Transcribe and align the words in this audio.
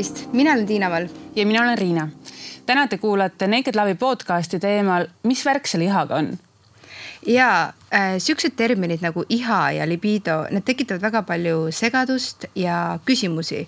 tervist, 0.00 0.32
mina 0.32 0.52
olen 0.52 0.66
Tiina 0.66 0.90
Val. 0.90 1.08
ja 1.36 1.46
mina 1.46 1.62
olen 1.62 1.78
Riina. 1.78 2.08
täna 2.66 2.86
te 2.88 2.98
kuulate 2.98 3.46
Naked 3.46 3.76
Love'i 3.76 3.94
podcasti 3.94 4.58
teemal, 4.58 5.06
mis 5.22 5.44
värk 5.44 5.66
selle 5.66 5.84
ihaga 5.84 6.14
on? 6.14 6.38
ja 7.26 7.72
äh, 7.94 8.14
siuksed 8.18 8.54
terminid 8.56 9.02
nagu 9.02 9.24
iha 9.28 9.70
ja 9.70 9.88
libido, 9.88 10.46
need 10.50 10.64
tekitavad 10.64 11.02
väga 11.02 11.22
palju 11.22 11.66
segadust 11.70 12.46
ja 12.54 12.98
küsimusi 13.04 13.66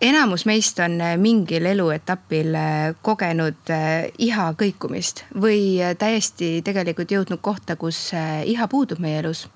enamus 0.00 0.46
meist 0.46 0.80
on 0.80 1.00
äh, 1.00 1.18
mingil 1.18 1.66
eluetapil 1.66 2.54
äh, 2.54 2.94
kogenud 3.02 3.70
äh, 3.70 4.08
iha 4.18 4.54
kõikumist 4.56 5.26
või 5.36 5.82
täiesti 5.98 6.62
tegelikult 6.64 7.12
jõudnud 7.12 7.42
kohta, 7.44 7.76
kus 7.76 8.14
iha 8.46 8.68
puudub 8.68 8.98
meie 9.04 9.20
elus. 9.20 9.48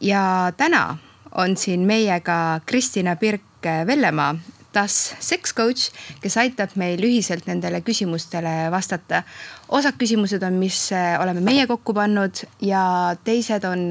ja 0.00 0.52
täna 0.56 0.96
on 1.36 1.56
siin 1.56 1.84
meiega 1.86 2.60
Kristina 2.66 3.16
Pirk-Vellemaa, 3.16 4.34
TAS 4.72 5.14
Sex 5.18 5.54
Coach, 5.56 5.90
kes 6.22 6.36
aitab 6.40 6.76
meil 6.80 7.02
ühiselt 7.06 7.48
nendele 7.50 7.80
küsimustele 7.86 8.70
vastata. 8.70 9.22
osad 9.68 9.94
küsimused 9.98 10.42
on, 10.42 10.58
mis 10.58 10.90
oleme 10.92 11.40
meie 11.40 11.66
kokku 11.66 11.94
pannud 11.94 12.44
ja 12.60 13.16
teised 13.24 13.64
on, 13.64 13.88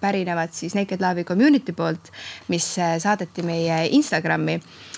pärinevad 0.00 0.52
siis 0.52 0.74
Naked 0.74 1.02
Love'i 1.02 1.24
community 1.24 1.72
poolt, 1.72 2.12
mis 2.48 2.74
saadeti 2.98 3.42
meie 3.46 3.84
Instagrami 3.94 4.60
Äh, 4.60 4.89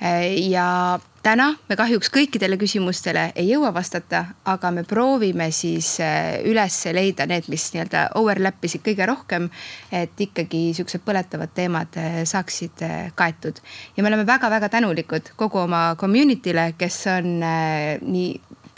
ja 0.00 0.98
täna 1.22 1.48
me 1.68 1.76
kahjuks 1.76 2.10
kõikidele 2.14 2.56
küsimustele 2.60 3.32
ei 3.36 3.48
jõua 3.50 3.72
vastata, 3.74 4.24
aga 4.46 4.70
me 4.70 4.84
proovime 4.86 5.48
siis 5.54 5.96
äh, 6.00 6.38
üles 6.46 6.76
leida 6.94 7.26
need, 7.26 7.48
mis 7.50 7.66
nii-öelda 7.74 8.04
overlap 8.20 8.62
isid 8.64 8.84
kõige 8.86 9.08
rohkem. 9.10 9.48
et 9.92 10.20
ikkagi 10.20 10.72
sihukesed 10.76 11.02
põletavad 11.04 11.50
teemad 11.54 11.98
äh, 11.98 12.20
saaksid 12.24 12.84
kaetud 13.18 13.58
ja 13.96 14.02
me 14.02 14.12
oleme 14.12 14.26
väga-väga 14.26 14.68
tänulikud 14.68 15.32
kogu 15.36 15.64
oma 15.64 15.96
community'le, 15.98 16.72
kes 16.78 17.00
on 17.16 17.40
nii 17.42 18.28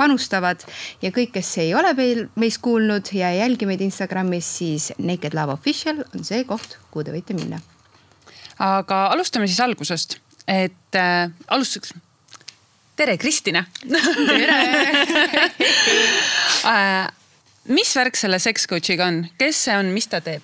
panustavad 0.00 0.64
ja 1.02 1.12
kõik, 1.12 1.34
kes 1.36 1.52
ei 1.60 1.74
ole 1.76 1.92
veel 1.96 2.24
meist 2.40 2.62
kuulnud 2.64 3.12
ja 3.12 3.34
ei 3.34 3.42
jälgi 3.42 3.68
meid 3.68 3.84
Instagramis, 3.84 4.48
siis 4.60 4.88
Naked 4.98 5.36
Love 5.36 5.58
Official 5.58 6.00
on 6.14 6.24
see 6.24 6.46
koht, 6.48 6.78
kuhu 6.90 7.04
te 7.04 7.12
võite 7.12 7.36
minna. 7.36 7.60
aga 8.58 9.06
alustame 9.12 9.46
siis 9.48 9.60
algusest 9.60 10.18
et 10.50 10.98
äh, 10.98 11.30
alustuseks. 11.48 11.94
tere, 12.96 13.16
Kristina. 13.18 13.64
tere 14.30 14.60
äh, 16.74 17.06
mis 17.70 17.92
värk 17.96 18.18
selle 18.18 18.40
sex 18.42 18.66
coach'iga 18.68 19.06
on, 19.06 19.22
kes 19.38 19.66
see 19.68 19.76
on, 19.78 19.92
mis 19.94 20.10
ta 20.10 20.20
teeb? 20.24 20.42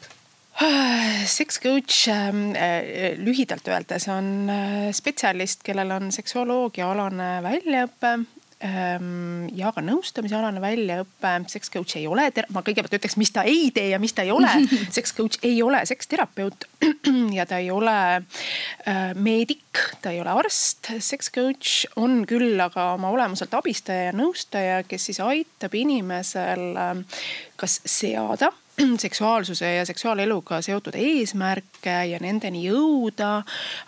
Sex 1.29 1.59
coach 1.61 2.07
ähm, 2.09 2.55
äh, 2.57 3.13
lühidalt 3.21 3.67
öeldes 3.69 4.07
on 4.09 4.49
äh, 4.49 4.89
spetsialist, 4.97 5.67
kellel 5.67 5.91
on 5.99 6.09
seksuoloogia 6.15 6.89
alane 6.95 7.43
väljaõpe 7.45 8.15
ja 8.57 9.71
ka 9.75 9.83
nõustamisealane 9.85 10.61
väljaõpe, 10.65 11.33
sex 11.53 11.69
coach 11.73 11.99
ei 12.01 12.07
ole, 12.09 12.31
ma 12.55 12.63
kõigepealt 12.65 12.97
ütleks, 12.97 13.19
mis 13.21 13.33
ta 13.35 13.45
ei 13.45 13.69
tee 13.75 13.91
ja 13.91 13.99
mis 14.01 14.15
ta 14.17 14.25
ei 14.25 14.33
ole. 14.33 14.49
Sex 14.97 15.13
coach 15.17 15.37
ei 15.45 15.61
ole 15.63 15.83
seksterapeut 15.85 16.65
ja 17.37 17.45
ta 17.47 17.61
ei 17.61 17.69
ole 17.71 17.97
äh, 18.17 19.13
meedik, 19.15 19.83
ta 20.01 20.15
ei 20.15 20.23
ole 20.25 20.33
arst. 20.41 20.89
Sex 21.05 21.29
coach 21.35 21.85
on 22.01 22.25
küll 22.29 22.57
aga 22.65 22.95
oma 22.97 23.13
olemuselt 23.13 23.53
abistaja 23.55 24.09
ja 24.09 24.17
nõustaja, 24.17 24.81
kes 24.89 25.11
siis 25.11 25.21
aitab 25.21 25.77
inimesel 25.77 26.71
äh, 26.81 27.21
kas 27.61 27.83
seada 27.85 28.55
seksuaalsuse 29.05 29.75
ja 29.75 29.85
seksuaaleluga 29.89 30.63
seotud 30.65 30.97
eesmärke 30.97 31.99
ja 32.11 32.21
nendeni 32.25 32.65
jõuda, 32.71 33.43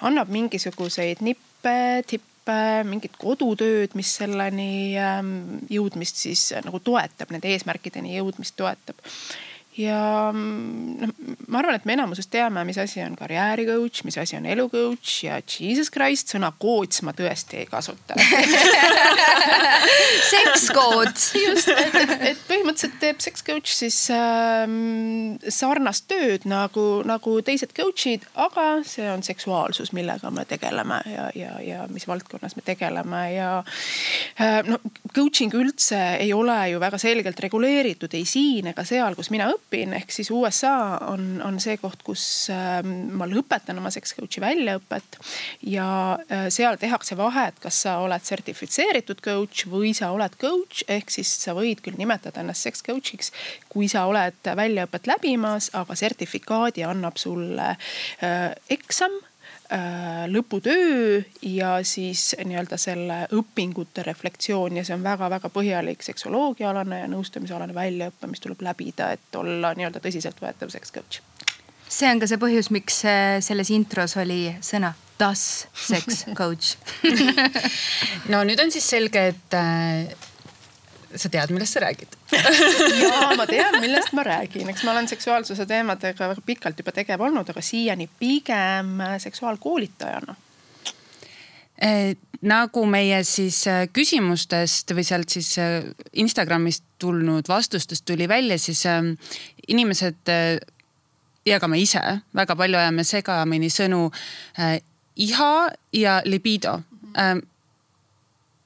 annab 0.05 0.29
mingisuguseid 0.33 1.25
nippe, 1.25 1.79
tippe 2.05 2.38
mingit 2.89 3.17
kodutööd, 3.21 3.95
mis 3.99 4.15
selleni 4.21 4.97
ähm, 5.01 5.35
jõudmist 5.73 6.21
siis 6.21 6.49
äh, 6.53 6.65
nagu 6.65 6.81
toetab, 6.85 7.33
nende 7.35 7.51
eesmärkideni 7.53 8.17
jõudmist 8.19 8.57
toetab 8.59 9.01
ja 9.79 10.31
noh, 10.35 11.13
ma 11.49 11.61
arvan, 11.61 11.77
et 11.79 11.87
me 11.89 11.95
enamuses 11.95 12.27
teame, 12.31 12.65
mis 12.67 12.79
asi 12.83 13.01
on 13.05 13.15
karjääri 13.19 13.67
coach, 13.69 14.03
mis 14.07 14.19
asi 14.19 14.37
on 14.39 14.47
elu 14.51 14.67
coach 14.73 15.25
ja 15.25 15.39
jesus 15.43 15.91
christ, 15.95 16.35
sõna 16.35 16.51
coach 16.61 17.03
ma 17.07 17.15
tõesti 17.17 17.63
ei 17.63 17.69
kasuta 17.71 18.17
coach. 20.75 21.29
just, 21.39 21.69
et, 21.71 21.95
et 22.33 22.41
põhimõtteliselt 22.49 22.99
teeb 23.01 23.23
sex 23.23 23.45
coach 23.47 23.73
siis 23.79 23.99
ähm, 24.15 25.39
sarnast 25.49 26.09
tööd 26.11 26.47
nagu, 26.51 26.87
nagu 27.09 27.39
teised 27.47 27.73
coach'id, 27.77 28.27
aga 28.39 28.67
see 28.89 29.07
on 29.13 29.23
seksuaalsus, 29.27 29.95
millega 29.97 30.33
me 30.35 30.45
tegeleme 30.49 31.01
ja, 31.13 31.29
ja, 31.39 31.55
ja 31.65 31.87
mis 31.93 32.09
valdkonnas 32.11 32.59
me 32.59 32.67
tegeleme 32.67 33.23
ja 33.37 33.51
äh, 34.43 34.61
no 34.67 34.81
coaching 35.15 35.55
üldse 35.55 36.01
ei 36.19 36.33
ole 36.35 36.59
ju 36.73 36.83
väga 36.83 36.99
selgelt 37.01 37.41
reguleeritud 37.47 38.15
ei 38.19 38.27
siin 38.29 38.73
ega 38.73 38.85
seal, 38.89 39.15
kus 39.19 39.31
mina 39.35 39.49
õpin 39.53 39.68
õpin, 39.69 39.93
ehk 39.93 40.11
siis 40.13 40.31
USA 40.33 40.99
on, 41.13 41.43
on 41.45 41.59
see 41.61 41.77
koht, 41.77 42.01
kus 42.03 42.49
ähm, 42.53 43.13
ma 43.17 43.27
lõpetan 43.29 43.79
oma 43.79 43.91
sex 43.93 44.15
coach'i 44.17 44.41
väljaõpet. 44.41 45.19
ja 45.63 46.19
äh, 46.31 46.49
seal 46.49 46.79
tehakse 46.81 47.17
vahet, 47.17 47.59
kas 47.61 47.83
sa 47.85 47.99
oled 48.01 48.25
sertifitseeritud 48.25 49.21
coach 49.21 49.67
või 49.69 49.93
sa 49.95 50.11
oled 50.13 50.35
coach, 50.41 50.85
ehk 50.89 51.11
siis 51.11 51.29
sa 51.43 51.55
võid 51.55 51.83
küll 51.85 51.99
nimetada 51.99 52.41
ennast 52.41 52.65
sex 52.65 52.83
coach'iks, 52.83 53.33
kui 53.69 53.89
sa 53.89 54.07
oled 54.09 54.41
väljaõpet 54.57 55.07
läbimas, 55.07 55.71
aga 55.77 55.95
sertifikaadi 55.95 56.85
annab 56.89 57.21
sulle 57.21 57.75
äh, 57.77 58.55
eksam 58.73 59.13
lõputöö 60.27 61.23
ja 61.43 61.79
siis 61.85 62.37
nii-öelda 62.45 62.79
selle 62.81 63.19
õpingute 63.37 64.03
reflektsioon 64.07 64.79
ja 64.81 64.85
see 64.85 64.97
on 64.97 65.03
väga-väga 65.05 65.51
põhjalik 65.53 66.05
seksoloogiaalane 66.07 67.03
ja 67.03 67.11
nõustamisalane 67.13 67.75
väljaõpe, 67.77 68.31
mis 68.33 68.41
tuleb 68.41 68.65
läbida, 68.65 69.11
et 69.13 69.37
olla 69.37 69.75
nii-öelda 69.77 70.01
tõsiseltvõetav 70.05 70.73
sex 70.73 70.95
coach. 70.95 71.21
see 71.89 72.09
on 72.09 72.21
ka 72.21 72.31
see 72.31 72.41
põhjus, 72.41 72.71
miks 72.73 73.03
äh, 73.05 73.43
selles 73.45 73.71
intros 73.75 74.17
oli 74.17 74.55
sõna 74.65 74.95
das 75.21 75.69
sex 75.75 76.25
coach 76.39 76.77
no 78.33 78.41
nüüd 78.49 78.61
on 78.65 78.73
siis 78.73 78.89
selge, 78.89 79.27
et 79.35 79.59
äh, 79.59 80.28
sa 81.15 81.29
tead, 81.33 81.53
millest 81.55 81.77
sa 81.77 81.81
räägid. 81.81 82.19
Ja 82.99 83.31
ma 83.37 83.47
tean, 83.47 83.81
millest 83.81 84.13
ma 84.13 84.25
räägin, 84.27 84.69
eks 84.69 84.85
ma 84.85 84.93
olen 84.93 85.09
seksuaalsuse 85.09 85.67
teemadega 85.67 86.29
väga 86.35 86.45
pikalt 86.47 86.79
juba 86.79 86.93
tegev 86.93 87.23
olnud, 87.25 87.49
aga 87.49 87.63
siiani 87.65 88.09
pigem 88.19 88.99
seksuaalkoolitajana. 89.19 90.37
Eh, 91.79 92.17
nagu 92.43 92.83
meie 92.91 93.21
siis 93.27 93.61
eh, 93.71 93.85
küsimustest 93.95 94.91
või 94.99 95.05
sealt 95.07 95.31
siis 95.31 95.53
eh, 95.63 95.85
Instagramist 96.19 96.83
tulnud 96.99 97.47
vastustest 97.49 98.03
tuli 98.09 98.27
välja, 98.29 98.59
siis 98.59 98.83
inimesed 99.69 100.33
ja 101.47 101.61
ka 101.63 101.69
me 101.71 101.79
ise. 101.79 102.03
Väga 102.35 102.57
palju 102.59 102.81
ajame 102.81 103.05
segamini 103.07 103.71
sõnu 103.71 104.09
iha 105.17 105.53
ja 105.95 106.17
libido. 106.25 106.81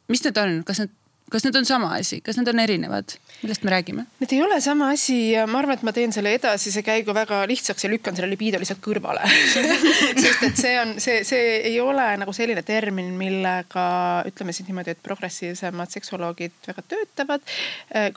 mis 0.08 0.24
need 0.24 0.38
on, 0.40 0.62
kas 0.64 0.80
need 0.80 0.96
kas 1.32 1.46
need 1.46 1.56
on 1.56 1.66
sama 1.68 1.94
asi, 1.96 2.20
kas 2.24 2.36
need 2.36 2.50
on 2.52 2.60
erinevad, 2.60 3.14
millest 3.40 3.64
me 3.64 3.72
räägime? 3.72 4.04
Need 4.20 4.34
ei 4.36 4.42
ole 4.44 4.58
sama 4.60 4.90
asi 4.92 5.16
ja 5.32 5.46
ma 5.48 5.62
arvan, 5.62 5.78
et 5.78 5.86
ma 5.86 5.94
teen 5.96 6.12
selle 6.14 6.34
edasise 6.36 6.82
käigu 6.84 7.14
väga 7.16 7.42
lihtsaks 7.48 7.86
ja 7.86 7.90
lükkan 7.92 8.16
selle 8.16 8.28
libido 8.30 8.60
lihtsalt 8.60 8.82
kõrvale 8.84 9.24
sest 10.24 10.44
et 10.48 10.60
see 10.60 10.74
on, 10.80 10.94
see, 11.02 11.22
see 11.28 11.56
ei 11.70 11.78
ole 11.80 12.04
nagu 12.20 12.34
selline 12.36 12.64
termin, 12.66 13.12
millega 13.18 13.86
ütleme 14.28 14.54
siis 14.54 14.68
niimoodi, 14.68 14.92
et 14.96 15.02
progressiivsemad 15.02 15.92
seksuoloogid 15.92 16.58
väga 16.68 16.84
töötavad. 16.92 17.48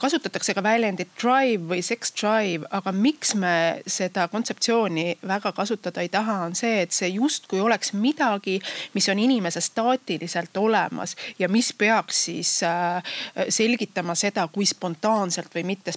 kasutatakse 0.00 0.54
ka 0.56 0.64
väljendit 0.64 1.14
drive 1.16 1.70
või 1.72 1.82
sex 1.86 2.12
drive, 2.20 2.68
aga 2.76 2.92
miks 2.92 3.34
me 3.38 3.82
seda 3.88 4.28
kontseptsiooni 4.32 5.18
väga 5.26 5.52
kasutada 5.56 6.04
ei 6.04 6.12
taha, 6.12 6.42
on 6.50 6.56
see, 6.58 6.82
et 6.84 6.92
see 6.92 7.10
justkui 7.16 7.62
oleks 7.64 7.94
midagi, 7.96 8.58
mis 8.94 9.08
on 9.12 9.20
inimese 9.22 9.62
staatiliselt 9.64 10.56
olemas 10.60 11.16
ja 11.38 11.48
mis 11.48 11.72
peaks 11.72 12.26
siis 12.28 12.52
äh, 12.66 13.05
selgitama 13.48 14.14
seda, 14.14 14.48
kui 14.52 14.66
spontaanselt 14.66 15.54
või 15.54 15.64
mitte 15.72 15.92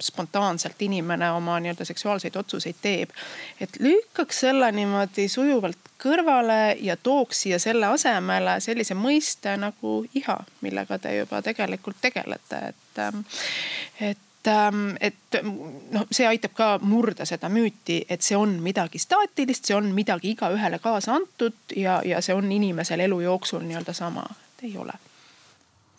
spontaanselt 0.00 0.82
inimene 0.82 1.30
oma 1.30 1.58
nii-öelda 1.60 1.84
seksuaalseid 1.84 2.36
otsuseid 2.36 2.80
teeb. 2.82 3.10
et 3.60 3.80
lükkaks 3.80 4.40
selle 4.40 4.72
niimoodi 4.72 5.28
sujuvalt 5.28 5.78
kõrvale 6.04 6.76
ja 6.80 6.96
tooks 6.96 7.44
siia 7.44 7.58
selle 7.58 7.86
asemele 7.86 8.58
sellise 8.60 8.94
mõiste 8.94 9.56
nagu 9.60 10.04
iha, 10.14 10.38
millega 10.60 10.98
te 10.98 11.16
juba 11.16 11.42
tegelikult 11.42 12.00
tegelete, 12.00 12.60
et, 12.68 12.98
ähm, 12.98 13.24
et 14.00 14.18
ähm, 14.48 14.96
et 15.00 15.40
noh, 15.92 16.06
see 16.12 16.26
aitab 16.28 16.52
ka 16.56 16.68
murda 16.82 17.24
seda 17.28 17.48
müüti, 17.48 18.02
et 18.08 18.22
see 18.22 18.36
on 18.36 18.58
midagi 18.62 19.00
staatilist, 19.00 19.64
see 19.64 19.76
on 19.76 19.90
midagi 19.96 20.34
igaühele 20.34 20.78
kaasa 20.78 21.14
antud 21.16 21.76
ja, 21.76 22.00
ja 22.04 22.20
see 22.20 22.36
on 22.36 22.52
inimesel 22.52 23.00
elu 23.06 23.20
jooksul 23.24 23.64
nii-öelda 23.64 23.96
sama, 23.96 24.26
et 24.28 24.68
ei 24.68 24.76
ole 24.76 24.98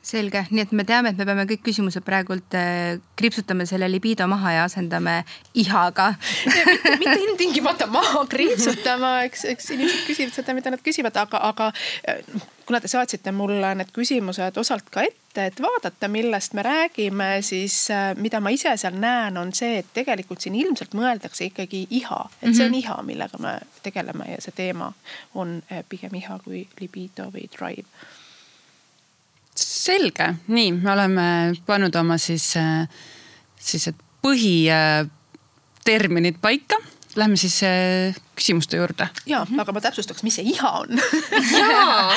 selge, 0.05 0.45
nii 0.51 0.63
et 0.65 0.73
me 0.75 0.85
teame, 0.87 1.11
et 1.11 1.19
me 1.19 1.25
peame 1.27 1.45
kõik 1.49 1.63
küsimused 1.65 2.05
praegult 2.05 2.55
äh, 2.57 2.97
kriipsutame 3.17 3.65
selle 3.69 3.89
libido 3.91 4.27
maha 4.29 4.53
ja 4.55 4.63
asendame 4.69 5.21
ihaga. 5.57 6.11
Mitte, 6.45 6.97
mitte 7.01 7.19
ilmtingimata 7.25 7.87
maha 7.91 8.25
kriipsutama, 8.29 9.15
eks, 9.29 9.45
eks 9.53 9.71
inimesed 9.75 10.03
küsivad 10.09 10.35
seda, 10.37 10.55
mida 10.57 10.73
nad 10.73 10.83
küsivad, 10.85 11.17
aga, 11.25 11.41
aga 11.49 11.71
äh, 12.09 12.21
kuna 12.65 12.81
te 12.81 12.89
saatsite 12.91 13.33
mulle 13.35 13.73
need 13.77 13.93
küsimused 13.95 14.57
osalt 14.61 14.89
ka 14.93 15.03
ette, 15.05 15.47
et 15.49 15.61
vaadata, 15.61 16.09
millest 16.11 16.53
me 16.57 16.63
räägime, 16.65 17.29
siis 17.45 17.77
äh, 17.93 18.11
mida 18.17 18.41
ma 18.43 18.53
ise 18.53 18.75
seal 18.81 18.97
näen, 19.01 19.37
on 19.41 19.53
see, 19.57 19.79
et 19.81 19.89
tegelikult 19.93 20.45
siin 20.45 20.57
ilmselt 20.59 20.93
mõeldakse 20.97 21.49
ikkagi 21.49 21.85
iha, 22.01 22.21
et 22.41 22.53
see 22.53 22.67
on 22.67 22.71
-hmm. 22.71 22.83
iha, 22.83 22.99
millega 23.09 23.41
me 23.41 23.57
tegeleme 23.83 24.29
ja 24.31 24.41
see 24.41 24.53
teema 24.55 24.93
on 25.33 25.61
äh, 25.71 25.83
pigem 25.89 26.13
iha 26.21 26.39
kui 26.45 26.67
libido 26.79 27.31
või 27.33 27.49
drive 27.57 27.89
selge, 29.85 30.31
nii, 30.47 30.71
me 30.79 30.91
oleme 30.95 31.25
pannud 31.67 31.95
oma 31.99 32.17
siis, 32.21 32.45
äh, 32.59 32.87
sellised 33.59 33.95
põhiterminid 34.25 36.37
paika. 36.41 36.77
Lähme 37.15 37.37
siis 37.39 37.63
äh, 37.63 38.15
küsimuste 38.35 38.77
juurde. 38.77 39.07
ja 39.25 39.45
mm, 39.45 39.55
-hmm. 39.55 39.61
aga 39.61 39.71
ma 39.71 39.81
täpsustaks, 39.81 40.23
mis 40.23 40.35
see 40.35 40.45
iha 40.51 40.69
on 40.69 40.87
jaa 41.59 42.11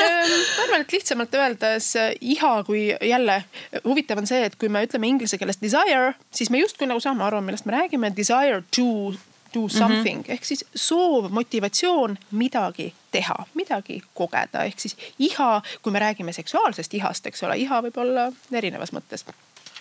ehm, 0.00 0.30
ma 0.30 0.62
arvan, 0.62 0.80
et 0.80 0.92
lihtsamalt 0.92 1.34
öeldes 1.34 1.96
äh, 1.96 2.14
iha, 2.20 2.64
kui 2.64 2.96
jälle 3.02 3.44
huvitav 3.84 4.18
on 4.18 4.26
see, 4.26 4.44
et 4.44 4.56
kui 4.56 4.68
me 4.68 4.84
ütleme 4.86 5.06
inglise 5.06 5.38
keeles 5.38 5.58
desire, 5.60 6.14
siis 6.30 6.50
me 6.50 6.58
justkui 6.58 6.88
nagu 6.88 7.00
saame 7.00 7.24
aru, 7.24 7.40
millest 7.40 7.66
me 7.66 7.72
räägime, 7.76 8.16
desire 8.16 8.62
to 8.76 9.14
do 9.54 9.60
mhm. 9.60 9.78
something 9.78 10.18
mm 10.18 10.24
-hmm. 10.24 10.32
ehk 10.32 10.44
siis 10.44 10.64
soov, 10.74 11.30
motivatsioon 11.30 12.18
midagi 12.30 12.94
teha, 13.10 13.46
midagi 13.54 14.02
kogeda, 14.14 14.64
ehk 14.64 14.80
siis 14.80 14.96
iha, 15.18 15.62
kui 15.82 15.92
me 15.92 15.98
räägime 15.98 16.32
seksuaalsest 16.32 16.94
ihast, 16.94 17.26
eks 17.26 17.42
ole, 17.42 17.56
iha 17.56 17.82
võib 17.82 17.96
olla 17.96 18.32
erinevas 18.52 18.92
mõttes 18.92 19.24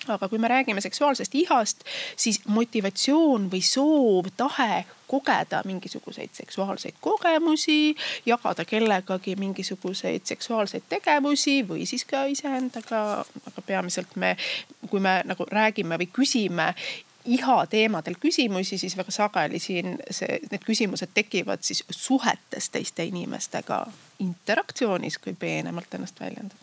aga 0.07 0.29
kui 0.29 0.37
me 0.37 0.47
räägime 0.47 0.81
seksuaalsest 0.81 1.35
ihast, 1.35 1.83
siis 2.15 2.41
motivatsioon 2.47 3.49
või 3.51 3.61
soov, 3.61 4.29
tahe 4.37 4.85
kogeda 5.07 5.61
mingisuguseid 5.65 6.29
seksuaalseid 6.33 6.95
kogemusi, 7.01 7.95
jagada 8.25 8.65
kellegagi 8.65 9.35
mingisuguseid 9.35 10.25
seksuaalseid 10.25 10.83
tegevusi 10.89 11.61
või 11.67 11.85
siis 11.85 12.05
ka 12.05 12.25
iseendaga, 12.25 13.01
aga 13.51 13.65
peamiselt 13.65 14.15
me, 14.15 14.35
kui 14.89 14.99
me 14.99 15.21
nagu 15.25 15.45
räägime 15.51 15.99
või 16.01 16.09
küsime 16.13 16.73
iha 17.25 17.57
teemadel 17.69 18.17
küsimusi, 18.21 18.77
siis 18.77 18.97
väga 18.97 19.13
sageli 19.13 19.59
siin 19.59 19.97
see, 20.11 20.39
need 20.51 20.63
küsimused 20.65 21.13
tekivad 21.13 21.63
siis 21.65 21.83
suhetes 21.89 22.69
teiste 22.73 23.05
inimestega, 23.07 23.83
interaktsioonis, 24.23 25.17
kui 25.23 25.33
peenemalt 25.39 25.93
ennast 25.97 26.19
väljendada. 26.19 26.61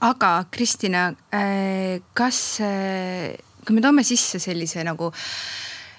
aga 0.00 0.44
Kristina, 0.50 1.08
äh, 1.34 2.00
kas, 2.14 2.60
äh, 2.60 3.36
kui 3.66 3.74
me 3.74 3.80
toome 3.80 4.02
sisse 4.02 4.38
sellise 4.38 4.84
nagu 4.84 5.12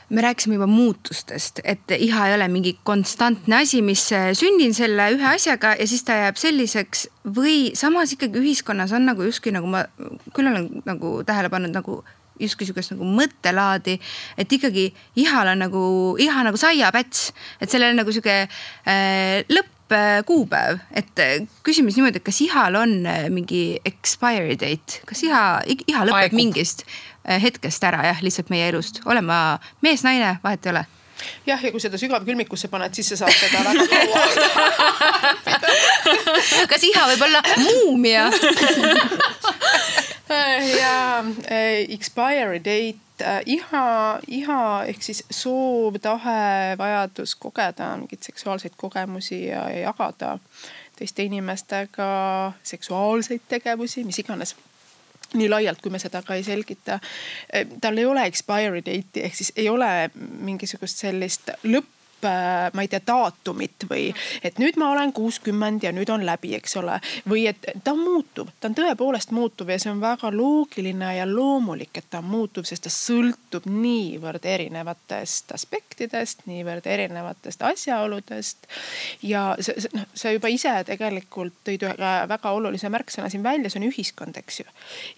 me 0.10 0.22
rääkisime 0.22 0.56
juba 0.56 0.68
muutustest, 0.68 1.60
et 1.63 1.92
iha 1.98 2.28
ei 2.28 2.36
ole 2.36 2.48
mingi 2.48 2.80
konstantne 2.84 3.60
asi, 3.62 3.81
mis 3.81 4.07
äh, 4.13 4.31
sündin 4.34 4.74
selle 4.74 5.12
ühe 5.13 5.28
asjaga 5.36 5.75
ja 5.80 5.88
siis 5.88 6.04
ta 6.04 6.18
jääb 6.18 6.40
selliseks 6.40 7.07
või 7.36 7.75
samas 7.78 8.16
ikkagi 8.16 8.42
ühiskonnas 8.42 8.94
on 8.96 9.06
nagu 9.06 9.28
justkui 9.28 9.54
nagu 9.54 9.69
ma 9.69 9.84
küll 10.34 10.50
olen 10.50 10.81
nagu 10.86 11.19
tähele 11.28 11.51
pannud 11.54 11.75
nagu 11.75 12.00
justkui 12.39 12.68
sihukest 12.68 12.94
nagu 12.95 13.07
mõttelaadi, 13.19 13.97
et 14.39 14.57
ikkagi 14.57 14.89
ihal 15.21 15.51
on 15.53 15.63
nagu, 15.65 15.83
iha 16.21 16.44
nagu 16.47 16.59
saiapäts, 16.59 17.30
et 17.62 17.71
sellel 17.71 17.94
on 17.94 18.01
nagu 18.03 18.13
sihuke 18.15 18.36
äh, 18.44 19.41
lõppkuupäev, 19.51 20.80
et 21.01 21.24
äh, 21.24 21.36
küsime 21.65 21.91
siis 21.91 22.00
niimoodi, 22.00 22.21
et 22.21 22.27
kas 22.27 22.41
ihal 22.45 22.80
on 22.80 23.00
äh, 23.09 23.27
mingi 23.33 23.63
expiry 23.86 24.56
date, 24.59 25.01
kas 25.09 25.24
iha, 25.27 25.44
iha 25.88 26.06
lõpeb 26.07 26.30
Aegu. 26.30 26.39
mingist 26.39 26.86
äh, 26.86 27.41
hetkest 27.41 27.83
ära 27.89 28.06
jah, 28.12 28.24
lihtsalt 28.25 28.53
meie 28.53 28.69
elust, 28.71 29.03
olen 29.09 29.27
ma 29.27 29.41
mees, 29.86 30.06
naine, 30.07 30.38
vahet 30.45 30.65
ei 30.65 30.75
ole. 30.77 30.88
Jah, 31.45 31.59
ja 31.63 31.71
kui 31.74 31.81
seda 31.83 31.97
sügavkülmikusse 32.00 32.69
paned, 32.71 32.94
siis 32.95 33.09
sa 33.12 33.18
saad 33.25 33.36
teda 33.36 33.59
väga 33.65 33.83
kaua. 33.91 34.19
Kas 36.71 36.86
iha 36.88 37.07
võib 37.12 37.25
olla 37.27 37.41
muumia 37.59 38.30
ja 40.80 41.20
äh, 41.52 41.86
expiry 41.90 42.60
date 42.60 43.00
äh, 43.22 43.42
iha, 43.46 44.20
iha 44.28 44.84
ehk 44.88 45.04
siis 45.04 45.24
soov, 45.30 46.00
tahe, 46.02 46.78
vajadus 46.78 47.36
kogeda 47.36 47.96
mingeid 47.98 48.24
seksuaalseid 48.24 48.78
kogemusi 48.78 49.46
ja, 49.48 49.70
ja 49.70 49.90
jagada 49.90 50.38
teiste 51.00 51.24
inimestega 51.24 52.10
seksuaalseid 52.64 53.46
tegevusi, 53.50 54.04
mis 54.04 54.20
iganes 54.20 54.56
nii 55.34 55.50
laialt, 55.50 55.81
kui 55.81 55.92
me 55.94 56.00
seda 56.02 56.24
ka 56.26 56.36
ei 56.36 56.44
selgita. 56.44 57.00
Äh, 57.54 57.68
tal 57.82 57.98
ei 57.98 58.06
ole 58.06 58.25
expiry 58.30 58.84
date'i 58.86 59.25
ehk 59.25 59.36
siis 59.36 59.54
ei 59.56 59.70
ole 59.70 60.10
mingisugust 60.16 61.06
sellist 61.06 61.54
lõppu 61.64 61.99
Äh, 61.99 61.99
ma 62.74 62.81
ei 62.81 62.88
tea, 62.92 63.01
daatumit 63.07 63.86
või 63.89 64.10
et 64.44 64.60
nüüd 64.60 64.77
ma 64.80 64.92
olen 64.94 65.13
kuuskümmend 65.13 65.83
ja 65.83 65.92
nüüd 65.95 66.10
on 66.13 66.25
läbi, 66.25 66.54
eks 66.57 66.77
ole. 66.81 67.00
või 67.30 67.45
et 67.50 67.66
ta 67.83 67.94
on 67.94 68.04
muutuv, 68.04 68.50
ta 68.60 68.69
on 68.69 68.75
tõepoolest 68.77 69.31
muutuv 69.36 69.69
ja 69.69 69.80
see 69.80 69.92
on 69.92 70.01
väga 70.01 70.31
loogiline 70.33 71.16
ja 71.18 71.27
loomulik, 71.30 71.98
et 71.98 72.10
ta 72.10 72.21
on 72.24 72.30
muutuv, 72.31 72.68
sest 72.68 72.86
ta 72.88 72.94
sõltub 72.94 73.68
niivõrd 73.69 74.45
erinevatest 74.45 75.54
aspektidest, 75.56 76.45
niivõrd 76.50 76.88
erinevatest 76.88 77.63
asjaoludest. 77.66 78.68
ja 79.24 79.56
noh, 79.94 80.06
sa 80.13 80.33
juba 80.33 80.51
ise 80.51 80.74
tegelikult 80.86 81.54
tõid 81.68 81.86
ühe 81.88 82.13
väga 82.30 82.51
olulise 82.56 82.89
märksõna 82.89 83.30
siin 83.30 83.44
välja, 83.44 83.69
see 83.69 83.81
on 83.81 83.89
ühiskond, 83.89 84.38
eks 84.38 84.60
ju. 84.60 84.68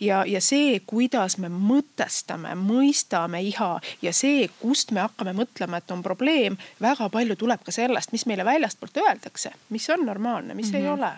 ja, 0.07 0.23
ja 0.27 0.41
see, 0.41 0.79
kuidas 0.87 1.37
me 1.37 1.49
mõtestame, 1.51 2.55
mõistame 2.59 3.41
iha 3.45 3.73
ja 4.01 4.13
see, 4.13 4.47
kust 4.61 4.91
me 4.91 5.03
hakkame 5.03 5.33
mõtlema, 5.37 5.81
et 5.81 5.91
on 5.91 6.03
probleem 6.03 6.57
väga 6.91 7.09
palju 7.09 7.35
tuleb 7.39 7.65
ka 7.65 7.73
sellest, 7.75 8.11
mis 8.11 8.27
meile 8.29 8.45
väljastpoolt 8.45 9.03
öeldakse, 9.03 9.53
mis 9.69 9.89
on 9.89 10.05
normaalne, 10.05 10.53
mis 10.53 10.71
mm 10.71 10.77
-hmm. 10.77 10.83
ei 10.83 10.89
mhm. 10.89 10.93
ole 10.99 11.11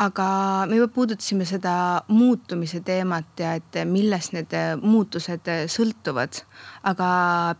aga 0.00 0.26
me 0.68 0.78
juba 0.78 0.88
puudutasime 0.94 1.44
seda 1.48 1.74
muutumise 2.08 2.80
teemat 2.84 3.40
ja 3.42 3.52
et 3.58 3.80
millest 3.88 4.32
need 4.36 4.54
muutused 4.80 5.50
sõltuvad. 5.72 6.40
aga 6.82 7.08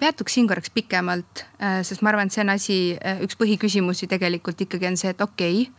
peatuks 0.00 0.34
siin 0.34 0.48
korraks 0.48 0.72
pikemalt, 0.72 1.44
äh, 1.60 1.82
sest 1.84 2.02
ma 2.02 2.08
arvan, 2.08 2.30
et 2.30 2.32
see 2.32 2.44
on 2.44 2.52
asi, 2.54 2.78
äh, 2.96 3.20
üks 3.20 3.36
põhiküsimusi 3.36 4.08
tegelikult 4.08 4.60
ikkagi 4.60 4.88
on 4.88 4.96
see, 4.96 5.12
et 5.12 5.20
okei 5.20 5.62
okay,, 5.68 5.72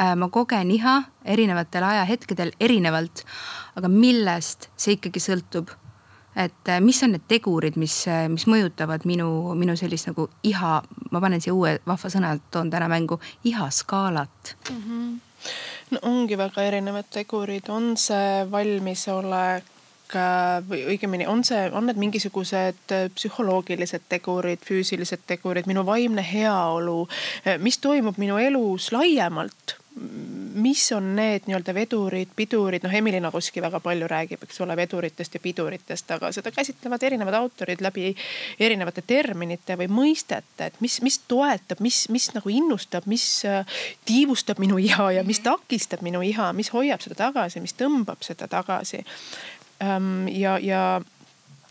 äh, 0.00 0.14
ma 0.16 0.30
kogen 0.32 0.70
iha 0.72 1.02
erinevatel 1.24 1.84
ajahetkedel 1.84 2.54
erinevalt, 2.60 3.26
aga 3.76 3.92
millest 3.92 4.70
see 4.76 4.96
ikkagi 4.96 5.20
sõltub 5.20 5.74
et 6.36 6.68
äh, 6.68 6.80
mis 6.80 7.02
on 7.02 7.14
need 7.16 7.24
tegurid, 7.28 7.78
mis, 7.80 7.94
äh, 8.10 8.26
mis 8.32 8.46
mõjutavad 8.50 9.06
minu, 9.08 9.28
minu 9.58 9.76
sellist 9.78 10.10
nagu 10.10 10.28
iha, 10.46 10.72
ma 11.10 11.22
panen 11.22 11.42
siia 11.42 11.54
uue 11.56 11.76
vahva 11.86 12.10
sõna, 12.12 12.34
toon 12.52 12.70
täna 12.72 12.90
mängu, 12.92 13.20
ihaskaalat 13.48 14.56
mm. 14.70 14.82
-hmm. 14.82 15.54
no 15.90 16.02
ongi 16.02 16.38
väga 16.38 16.66
erinevad 16.68 17.08
tegurid, 17.10 17.68
on 17.68 17.96
see 17.96 18.44
valmisolek 18.50 19.64
äh, 20.14 20.60
või 20.68 20.84
õigemini 20.92 21.26
on 21.26 21.44
see, 21.44 21.70
on 21.72 21.86
need 21.86 21.96
mingisugused 21.96 22.94
psühholoogilised 23.14 24.04
tegurid, 24.08 24.60
füüsilised 24.68 25.24
tegurid, 25.26 25.66
minu 25.66 25.86
vaimne 25.86 26.26
heaolu, 26.32 27.08
mis 27.58 27.78
toimub 27.78 28.18
minu 28.18 28.36
elus 28.36 28.92
laiemalt 28.92 29.78
mis 30.54 30.92
on 30.92 31.16
need 31.16 31.46
nii-öelda 31.48 31.72
vedurid, 31.74 32.28
pidurid, 32.36 32.84
noh, 32.84 32.94
Emily 32.94 33.20
Nagoski 33.20 33.62
väga 33.64 33.80
palju 33.80 34.08
räägib, 34.08 34.42
eks 34.44 34.60
ole, 34.60 34.76
veduritest 34.76 35.34
ja 35.38 35.40
piduritest, 35.40 36.10
aga 36.12 36.28
seda 36.36 36.52
käsitlevad 36.52 37.02
erinevad 37.08 37.36
autorid 37.38 37.80
läbi 37.84 38.10
erinevate 38.60 39.04
terminite 39.06 39.78
või 39.80 39.88
mõistete, 39.88 40.68
et 40.68 40.78
mis, 40.84 40.98
mis 41.04 41.18
toetab, 41.28 41.80
mis, 41.84 42.02
mis 42.12 42.28
nagu 42.36 42.52
innustab, 42.52 43.08
mis 43.08 43.26
äh, 43.48 43.80
tiivustab 44.08 44.60
minu 44.60 44.78
iha 44.82 45.10
ja 45.16 45.24
mis 45.24 45.40
takistab 45.44 46.04
minu 46.04 46.20
iha, 46.24 46.52
mis 46.56 46.72
hoiab 46.76 47.04
seda 47.04 47.16
tagasi, 47.26 47.64
mis 47.64 47.76
tõmbab 47.76 48.24
seda 48.26 48.48
tagasi. 48.52 49.04
ja, 50.32 50.58
ja 50.60 50.80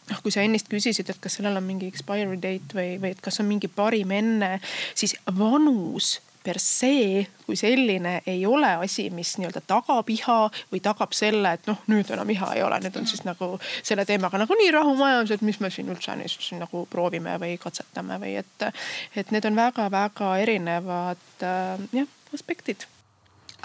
noh, 0.10 0.22
kui 0.22 0.34
sa 0.34 0.42
ennist 0.46 0.70
küsisid, 0.70 1.10
et 1.10 1.22
kas 1.22 1.38
sellel 1.38 1.58
on 1.58 1.66
mingi 1.66 1.90
expiry 1.90 2.38
date 2.42 2.78
või, 2.78 2.96
või 3.02 3.14
et 3.14 3.22
kas 3.22 3.42
on 3.42 3.50
mingi 3.50 3.70
parim 3.70 4.14
enne, 4.14 4.56
siis 4.98 5.16
vanus 5.38 6.20
per 6.46 6.60
se 6.62 7.26
kui 7.46 7.58
selline 7.58 8.20
ei 8.30 8.46
ole 8.46 8.72
asi, 8.82 9.08
mis 9.14 9.36
nii-öelda 9.40 9.62
tagab 9.68 10.10
iha 10.14 10.38
või 10.72 10.82
tagab 10.86 11.14
selle, 11.18 11.56
et 11.58 11.70
noh, 11.70 11.82
nüüd 11.92 12.10
enam 12.14 12.32
iha 12.34 12.52
ei 12.58 12.64
ole, 12.66 12.80
nüüd 12.84 12.98
on 13.00 13.08
siis 13.10 13.24
nagu 13.26 13.56
selle 13.82 14.06
teemaga 14.08 14.40
nagunii 14.42 14.72
rahumajandus, 14.74 15.36
et 15.36 15.46
mis 15.46 15.60
me 15.62 15.72
siin 15.74 15.90
üldse 15.94 16.18
siin 16.32 16.62
nagu 16.64 16.86
proovime 16.90 17.38
või 17.42 17.58
katsetame 17.62 18.20
või 18.22 18.36
et, 18.42 18.68
et 19.16 19.32
need 19.34 19.46
on 19.50 19.58
väga-väga 19.58 20.36
erinevad 20.42 21.46
äh, 21.46 21.88
jah, 22.02 22.12
aspektid. 22.34 22.88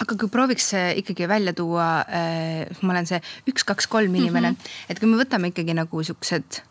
Aga 0.01 0.17
kui 0.17 0.31
prooviks 0.33 0.71
ikkagi 0.97 1.27
välja 1.29 1.53
tuua 1.53 1.89
äh,, 2.09 2.81
ma 2.81 2.95
olen 2.95 3.09
see 3.09 3.21
üks, 3.49 3.65
kaks, 3.67 3.89
kolm 3.91 4.15
inimene. 4.15 4.53
Mm, 4.53 4.57
-hmm. 4.57 4.89
et 4.89 4.99
kui 4.99 5.09
me 5.09 5.21
võtame 5.21 5.53
ikkagi 5.53 5.77
nagu 5.77 6.03
siuksed 6.03 6.61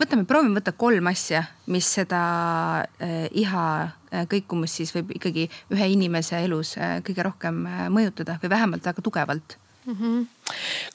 võtame, 0.00 0.26
proovime 0.28 0.60
võtta 0.60 0.74
kolm 0.78 1.10
asja, 1.10 1.44
mis 1.66 1.88
seda 1.98 2.22
äh, 3.02 3.28
iha 3.32 3.64
äh, 3.84 4.26
kõikumist 4.30 4.80
siis 4.80 4.94
võib 4.94 5.14
ikkagi 5.18 5.48
ühe 5.74 5.88
inimese 5.94 6.42
elus 6.44 6.76
äh, 6.78 6.98
kõige 7.06 7.26
rohkem 7.26 7.64
mõjutada 7.94 8.38
või 8.42 8.54
vähemalt 8.56 8.86
väga 8.86 9.04
tugevalt 9.04 9.58
mm. 9.88 9.96
-hmm. 10.00 10.26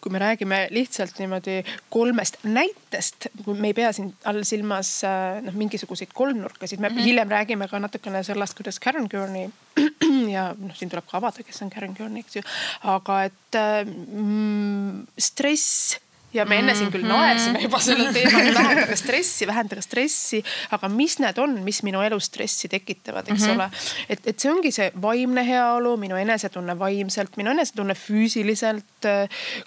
kui 0.01 0.11
me 0.11 0.19
räägime 0.19 0.67
lihtsalt 0.71 1.19
niimoodi 1.19 1.63
kolmest 1.89 2.37
näitest, 2.43 3.27
kui 3.45 3.53
me 3.53 3.67
ei 3.67 3.73
pea 3.73 3.91
siin 3.91 4.13
all 4.23 4.43
silmas 4.43 5.03
äh, 5.03 5.41
noh, 5.43 5.53
mingisuguseid 5.53 6.13
kolmnurkasid, 6.13 6.79
me 6.79 6.89
mm 6.89 6.95
-hmm. 6.95 7.03
hiljem 7.03 7.29
räägime 7.29 7.67
ka 7.67 7.79
natukene 7.79 8.23
sellest, 8.23 8.53
kuidas 8.53 8.79
Karen 8.79 9.07
Gurney 9.11 9.49
ja 10.35 10.55
noh, 10.59 10.75
siin 10.75 10.89
tuleb 10.89 11.05
ka 11.11 11.17
avada, 11.17 11.43
kes 11.43 11.61
on 11.61 11.69
Karen 11.69 11.95
Gurney, 11.97 12.19
eks 12.19 12.35
ju. 12.35 12.41
aga 12.83 13.23
et 13.23 13.55
mm, 13.85 15.05
stress 15.17 15.97
ja 16.33 16.45
me 16.45 16.57
enne 16.59 16.75
siin 16.75 16.91
küll 16.91 17.05
mhm. 17.05 17.11
naersime 17.11 17.61
juba 17.63 17.79
sellel 17.83 18.13
teemal, 18.15 18.49
vähendage 18.55 18.95
stressi, 19.03 19.47
vähendage 19.47 19.83
stressi, 19.85 20.41
aga 20.75 20.89
mis 20.89 21.17
need 21.21 21.39
on, 21.41 21.55
mis 21.65 21.81
minu 21.85 22.01
elus 22.05 22.29
stressi 22.31 22.69
tekitavad, 22.71 23.27
eks 23.29 23.41
mm 23.41 23.47
-hmm. 23.47 23.55
ole. 23.55 23.69
et, 24.09 24.27
et 24.27 24.39
see 24.39 24.51
ongi 24.51 24.71
see 24.71 24.91
vaimne 25.01 25.45
heaolu, 25.47 25.95
minu 25.97 26.17
enesetunne 26.17 26.77
vaimselt, 26.79 27.37
minu 27.37 27.51
enesetunne 27.51 27.93
füüsiliselt. 27.93 28.83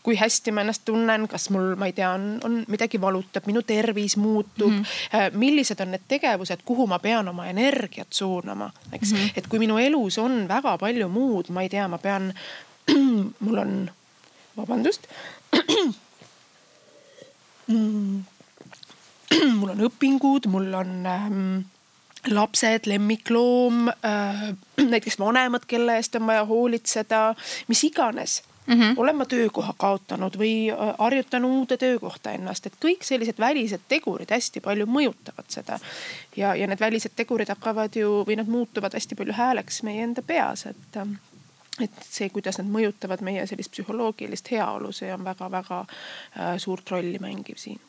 kui 0.02 0.16
hästi 0.16 0.52
ma 0.52 0.60
ennast 0.60 0.82
tunnen, 0.84 1.28
kas 1.28 1.50
mul, 1.50 1.74
ma 1.76 1.86
ei 1.86 1.92
tea, 1.92 2.10
on, 2.10 2.40
on 2.44 2.64
midagi 2.68 3.00
valutab, 3.00 3.46
minu 3.46 3.62
tervis 3.62 4.16
muutub 4.16 4.72
mm. 4.72 4.82
-hmm. 4.82 5.36
millised 5.36 5.80
on 5.80 5.90
need 5.90 6.06
tegevused, 6.08 6.64
kuhu 6.64 6.86
ma 6.86 6.98
pean 6.98 7.28
oma 7.28 7.46
energiat 7.46 8.08
suunama, 8.10 8.72
eks 8.92 9.12
mm, 9.12 9.18
-hmm. 9.18 9.30
et 9.36 9.46
kui 9.46 9.58
minu 9.58 9.78
elus 9.78 10.18
on 10.18 10.48
väga 10.48 10.78
palju 10.78 11.08
muud, 11.08 11.48
ma 11.48 11.62
ei 11.62 11.68
tea, 11.68 11.88
ma 11.88 11.98
pean 11.98 12.34
mul 13.44 13.58
on, 13.58 13.90
vabandust 14.56 15.06
mul 19.58 19.72
on 19.74 19.86
õpingud, 19.88 20.46
mul 20.50 20.74
on 20.74 20.92
ähm, 21.10 21.56
lapsed, 22.30 22.86
lemmikloom 22.86 23.88
äh,, 23.88 24.42
näiteks 24.92 25.18
vanemad, 25.18 25.66
kelle 25.66 25.96
eest 25.96 26.14
on 26.18 26.26
vaja 26.26 26.44
hoolitseda, 26.44 27.34
mis 27.68 27.84
iganes 27.84 28.42
mm. 28.66 28.74
-hmm. 28.74 28.94
olen 28.96 29.16
ma 29.16 29.24
töökoha 29.26 29.74
kaotanud 29.76 30.38
või 30.38 30.70
äh, 30.70 30.94
harjutan 30.98 31.44
uude 31.44 31.76
töökohta 31.76 32.30
ennast, 32.30 32.66
et 32.66 32.78
kõik 32.84 33.02
sellised 33.02 33.38
välised 33.38 33.80
tegurid 33.88 34.30
hästi 34.30 34.60
palju 34.60 34.86
mõjutavad 34.86 35.48
seda. 35.48 35.78
ja, 36.36 36.54
ja 36.54 36.66
need 36.66 36.80
välised 36.80 37.14
tegurid 37.16 37.48
hakkavad 37.48 37.96
ju 37.96 38.24
või 38.28 38.36
nad 38.36 38.46
muutuvad 38.46 38.94
hästi 38.94 39.14
palju 39.14 39.32
hääleks 39.32 39.82
meie 39.82 40.02
enda 40.02 40.22
peas, 40.22 40.66
et 40.66 40.96
ähm, 40.96 41.18
et 41.80 41.98
see, 42.02 42.30
kuidas 42.32 42.60
nad 42.60 42.70
mõjutavad 42.72 43.24
meie 43.26 43.46
sellist 43.46 43.74
psühholoogilist 43.74 44.50
heaolu, 44.54 44.92
see 44.92 45.12
on 45.14 45.24
väga-väga 45.24 45.82
äh, 45.82 46.56
suurt 46.62 46.90
rolli 46.90 47.18
mängiv 47.22 47.60
siin 47.60 47.80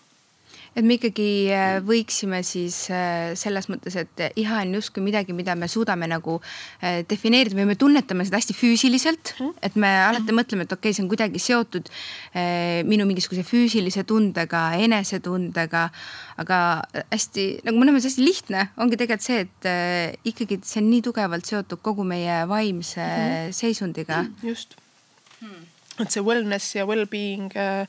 et 0.76 0.86
me 0.86 0.98
ikkagi 0.98 1.28
äh, 1.54 1.78
võiksime 1.86 2.42
siis 2.46 2.88
äh, 2.94 3.34
selles 3.40 3.70
mõttes, 3.72 3.96
et 4.00 4.24
iha 4.40 4.62
on 4.64 4.74
justkui 4.78 5.04
midagi, 5.06 5.36
mida 5.38 5.56
me 5.60 5.70
suudame 5.72 6.10
nagu 6.10 6.38
äh, 6.40 7.04
defineerida 7.10 7.58
või 7.58 7.70
me 7.72 7.78
tunnetame 7.80 8.26
seda 8.28 8.42
hästi 8.42 8.56
füüsiliselt. 8.58 9.34
Mhm. 9.38 9.54
et 9.62 9.76
me 9.76 9.92
alati 10.06 10.30
mhm. 10.30 10.40
mõtleme, 10.42 10.68
et 10.68 10.74
okei 10.74 10.90
okay,, 10.90 10.98
see 10.98 11.06
on 11.06 11.12
kuidagi 11.12 11.42
seotud 11.42 11.92
minu 12.88 13.06
mingisuguse 13.08 13.44
füüsilise 13.48 14.04
tundega, 14.08 14.64
enesetundega. 14.82 15.88
aga 16.38 16.58
hästi 17.12 17.46
nagu 17.66 17.80
mõnes 17.80 17.96
mõttes 17.96 18.12
hästi 18.12 18.26
lihtne 18.26 18.68
ongi 18.78 19.00
tegelikult 19.00 19.26
see, 19.26 19.46
et 19.48 20.28
ikkagi 20.30 20.60
see 20.64 20.84
on 20.84 20.92
nii 20.92 21.06
tugevalt 21.08 21.50
seotud 21.50 21.82
kogu 21.82 22.06
meie 22.06 22.44
vaimse 22.50 23.02
mm 23.02 23.24
-hmm. 23.24 23.58
seisundiga. 23.62 24.26
just 24.44 24.78
hmm 25.40 25.67
et 26.04 26.14
see 26.14 26.24
wellness 26.26 26.76
ja 26.78 26.86
well-being 26.88 27.52
äh,, 27.58 27.88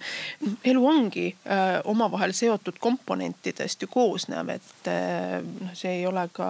elu 0.64 0.84
ongi 0.88 1.26
äh, 1.44 1.78
omavahel 1.88 2.32
seotud 2.36 2.80
komponentidest 2.80 3.82
ju 3.82 3.90
koosnev, 3.92 4.52
et 4.54 4.90
äh, 4.90 5.38
noh, 5.42 5.74
see 5.76 6.00
ei 6.00 6.06
ole 6.08 6.26
ka 6.32 6.48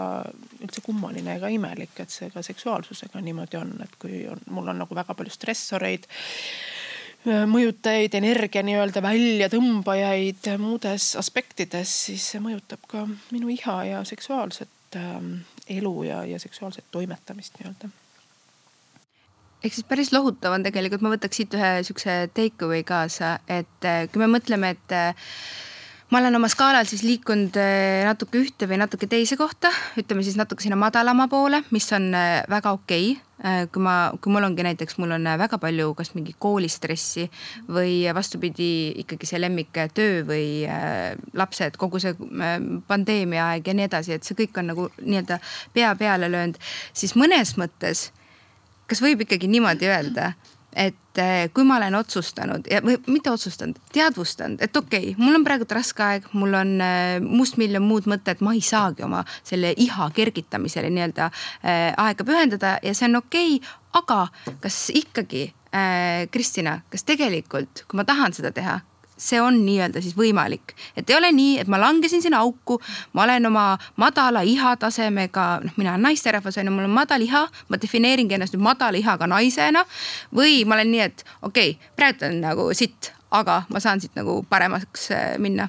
üldse 0.63 0.83
kummaline 0.85 1.39
ega 1.39 1.51
imelik, 1.53 1.95
et 2.03 2.15
see 2.15 2.31
ka 2.35 2.43
seksuaalsusega 2.47 3.23
niimoodi 3.25 3.61
on, 3.61 3.75
et 3.85 4.01
kui 4.01 4.25
on, 4.31 4.43
mul 4.55 4.73
on 4.73 4.83
nagu 4.85 4.99
väga 4.99 5.17
palju 5.19 5.35
stressoreid 5.35 6.09
äh, 6.09 7.45
mõjutajaid, 7.51 8.19
energia 8.19 8.65
nii-öelda 8.67 9.03
väljatõmbajaid 9.05 10.53
muudes 10.63 11.13
aspektides, 11.21 11.95
siis 12.09 12.33
see 12.35 12.43
mõjutab 12.45 12.85
ka 12.91 13.07
minu 13.35 13.51
iha 13.55 13.79
ja 13.93 14.03
seksuaalset 14.09 14.99
äh, 14.99 15.17
elu 15.79 15.97
ja, 16.09 16.23
ja 16.25 16.43
seksuaalset 16.43 16.87
toimetamist 16.95 17.59
nii-öelda 17.59 17.91
ehk 19.63 19.75
siis 19.75 19.87
päris 19.89 20.13
lohutav 20.15 20.55
on 20.55 20.67
tegelikult, 20.67 21.03
ma 21.03 21.13
võtaks 21.15 21.41
siit 21.41 21.55
ühe 21.59 21.71
sihukese 21.87 22.19
take 22.37 22.67
away 22.67 22.85
kaasa, 22.87 23.39
et 23.51 23.87
äh, 23.89 24.05
kui 24.13 24.23
me 24.23 24.31
mõtleme, 24.31 24.75
et 24.77 24.95
äh, 24.95 25.31
ma 26.13 26.21
olen 26.23 26.39
oma 26.39 26.51
skaalal 26.53 26.87
siis 26.89 27.03
liikunud 27.07 27.59
äh, 27.59 28.05
natuke 28.07 28.39
ühte 28.43 28.69
või 28.71 28.79
natuke 28.81 29.11
teise 29.11 29.39
kohta, 29.41 29.73
ütleme 29.99 30.23
siis 30.27 30.39
natuke 30.39 30.63
sinna 30.63 30.79
madalama 30.79 31.27
poole, 31.31 31.65
mis 31.75 31.91
on 31.97 32.13
väga 32.13 32.75
okei 32.77 33.17
okay 33.17 33.25
kui 33.71 33.79
ma, 33.79 34.11
kui 34.19 34.33
mul 34.35 34.43
ongi 34.43 34.65
näiteks, 34.67 34.97
mul 34.99 35.13
on 35.15 35.29
väga 35.39 35.61
palju 35.63 35.93
kas 35.95 36.09
mingi 36.17 36.33
koolistressi 36.43 37.29
või 37.71 38.01
vastupidi, 38.11 38.99
ikkagi 39.05 39.29
see 39.31 39.39
lemmiktöö 39.39 40.25
või 40.27 40.49
äh, 40.67 41.15
lapsed, 41.39 41.79
kogu 41.79 42.03
see 42.03 42.17
pandeemia 42.91 43.53
aeg 43.53 43.71
ja 43.71 43.77
nii 43.79 43.87
edasi, 43.87 44.19
et 44.19 44.27
see 44.27 44.39
kõik 44.43 44.59
on 44.59 44.73
nagu 44.73 44.89
nii-öelda 44.99 45.39
pea 45.75 45.95
peale 46.01 46.31
löönud, 46.35 46.59
siis 46.91 47.15
mõnes 47.15 47.55
mõttes 47.63 48.09
kas 48.89 49.03
võib 49.05 49.25
ikkagi 49.25 49.51
niimoodi 49.51 49.89
öelda, 49.91 50.33
et 50.79 51.19
eh, 51.19 51.49
kui 51.55 51.65
ma 51.67 51.79
olen 51.79 51.97
otsustanud 51.99 52.69
ja 52.71 52.81
või 52.85 52.99
mitte 53.11 53.33
otsustanud, 53.33 53.79
teadvustanud, 53.95 54.61
et 54.65 54.77
okei 54.77 55.13
okay,, 55.13 55.17
mul 55.19 55.39
on 55.39 55.47
praegu 55.47 55.67
raske 55.71 56.05
aeg, 56.05 56.29
mul 56.39 56.55
on 56.59 56.75
eh, 56.85 57.19
mustmiljon 57.25 57.85
muud 57.85 58.09
mõtted, 58.11 58.43
ma 58.45 58.55
ei 58.57 58.63
saagi 58.65 59.07
oma 59.07 59.25
selle 59.43 59.73
iha 59.77 60.11
kergitamisele 60.15 60.91
nii-öelda 60.93 61.31
äh, 61.31 61.89
aega 61.97 62.27
pühendada 62.27 62.77
ja 62.85 62.95
see 62.95 63.09
on 63.09 63.23
okei 63.23 63.57
okay,, 63.59 63.73
aga 63.99 64.21
kas 64.63 64.79
ikkagi 64.95 65.49
äh, 65.73 66.29
Kristina, 66.31 66.81
kas 66.93 67.07
tegelikult, 67.09 67.87
kui 67.89 67.99
ma 67.99 68.07
tahan 68.09 68.37
seda 68.37 68.53
teha, 68.55 68.79
see 69.19 69.41
on 69.43 69.61
nii-öelda 69.67 70.03
siis 70.03 70.17
võimalik, 70.17 70.75
et 70.97 71.11
ei 71.11 71.17
ole 71.17 71.31
nii, 71.35 71.59
et 71.63 71.71
ma 71.71 71.81
langesin 71.81 72.23
sinna 72.23 72.43
auku, 72.45 72.79
ma 73.13 73.25
olen 73.27 73.51
oma 73.51 73.67
madala 73.97 74.45
ihatasemega, 74.47 75.49
noh, 75.65 75.77
mina 75.77 75.95
olen 75.95 76.09
naisterahvas 76.09 76.59
on 76.59 76.71
ju, 76.71 76.75
mul 76.75 76.89
on 76.89 76.97
madal 76.97 77.25
iha, 77.25 77.45
ma 77.69 77.81
defineeringi 77.83 78.39
ennast 78.39 78.57
nüüd 78.57 78.65
madala 78.65 78.99
ihaga 78.99 79.27
naisena. 79.31 79.85
või 80.35 80.65
ma 80.65 80.79
olen 80.79 80.93
nii, 80.93 81.05
et 81.11 81.25
okei 81.43 81.75
okay,, 81.77 81.93
praegu 81.97 82.29
on 82.29 82.41
nagu 82.45 82.71
sitt, 82.75 83.13
aga 83.31 83.63
ma 83.69 83.81
saan 83.81 84.01
siit 84.01 84.15
nagu 84.17 84.41
paremaks 84.49 85.11
äh, 85.13 85.35
minna 85.39 85.69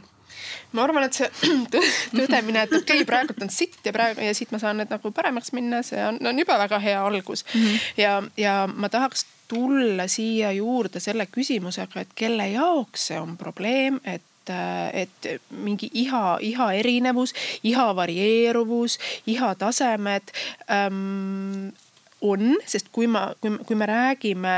ma 0.73 0.83
arvan, 0.85 1.07
et 1.07 1.17
see 1.17 1.29
tõdemine, 2.17 2.65
et 2.65 2.73
okei 2.73 3.01
okay,, 3.01 3.07
praegu 3.07 3.35
on 3.41 3.51
sitt 3.53 3.81
ja 3.85 3.93
praegu 3.95 4.23
ja 4.25 4.35
siit 4.37 4.53
ma 4.53 4.61
saan 4.61 4.79
nüüd 4.81 4.93
nagu 4.93 5.11
paremaks 5.15 5.53
minna, 5.57 5.81
see 5.85 5.99
on, 6.05 6.19
on 6.25 6.39
juba 6.39 6.59
väga 6.61 6.79
hea 6.83 7.01
algus 7.05 7.45
mm. 7.47 7.61
-hmm. 7.61 7.91
ja, 7.97 8.21
ja 8.37 8.55
ma 8.69 8.89
tahaks 8.89 9.25
tulla 9.49 10.07
siia 10.07 10.51
juurde 10.51 11.01
selle 11.03 11.25
küsimusega, 11.25 12.01
et 12.01 12.15
kelle 12.15 12.47
jaoks 12.53 13.09
see 13.09 13.19
on 13.19 13.37
probleem, 13.37 13.99
et 14.03 14.25
et 14.93 15.27
mingi 15.53 15.91
iha, 15.93 16.39
iha 16.41 16.71
erinevus, 16.73 17.35
iha 17.63 17.83
varieeruvus, 17.95 18.95
iha 19.29 19.51
tasemed 19.55 20.31
ähm, 20.73 21.67
on, 22.21 22.55
sest 22.65 22.89
kui 22.91 23.05
ma, 23.07 23.27
kui, 23.41 23.75
me 23.77 23.85
räägime 23.85 24.55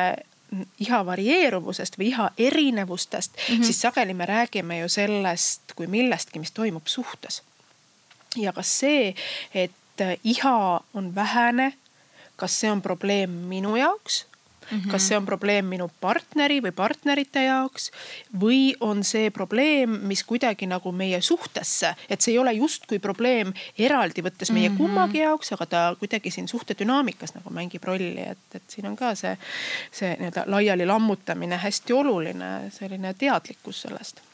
iha 0.79 1.01
varieeruvusest 1.05 1.99
või 1.99 2.07
iha 2.13 2.29
erinevustest 2.37 3.35
mm, 3.35 3.55
-hmm. 3.55 3.67
siis 3.67 3.81
sageli 3.81 4.13
me 4.13 4.25
räägime 4.25 4.79
ju 4.79 4.89
sellest 4.89 5.75
kui 5.75 5.87
millestki, 5.87 6.39
mis 6.39 6.51
toimub 6.51 6.87
suhtes. 6.87 7.43
ja 8.35 8.53
kas 8.53 8.79
see, 8.79 9.15
et 9.53 9.71
iha 10.23 10.81
on 10.93 11.15
vähene, 11.15 11.73
kas 12.35 12.59
see 12.59 12.71
on 12.71 12.81
probleem 12.81 13.29
minu 13.29 13.75
jaoks 13.75 14.25
Mm 14.71 14.77
-hmm. 14.77 14.91
kas 14.91 15.07
see 15.07 15.17
on 15.17 15.25
probleem 15.25 15.65
minu 15.65 15.89
partneri 16.01 16.61
või 16.61 16.71
partnerite 16.71 17.43
jaoks 17.43 17.91
või 18.39 18.73
on 18.79 19.03
see 19.03 19.29
probleem, 19.31 19.99
mis 20.07 20.23
kuidagi 20.23 20.67
nagu 20.67 20.91
meie 20.91 21.21
suhtesse, 21.21 21.95
et 22.09 22.21
see 22.21 22.33
ei 22.33 22.39
ole 22.39 22.53
justkui 22.53 22.99
probleem 22.99 23.53
eraldi 23.77 24.21
võttes 24.21 24.51
meie 24.51 24.69
mm 24.69 24.75
-hmm. 24.75 24.77
kummagi 24.77 25.19
jaoks, 25.19 25.51
aga 25.53 25.65
ta 25.65 25.95
kuidagi 25.99 26.31
siin 26.31 26.47
suhte 26.47 26.75
dünaamikas 26.79 27.35
nagu 27.35 27.49
mängib 27.49 27.83
rolli, 27.83 28.21
et, 28.21 28.55
et 28.55 28.63
siin 28.67 28.87
on 28.87 28.95
ka 28.95 29.15
see, 29.15 29.37
see 29.91 30.15
nii-öelda 30.19 30.43
laiali 30.47 30.85
lammutamine 30.85 31.57
hästi 31.57 31.93
oluline, 31.93 32.71
selline 32.71 33.13
teadlikkus 33.13 33.81
sellest 33.81 34.30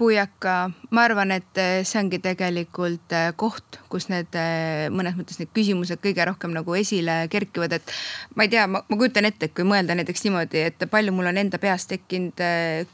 puiaka, 0.00 0.70
ma 0.96 1.02
arvan, 1.04 1.34
et 1.34 1.58
eh, 1.60 1.82
see 1.84 2.00
ongi 2.00 2.20
tegelikult 2.24 3.12
eh, 3.12 3.26
koht, 3.36 3.76
kus 3.92 4.08
need 4.08 4.32
eh, 4.38 4.86
mõnes 4.88 5.18
mõttes 5.18 5.36
need 5.40 5.52
küsimused 5.56 6.00
kõige 6.00 6.24
rohkem 6.24 6.54
nagu 6.56 6.76
esile 6.78 7.18
kerkivad, 7.32 7.76
et 7.76 7.92
ma 8.32 8.46
ei 8.46 8.52
tea, 8.54 8.64
ma 8.70 8.80
kujutan 8.88 9.28
ette, 9.28 9.50
et 9.50 9.56
kui 9.56 9.68
mõelda 9.68 9.98
näiteks 9.98 10.24
niimoodi, 10.24 10.64
et 10.70 10.86
palju 10.90 11.12
mul 11.12 11.28
on 11.28 11.42
enda 11.42 11.60
peas 11.60 11.84
tekkinud 11.90 12.40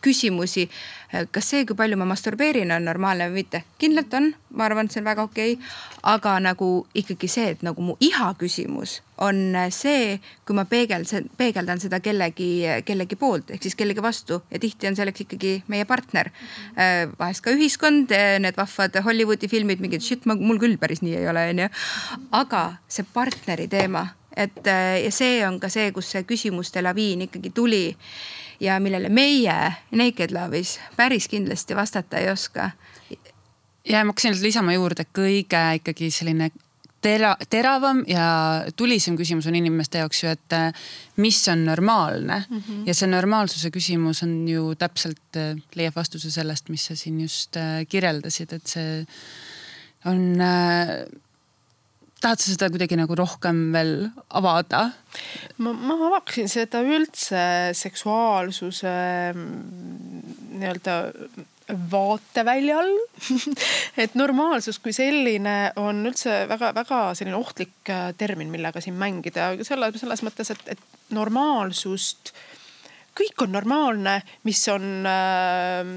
küsimusi. 0.02 0.66
kas 1.30 1.52
see, 1.54 1.62
kui 1.66 1.78
palju 1.78 1.96
ma 2.00 2.10
masturbeerin, 2.10 2.74
on 2.74 2.90
normaalne 2.90 3.30
või 3.30 3.44
mitte? 3.44 3.62
kindlalt 3.78 4.18
on, 4.18 4.32
ma 4.58 4.66
arvan, 4.66 4.90
et 4.90 4.96
see 4.96 5.04
on 5.04 5.10
väga 5.12 5.30
okei 5.30 5.54
okay.. 5.54 5.74
aga 6.02 6.38
nagu 6.42 6.70
ikkagi 6.94 7.30
see, 7.30 7.54
et 7.54 7.62
nagu 7.62 7.82
mu 7.82 7.94
iha 8.02 8.34
küsimus 8.40 9.00
on 9.24 9.56
see, 9.72 10.18
kui 10.46 10.56
ma 10.56 10.66
peegeldan, 10.68 11.28
peegeldan 11.38 11.80
seda 11.80 12.00
kellegi, 12.04 12.50
kellegi 12.84 13.16
poolt 13.16 13.52
ehk 13.54 13.64
siis 13.64 13.76
kellegi 13.78 14.02
vastu 14.04 14.42
ja 14.50 14.60
tihti 14.60 14.90
on 14.90 14.96
selleks 14.98 15.24
ikkagi 15.24 15.52
meie 15.72 15.84
partner 15.84 16.28
mm. 16.28 16.46
-hmm. 16.76 17.16
vahest 17.18 17.44
ka 17.44 17.50
ühiskond, 17.50 18.12
need 18.40 18.56
vahvad 18.56 19.00
Hollywoodi 19.04 19.48
filmid, 19.48 19.80
mingid 19.80 20.04
shit, 20.04 20.26
mul 20.26 20.58
küll 20.58 20.76
päris 20.78 21.02
nii 21.02 21.16
ei 21.16 21.28
ole, 21.28 21.48
onju. 21.50 21.68
aga 22.32 22.72
see 22.88 23.06
partneri 23.12 23.68
teema, 23.68 24.06
et 24.36 24.66
ja 25.04 25.10
see 25.10 25.46
on 25.46 25.60
ka 25.60 25.68
see, 25.68 25.92
kus 25.92 26.10
see 26.10 26.22
küsimuste 26.22 26.82
laviin 26.82 27.22
ikkagi 27.22 27.50
tuli 27.50 27.96
ja 28.60 28.80
millele 28.80 29.08
meie 29.08 29.72
Naked 29.90 30.32
Love'is 30.32 30.78
päris 30.96 31.28
kindlasti 31.28 31.76
vastata 31.76 32.18
ei 32.18 32.30
oska 32.30 32.70
ja 33.88 34.04
ma 34.04 34.12
hakkasin 34.12 34.36
lisama 34.42 34.74
juurde 34.74 35.06
kõige 35.14 35.62
ikkagi 35.80 36.10
selline 36.10 36.50
tera-, 37.06 37.36
teravam 37.50 38.02
ja 38.10 38.28
tulisem 38.76 39.16
küsimus 39.18 39.48
on 39.50 39.58
inimeste 39.58 40.02
jaoks 40.02 40.22
ju, 40.24 40.32
et 40.34 40.56
äh, 40.56 40.86
mis 41.22 41.40
on 41.52 41.64
normaalne 41.68 42.42
mm. 42.48 42.62
-hmm. 42.62 42.86
ja 42.86 42.94
see 42.94 43.10
normaalsuse 43.10 43.70
küsimus 43.74 44.22
on 44.26 44.48
ju 44.48 44.74
täpselt, 44.78 45.36
äh, 45.36 45.54
leiab 45.74 45.96
vastuse 45.96 46.30
sellest, 46.30 46.68
mis 46.68 46.86
sa 46.90 46.96
siin 46.96 47.20
just 47.20 47.56
äh, 47.56 47.86
kirjeldasid, 47.88 48.52
et 48.52 48.66
see 48.66 49.06
on 50.04 50.40
äh, 50.40 51.06
tahad 52.20 52.40
sa 52.40 52.52
seda 52.52 52.70
kuidagi 52.72 52.96
nagu 52.98 53.14
rohkem 53.18 53.72
veel 53.72 54.10
avada? 54.30 54.90
ma, 55.58 55.72
ma 55.72 55.98
avaksin 56.08 56.48
seda 56.48 56.82
üldse 56.82 57.42
seksuaalsuse 57.76 58.94
mm, 59.34 60.32
nii-öelda 60.56 60.96
vaatevälja 61.90 62.78
all 62.78 62.92
et 64.02 64.14
normaalsus 64.14 64.78
kui 64.82 64.94
selline 64.94 65.72
on 65.82 66.04
üldse 66.06 66.44
väga-väga 66.50 67.00
selline 67.18 67.38
ohtlik 67.38 67.90
äh, 67.90 68.12
termin, 68.18 68.52
millega 68.52 68.82
siin 68.84 68.98
mängida. 69.00 69.52
Selle, 69.66 69.90
selles 69.98 70.22
mõttes, 70.26 70.52
et, 70.54 70.62
et 70.76 71.12
normaalsust, 71.16 72.32
kõik 73.16 73.46
on 73.46 73.54
normaalne, 73.56 74.20
mis 74.46 74.62
on 74.72 75.06
äh, 75.10 75.92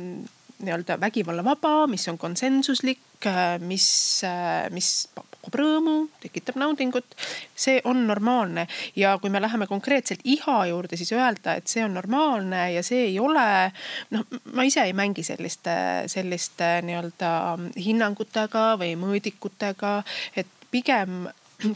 nii-öelda 0.60 1.00
vägivallavaba, 1.02 1.88
mis 1.88 2.08
on 2.12 2.18
konsensuslik, 2.18 3.02
äh, 3.26 3.60
mis, 3.60 3.90
äh, 4.24 4.70
mis 4.74 5.10
pakub 5.40 5.56
rõõmu, 5.56 6.10
tekitab 6.22 6.58
naudingut. 6.60 7.16
see 7.56 7.82
on 7.84 8.08
normaalne 8.08 8.68
ja 8.96 9.18
kui 9.20 9.30
me 9.30 9.42
läheme 9.42 9.68
konkreetselt 9.68 10.20
iha 10.24 10.66
juurde, 10.68 10.98
siis 10.98 11.12
öelda, 11.12 11.56
et 11.56 11.68
see 11.68 11.84
on 11.84 11.94
normaalne 11.94 12.72
ja 12.74 12.84
see 12.84 13.08
ei 13.08 13.20
ole. 13.20 13.72
noh, 14.12 14.26
ma 14.54 14.64
ise 14.64 14.84
ei 14.84 14.94
mängi 14.94 15.24
selliste, 15.24 16.04
selliste 16.08 16.82
nii-öelda 16.84 17.32
hinnangutega 17.78 18.78
või 18.80 18.96
mõõdikutega, 19.00 20.04
et 20.36 20.48
pigem 20.72 21.28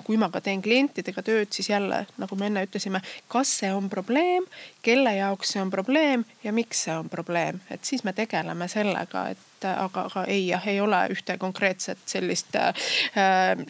kui 0.04 0.18
ma 0.18 0.30
ka 0.34 0.42
teen 0.44 0.62
klientidega 0.64 1.24
tööd, 1.26 1.52
siis 1.52 1.70
jälle 1.70 2.04
nagu 2.22 2.38
me 2.40 2.48
enne 2.50 2.64
ütlesime, 2.68 3.02
kas 3.32 3.52
see 3.62 3.72
on 3.74 3.90
probleem, 3.92 4.46
kelle 4.86 5.16
jaoks 5.18 5.56
see 5.56 5.64
on 5.64 5.72
probleem 5.74 6.26
ja 6.44 6.54
miks 6.56 6.86
see 6.88 6.96
on 6.96 7.10
probleem, 7.12 7.60
et 7.72 7.84
siis 7.86 8.04
me 8.08 8.14
tegeleme 8.16 8.68
sellega, 8.72 9.28
et 9.34 9.68
aga, 9.70 10.08
aga 10.10 10.26
ei 10.32 10.48
jah, 10.50 10.68
ei 10.68 10.82
ole 10.84 11.00
ühte 11.14 11.38
konkreetset 11.40 12.02
sellist 12.10 12.56
äh, 12.60 12.74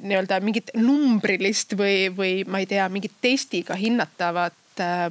nii-öelda 0.01 0.39
mingit 0.43 0.73
numbrilist 0.77 1.77
või, 1.77 2.09
või 2.15 2.33
ma 2.47 2.63
ei 2.63 2.69
tea, 2.69 2.87
mingit 2.93 3.17
testiga 3.21 3.77
hinnatavat 3.79 4.57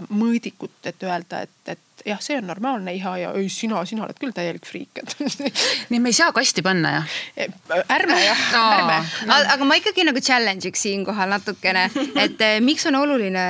mõõdikut, 0.08 0.78
et 0.88 1.04
öelda, 1.06 1.42
et, 1.46 1.74
et 1.74 1.92
jah, 2.06 2.20
see 2.22 2.36
on 2.38 2.46
normaalne 2.50 2.94
iha 2.96 3.12
ja 3.20 3.32
ei, 3.38 3.48
sina, 3.52 3.82
sina 3.88 4.04
oled 4.06 4.18
küll 4.20 4.34
täielik 4.34 4.66
friik 4.66 5.02
et 5.02 5.14
nii 5.92 6.00
me 6.02 6.10
ei 6.12 6.16
saa 6.16 6.32
kasti 6.34 6.64
panna 6.64 6.94
jah? 6.96 7.12
E, 7.36 7.48
ärme 7.94 8.18
jah 8.22 8.42
no., 8.56 8.62
ärme 8.78 8.98
no.. 9.28 9.38
aga 9.54 9.68
ma 9.68 9.78
ikkagi 9.78 10.06
nagu 10.08 10.22
challenge'iks 10.24 10.86
siinkohal 10.86 11.30
natukene, 11.32 11.86
et 12.24 12.42
eh, 12.42 12.58
miks 12.64 12.86
on 12.90 12.98
oluline 13.02 13.44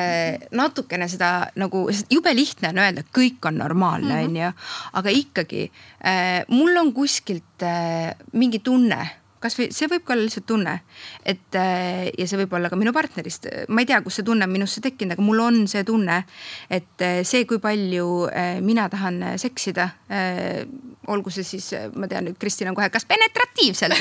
natukene 0.59 1.09
seda 1.13 1.33
nagu, 1.61 1.87
jube 2.13 2.35
lihtne 2.37 2.73
on 2.73 2.83
öelda, 2.85 3.07
kõik 3.15 3.49
on 3.49 3.61
normaalne, 3.63 4.15
mhm. 4.19 4.29
onju. 4.29 4.53
aga 5.01 5.17
ikkagi 5.23 5.67
äh, 5.69 6.45
mul 6.53 6.77
on 6.83 6.93
kuskilt 6.97 7.67
äh, 7.67 8.13
mingi 8.37 8.63
tunne 8.65 9.01
kasvõi 9.43 9.69
see 9.75 9.89
võib 9.91 10.05
ka 10.07 10.15
olla 10.15 10.27
lihtsalt 10.27 10.47
tunne, 10.49 10.77
et 11.29 11.59
äh, 11.59 12.09
ja 12.19 12.27
see 12.29 12.41
võib 12.43 12.55
olla 12.57 12.71
ka 12.73 12.79
minu 12.79 12.95
partnerist, 12.95 13.49
ma 13.73 13.83
ei 13.83 13.89
tea, 13.89 14.01
kust 14.05 14.21
see 14.21 14.27
tunne 14.27 14.47
on 14.47 14.53
minusse 14.53 14.83
tekkinud, 14.85 15.17
aga 15.17 15.25
mul 15.25 15.43
on 15.45 15.61
see 15.71 15.85
tunne, 15.89 16.23
et 16.73 17.05
äh, 17.05 17.21
see, 17.29 17.45
kui 17.49 17.61
palju 17.63 18.09
äh, 18.31 18.55
mina 18.65 18.89
tahan 18.93 19.21
seksida, 19.41 19.89
olgu 21.11 21.31
see 21.33 21.45
siis, 21.47 21.71
ma 21.99 22.07
tean 22.11 22.27
nüüd, 22.29 22.37
Kristin 22.41 22.69
on 22.71 22.77
kohe, 22.77 22.89
kas 22.93 23.07
penetratiivselt 23.09 23.95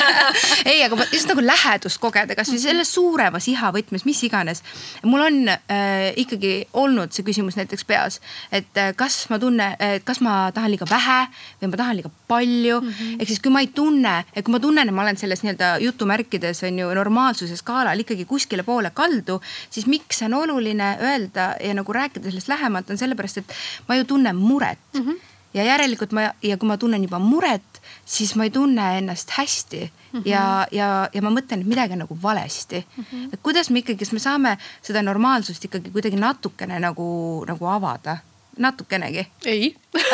ei, 0.70 0.82
aga 0.84 0.98
just 1.12 1.30
nagu 1.30 1.44
lähedust 1.44 2.00
kogeda, 2.02 2.34
kasvõi 2.38 2.58
selles 2.60 2.90
suuremas 2.92 3.46
iha 3.50 3.70
võtmes, 3.74 4.04
mis 4.08 4.20
iganes. 4.26 4.64
mul 5.06 5.24
on 5.28 5.38
äh, 5.52 6.10
ikkagi 6.20 6.54
olnud 6.80 7.14
see 7.14 7.24
küsimus 7.26 7.56
näiteks 7.60 7.86
peas, 7.88 8.18
et 8.52 8.80
äh, 8.80 8.92
kas 8.98 9.22
ma 9.30 9.38
tunnen, 9.40 9.76
kas 10.04 10.20
ma 10.24 10.50
tahan 10.54 10.72
liiga 10.72 10.88
vähe 10.90 11.20
või 11.60 11.70
ma 11.72 11.80
tahan 11.80 12.00
liiga 12.00 12.10
palju. 12.30 12.80
Mm 12.80 12.90
-hmm.. 12.90 13.20
ehk 13.20 13.28
siis, 13.28 13.40
kui 13.42 13.52
ma 13.52 13.62
ei 13.64 13.70
tunne, 13.74 14.14
kui 14.50 14.58
ma 14.58 14.62
tunnen, 14.62 14.88
et 14.88 14.94
ma 14.94 15.04
olen 15.04 15.18
selles 15.20 15.44
nii-öelda 15.44 15.76
jutumärkides 15.84 16.64
on 16.66 16.78
ju 16.82 16.90
normaalsuse 16.98 17.56
skaalal 17.56 18.02
ikkagi 18.02 18.26
kuskile 18.26 18.64
poole 18.66 18.90
kaldu, 18.90 19.38
siis 19.70 19.86
miks 19.86 20.18
see 20.18 20.26
on 20.26 20.34
oluline 20.42 20.96
öelda 21.06 21.52
ja 21.62 21.74
nagu 21.78 21.94
rääkida 21.94 22.30
sellest 22.30 22.50
lähemalt, 22.50 22.90
on 22.90 22.98
sellepärast, 22.98 23.44
et 23.44 23.54
ma 23.88 23.98
ju 24.00 24.04
tunnen 24.04 24.36
muret 24.36 24.78
mm. 24.94 25.06
-hmm 25.06 25.26
ja 25.54 25.64
järelikult 25.64 26.12
ma 26.12 26.30
ja 26.42 26.56
kui 26.56 26.68
ma 26.68 26.76
tunnen 26.78 27.02
juba 27.02 27.18
muret, 27.18 27.80
siis 28.06 28.36
ma 28.38 28.44
ei 28.46 28.50
tunne 28.54 28.98
ennast 28.98 29.30
hästi 29.30 29.80
mm 29.80 30.20
-hmm. 30.20 30.22
ja, 30.24 30.66
ja, 30.72 31.08
ja 31.12 31.22
ma 31.22 31.30
mõtlen, 31.30 31.60
et 31.60 31.66
midagi 31.66 31.92
on 31.92 31.98
nagu 31.98 32.18
valesti 32.22 32.86
mm. 32.96 33.04
-hmm. 33.04 33.28
et 33.32 33.40
kuidas 33.42 33.70
me 33.70 33.78
ikkagi, 33.78 33.98
kas 33.98 34.12
me 34.12 34.18
saame 34.18 34.58
seda 34.82 35.02
normaalsust 35.02 35.64
ikkagi 35.64 35.90
kuidagi 35.90 36.16
natukene 36.16 36.78
nagu, 36.78 37.44
nagu 37.46 37.66
avada, 37.66 38.18
natukenegi? 38.58 39.26
ei 39.44 39.74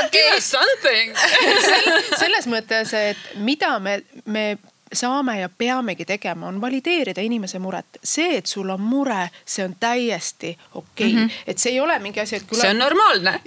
okay. 0.00 0.40
something 0.40 1.16
selles 2.22 2.46
mõttes, 2.50 2.92
et 2.94 3.18
mida 3.36 3.78
me, 3.78 4.00
me 4.24 4.58
saame 4.96 5.40
ja 5.40 5.48
peamegi 5.48 6.04
tegema, 6.04 6.48
on 6.48 6.60
valideerida 6.60 7.20
inimese 7.20 7.58
muret. 7.58 7.86
see, 8.04 8.36
et 8.36 8.46
sul 8.46 8.70
on 8.70 8.80
mure, 8.80 9.28
see 9.44 9.64
on 9.64 9.76
täiesti 9.80 10.58
okei 10.74 11.06
okay. 11.06 11.12
mm, 11.12 11.26
-hmm. 11.26 11.42
et 11.46 11.58
see 11.58 11.72
ei 11.72 11.80
ole 11.80 11.98
mingi 11.98 12.20
asi, 12.20 12.36
et 12.36 12.42
kuule. 12.42 12.60
see 12.60 12.70
on 12.70 12.78
normaalne. 12.78 13.40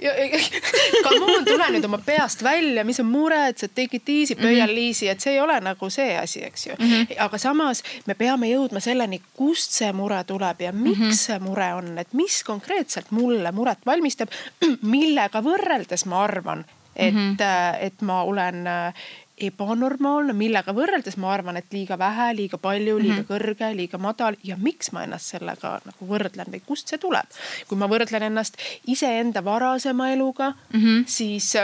Come 1.02 1.32
on, 1.36 1.44
tule 1.44 1.70
nüüd 1.70 1.84
oma 1.84 1.98
peast 1.98 2.42
välja, 2.42 2.84
mis 2.84 3.00
on 3.00 3.06
mure, 3.06 3.48
et 3.48 3.58
sa 3.58 3.68
take 3.68 3.96
it 3.96 4.08
easy, 4.08 4.34
pöial 4.34 4.66
mm 4.66 4.70
-hmm. 4.70 4.74
liisi, 4.74 5.08
et 5.08 5.20
see 5.20 5.32
ei 5.32 5.40
ole 5.40 5.60
nagu 5.60 5.90
see 5.90 6.18
asi, 6.18 6.44
eks 6.44 6.66
ju 6.66 6.72
mm. 6.78 6.86
-hmm. 6.86 7.14
aga 7.18 7.38
samas 7.38 7.82
me 8.06 8.14
peame 8.14 8.46
jõudma 8.46 8.80
selleni, 8.80 9.22
kust 9.34 9.70
see 9.70 9.92
mure 9.92 10.24
tuleb 10.24 10.60
ja 10.60 10.72
miks 10.72 10.98
mm 10.98 11.08
-hmm. 11.08 11.12
see 11.14 11.38
mure 11.38 11.74
on, 11.74 11.98
et 11.98 12.12
mis 12.12 12.44
konkreetselt 12.44 13.10
mulle 13.10 13.52
muret 13.52 13.78
valmistab, 13.86 14.28
millega 14.94 15.42
võrreldes 15.42 16.06
ma 16.06 16.24
arvan, 16.24 16.64
et 17.00 17.14
mm, 17.14 17.36
-hmm. 17.36 17.76
et 17.80 18.02
ma 18.02 18.22
olen 18.22 18.68
ebanormaalne, 19.40 20.34
millega 20.36 20.72
võrreldes 20.76 21.16
ma 21.20 21.32
arvan, 21.32 21.56
et 21.56 21.72
liiga 21.72 21.96
vähe, 21.98 22.30
liiga 22.36 22.58
palju, 22.58 22.98
liiga 22.98 23.14
mm 23.14 23.22
-hmm. 23.22 23.30
kõrge, 23.30 23.70
liiga 23.76 23.98
madal 23.98 24.36
ja 24.44 24.56
miks 24.56 24.92
ma 24.92 25.04
ennast 25.04 25.32
sellega 25.32 25.78
nagu 25.84 26.08
võrdlen 26.12 26.52
või 26.52 26.60
kust 26.66 26.88
see 26.88 26.98
tuleb. 26.98 27.26
kui 27.68 27.78
ma 27.78 27.88
võrdlen 27.88 28.22
ennast 28.22 28.56
iseenda 28.86 29.44
varasema 29.44 30.10
eluga 30.12 30.52
mm, 30.72 30.80
-hmm. 30.80 31.04
siis 31.06 31.56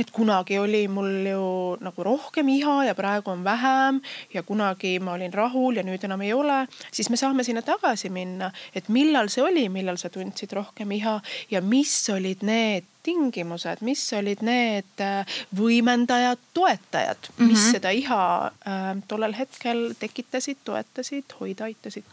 et 0.00 0.10
kunagi 0.14 0.58
oli 0.58 0.86
mul 0.88 1.26
ju 1.28 1.46
nagu 1.84 2.06
rohkem 2.06 2.48
iha 2.48 2.76
ja 2.88 2.94
praegu 2.98 3.32
on 3.34 3.44
vähem 3.44 4.00
ja 4.34 4.42
kunagi 4.42 4.98
ma 5.00 5.16
olin 5.18 5.32
rahul 5.32 5.76
ja 5.76 5.84
nüüd 5.86 6.04
enam 6.08 6.22
ei 6.24 6.32
ole, 6.36 6.62
siis 6.92 7.10
me 7.10 7.18
saame 7.20 7.44
sinna 7.44 7.62
tagasi 7.66 8.10
minna, 8.12 8.50
et 8.74 8.88
millal 8.88 9.28
see 9.32 9.44
oli, 9.44 9.68
millal 9.68 10.00
sa 10.00 10.10
tundsid 10.12 10.52
rohkem 10.56 10.96
iha 10.96 11.20
ja 11.50 11.60
mis 11.60 11.94
olid 12.12 12.46
need 12.46 12.88
tingimused, 13.02 13.80
mis 13.86 14.02
olid 14.12 14.42
need 14.44 15.00
äh, 15.00 15.38
võimendajad, 15.56 16.40
toetajad, 16.54 17.30
mis 17.38 17.46
mm 17.46 17.54
-hmm. 17.54 17.70
seda 17.72 17.90
iha 17.96 18.20
äh, 18.46 18.90
tollel 19.08 19.34
hetkel 19.38 19.94
tekitasid, 19.98 20.60
toetasid, 20.64 21.32
hoida 21.40 21.64
aitasid. 21.64 22.04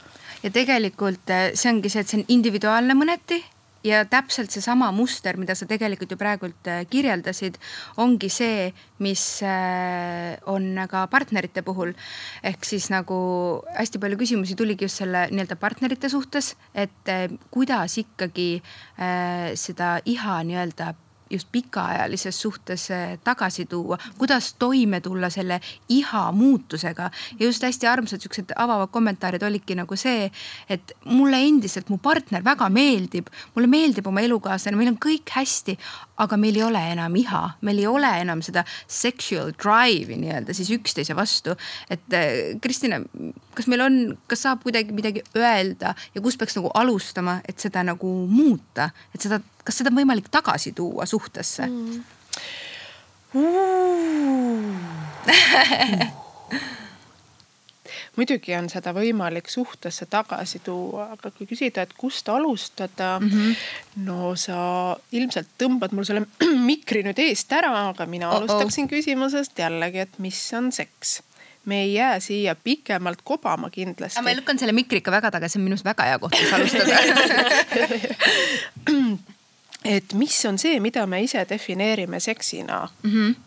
ja 0.43 0.50
tegelikult 0.50 1.30
äh, 1.30 1.52
see 1.54 1.71
ongi 1.71 1.89
see, 1.89 2.02
et 2.02 2.08
see 2.08 2.19
on 2.19 2.26
individuaalne 2.28 2.93
mõneti 2.93 3.43
ja 3.84 4.04
täpselt 4.10 4.54
seesama 4.54 4.90
muster, 4.96 5.38
mida 5.38 5.56
sa 5.56 5.68
tegelikult 5.70 6.12
ju 6.12 6.18
praegult 6.20 6.70
äh, 6.70 6.84
kirjeldasid, 6.90 7.58
ongi 8.02 8.30
see, 8.34 8.72
mis 9.04 9.24
äh, 9.46 10.38
on 10.50 10.74
ka 10.90 11.06
partnerite 11.12 11.63
puhul. 11.66 11.94
ehk 12.44 12.66
siis 12.66 12.90
nagu 12.94 13.18
hästi 13.78 14.00
palju 14.00 14.18
küsimusi 14.18 14.56
tuligi 14.58 14.86
just 14.86 15.02
selle 15.04 15.28
nii-öelda 15.32 15.56
partnerite 15.60 16.10
suhtes, 16.10 16.56
et 16.74 17.12
äh, 17.12 17.28
kuidas 17.52 17.98
ikkagi 17.98 18.62
seda 19.58 19.98
iha 20.06 20.40
nii-öelda 20.48 20.94
just 21.32 21.48
pikaajalises 21.52 22.42
suhtes 22.42 22.90
äh, 22.92 23.18
tagasi 23.24 23.66
tuua, 23.66 23.98
kuidas 24.18 24.54
toime 24.60 25.02
tulla 25.02 25.30
selle 25.30 25.60
iha 25.90 26.32
muutusega. 26.32 27.10
ja 27.40 27.46
just 27.46 27.63
hästi 27.63 27.88
armsad 27.88 28.22
siuksed 28.22 28.54
avavad 28.56 28.90
kommentaarid 28.92 29.44
olidki 29.44 29.76
nagu 29.76 29.96
see, 29.96 30.32
et 30.70 30.92
mulle 31.06 31.42
endiselt 31.48 31.90
mu 31.90 31.98
partner 31.98 32.44
väga 32.44 32.70
meeldib, 32.70 33.28
mulle 33.56 33.68
meeldib 33.68 34.08
oma 34.08 34.22
elukaaslane, 34.22 34.78
meil 34.78 34.94
on 34.94 35.02
kõik 35.02 35.36
hästi, 35.36 35.78
aga 36.23 36.38
meil 36.39 36.56
ei 36.58 36.63
ole 36.65 36.82
enam 36.93 37.15
iha, 37.19 37.43
meil 37.67 37.80
ei 37.82 37.88
ole 37.89 38.12
enam 38.21 38.41
seda 38.45 38.63
sexual 38.88 39.51
drive'i 39.58 40.17
nii-öelda 40.21 40.56
siis 40.58 40.71
üksteise 40.75 41.15
vastu. 41.17 41.51
et 41.89 42.13
äh, 42.13 42.60
Kristina, 42.62 43.01
kas 43.56 43.67
meil 43.67 43.82
on, 43.86 44.17
kas 44.27 44.41
saab 44.47 44.63
kuidagi 44.65 44.95
midagi 44.95 45.23
öelda 45.38 45.95
ja 46.15 46.21
kust 46.21 46.39
peaks 46.39 46.56
nagu 46.58 46.71
alustama, 46.73 47.41
et 47.47 47.60
seda 47.60 47.84
nagu 47.86 48.27
muuta, 48.30 48.89
et 49.13 49.21
seda, 49.21 49.41
kas 49.63 49.75
seda 49.82 49.89
on 49.93 49.99
võimalik 50.01 50.27
tagasi 50.34 50.71
tuua 50.77 51.06
suhtesse 51.10 51.67
mm.? 51.67 52.03
muidugi 58.17 58.56
on 58.58 58.69
seda 58.71 58.93
võimalik 58.95 59.49
suhtesse 59.49 60.08
tagasi 60.10 60.60
tuua, 60.65 61.12
aga 61.15 61.32
kui 61.32 61.47
küsida, 61.49 61.86
et 61.86 61.93
kust 61.97 62.30
alustada 62.30 63.19
mm, 63.19 63.30
-hmm. 63.30 63.56
no 64.10 64.36
sa 64.36 64.97
ilmselt 65.12 65.47
tõmbad 65.62 65.93
mul 65.93 66.08
selle 66.08 66.25
mikri 66.71 67.03
nüüd 67.06 67.19
eest 67.21 67.53
ära, 67.53 67.89
aga 67.89 68.06
mina 68.06 68.30
oh 68.30 68.34
-oh. 68.34 68.38
alustaksin 68.41 68.88
küsimusest 68.88 69.60
jällegi, 69.60 69.99
et 69.99 70.19
mis 70.19 70.41
on 70.58 70.71
seks 70.71 71.21
me 71.67 71.82
ei 71.84 71.93
jää 71.93 72.19
siia 72.19 72.56
pikemalt 72.56 73.21
kobama 73.23 73.69
kindlasti. 73.69 74.21
ma 74.21 74.36
lükkan 74.36 74.60
selle 74.60 74.71
mikri 74.71 74.97
ikka 74.97 75.12
väga 75.12 75.32
taga, 75.32 75.47
see 75.47 75.60
on 75.60 75.63
minu 75.63 75.73
arust 75.75 75.86
väga 75.86 76.03
hea 76.03 76.19
koht, 76.19 76.32
kus 76.39 76.53
alustada 76.53 76.93
et 79.95 80.13
mis 80.13 80.45
on 80.45 80.58
see, 80.58 80.80
mida 80.80 81.06
me 81.06 81.21
ise 81.21 81.45
defineerime 81.49 82.19
seksina 82.19 82.88
mm. 83.03 83.12
-hmm 83.12 83.47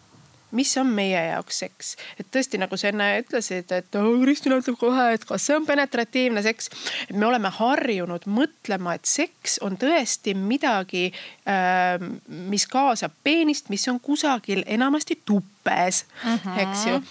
mis 0.56 0.72
on 0.80 0.90
meie 0.94 1.20
jaoks 1.30 1.60
seks, 1.64 1.92
et 2.20 2.26
tõesti, 2.32 2.58
nagu 2.60 2.76
sa 2.80 2.90
enne 2.90 3.06
ütlesid, 3.22 3.70
et 3.74 3.98
oh, 3.98 4.10
Kristina 4.22 4.58
ütleb 4.60 4.78
kohe, 4.80 5.06
et 5.14 5.24
kas 5.28 5.46
see 5.46 5.56
on 5.58 5.66
penetratiivne 5.68 6.42
seks. 6.44 6.70
et 7.08 7.16
me 7.16 7.26
oleme 7.26 7.52
harjunud 7.54 8.26
mõtlema, 8.30 8.96
et 8.98 9.06
seks 9.08 9.58
on 9.66 9.78
tõesti 9.80 10.34
midagi, 10.34 11.10
ähm, 11.48 12.18
mis 12.50 12.66
kaasab 12.70 13.14
peenist, 13.24 13.70
mis 13.70 13.86
on 13.88 14.00
kusagil 14.00 14.64
enamasti 14.66 15.20
tuppes 15.24 16.04
mm, 16.24 16.36
-hmm. 16.36 16.60
eks 16.64 16.86
ju. 16.86 17.02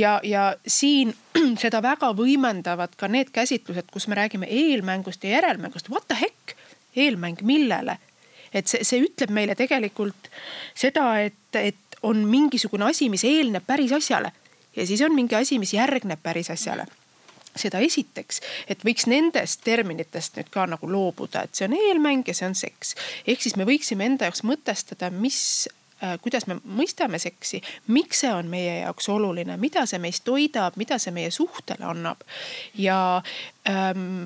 ja, 0.00 0.20
ja 0.22 0.54
siin 0.66 1.14
seda 1.62 1.82
väga 1.82 2.14
võimendavad 2.14 2.96
ka 2.96 3.08
need 3.08 3.30
käsitlused, 3.32 3.90
kus 3.92 4.08
me 4.08 4.14
räägime 4.14 4.46
eelmängust 4.46 5.24
ja 5.24 5.30
järelmängust. 5.30 5.90
What 5.90 6.08
the 6.08 6.16
heck, 6.20 6.58
eelmäng 6.96 7.42
millele? 7.42 7.98
et 8.54 8.70
see, 8.70 8.84
see 8.86 9.02
ütleb 9.02 9.32
meile 9.34 9.56
tegelikult 9.58 10.30
seda, 10.78 11.08
et, 11.26 11.58
et 11.58 11.83
on 12.04 12.26
mingisugune 12.28 12.90
asi, 12.90 13.08
mis 13.12 13.24
eelneb 13.24 13.64
päris 13.66 13.92
asjale 13.96 14.32
ja 14.76 14.86
siis 14.86 15.02
on 15.02 15.14
mingi 15.14 15.34
asi, 15.34 15.58
mis 15.58 15.74
järgneb 15.74 16.22
päris 16.22 16.50
asjale 16.50 16.86
seda 17.58 17.78
esiteks, 17.84 18.40
et 18.70 18.82
võiks 18.82 19.06
nendest 19.10 19.62
terminitest 19.64 20.38
nüüd 20.38 20.50
ka 20.50 20.66
nagu 20.66 20.88
loobuda, 20.90 21.44
et 21.44 21.54
see 21.54 21.68
on 21.68 21.76
eelmäng 21.78 22.26
ja 22.26 22.34
see 22.34 22.48
on 22.50 22.56
seks. 22.58 22.94
ehk 23.26 23.42
siis 23.42 23.56
me 23.56 23.66
võiksime 23.68 24.06
enda 24.08 24.26
jaoks 24.26 24.42
mõtestada, 24.42 25.10
mis 25.14 25.68
äh, 26.02 26.16
kuidas 26.22 26.48
me 26.50 26.58
mõistame 26.64 27.20
seksi, 27.22 27.62
miks 27.94 28.24
see 28.24 28.32
on 28.34 28.50
meie 28.50 28.80
jaoks 28.80 29.08
oluline, 29.08 29.56
mida 29.62 29.86
see 29.86 30.02
meist 30.02 30.24
toidab, 30.26 30.74
mida 30.80 30.98
see 30.98 31.14
meie 31.14 31.30
suhtele 31.30 31.86
annab. 31.86 32.26
ja 32.74 33.22
ähm, 33.70 34.24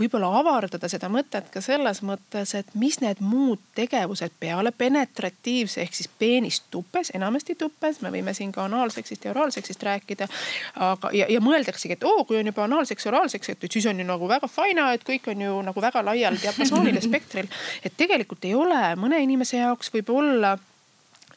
võib-olla 0.00 0.30
avardada 0.40 0.88
seda 0.90 1.10
mõtet 1.12 1.50
ka 1.52 1.62
selles 1.64 2.00
mõttes, 2.06 2.54
et 2.58 2.72
mis 2.78 2.98
need 3.02 3.20
muud 3.24 3.60
tegevused 3.76 4.32
peale 4.40 4.72
penetratiivse 4.72 5.82
ehk 5.84 5.98
siis 5.98 6.08
peenist 6.20 6.68
tuppes, 6.72 7.12
enamasti 7.16 7.56
tuppes, 7.60 8.00
me 8.04 8.12
võime 8.14 8.34
siin 8.36 8.52
ka 8.54 8.64
anaalseksist 8.68 9.26
ja 9.26 9.34
oraalseksist 9.34 9.82
rääkida. 9.82 10.28
aga, 10.76 11.12
ja, 11.16 11.26
ja 11.28 11.42
mõeldaksegi, 11.44 11.98
et 11.98 12.08
oo, 12.08 12.24
kui 12.24 12.40
on 12.40 12.50
juba 12.52 12.64
anaalseks, 12.64 13.06
oraalseks, 13.10 13.54
et 13.54 13.68
siis 13.70 13.86
on 13.90 14.00
ju 14.00 14.06
nagu 14.06 14.28
väga 14.28 14.48
fine, 14.48 14.88
et 14.94 15.04
kõik 15.06 15.30
on 15.34 15.46
ju 15.46 15.60
nagu 15.68 15.82
väga 15.82 16.04
laial 16.04 16.40
diapasoonil 16.40 16.96
ja 16.96 17.04
spektril. 17.10 17.48
et 17.84 17.96
tegelikult 17.96 18.44
ei 18.44 18.54
ole, 18.54 18.82
mõne 18.96 19.20
inimese 19.22 19.60
jaoks 19.60 19.92
võib 19.94 20.12
olla 20.16 20.56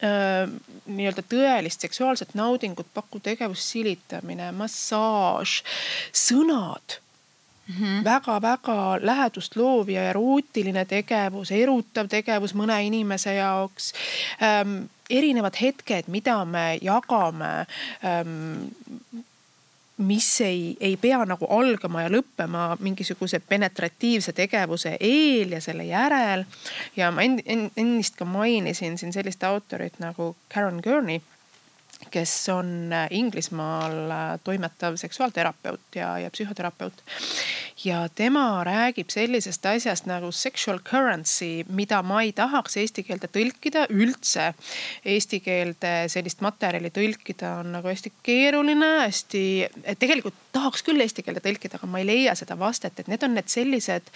nii-öelda 0.04 1.24
tõelist 1.32 1.86
seksuaalset 1.86 2.34
naudingut 2.36 2.90
pakkuv 2.94 3.22
tegevus, 3.24 3.64
silitamine, 3.72 4.52
massaaž, 4.58 5.62
sõnad 6.12 7.03
väga-väga 8.04 8.74
mm 8.74 9.00
-hmm. 9.00 9.06
lähedust 9.06 9.56
loov 9.56 9.90
ja 9.90 10.10
erootiline 10.10 10.86
tegevus, 10.86 11.52
erutav 11.52 12.08
tegevus 12.08 12.54
mõne 12.56 12.84
inimese 12.84 13.34
jaoks 13.34 13.94
ähm,. 14.42 14.84
erinevad 15.10 15.54
hetked, 15.62 16.04
mida 16.08 16.46
me 16.46 16.80
jagame 16.82 17.66
ähm, 18.06 18.74
mis 19.98 20.42
ei, 20.42 20.78
ei 20.80 20.98
pea 20.98 21.26
nagu 21.26 21.48
algama 21.50 22.02
ja 22.02 22.10
lõppema 22.10 22.78
mingisuguse 22.80 23.40
penetratiivse 23.40 24.34
tegevuse 24.34 24.98
eel 25.00 25.52
ja 25.52 25.62
selle 25.62 25.84
järel. 25.84 26.46
ja 26.96 27.12
ma 27.12 27.22
ennist 27.76 28.16
ka 28.16 28.26
mainisin 28.26 28.98
siin 28.98 29.14
sellist 29.14 29.44
autorit 29.44 30.00
nagu 30.00 30.36
Karen 30.54 30.82
Gurney 30.84 31.22
kes 32.12 32.34
on 32.50 32.94
äh, 32.94 33.08
Inglismaal 33.12 34.12
äh, 34.12 34.40
toimetav 34.44 34.98
seksuaalterapeut 34.98 35.96
ja, 35.96 36.18
ja 36.20 36.30
psühhoterapeut. 36.32 37.04
ja 37.86 38.08
tema 38.16 38.64
räägib 38.64 39.10
sellisest 39.10 39.66
asjast 39.66 40.06
nagu 40.06 40.32
sexual 40.32 40.80
currency, 40.80 41.66
mida 41.68 42.02
ma 42.04 42.22
ei 42.22 42.32
tahaks 42.34 42.78
eesti 42.78 43.04
keelde 43.04 43.28
tõlkida 43.28 43.88
üldse. 43.90 44.54
Eesti 45.06 45.40
keelde 45.44 45.94
sellist 46.08 46.42
materjali 46.42 46.92
tõlkida 46.94 47.58
on 47.60 47.74
nagu 47.78 47.92
hästi 47.92 48.14
keeruline, 48.24 48.94
hästi, 49.04 49.44
tegelikult 50.00 50.43
tahaks 50.54 50.86
küll 50.86 51.02
eesti 51.04 51.26
keelde 51.26 51.44
tõlkida, 51.44 51.80
aga 51.80 51.90
ma 51.90 52.02
ei 52.02 52.08
leia 52.08 52.36
seda 52.40 52.58
vastet, 52.60 53.00
et 53.00 53.12
need 53.12 53.24
on 53.26 53.36
need 53.38 53.50
sellised 53.52 54.10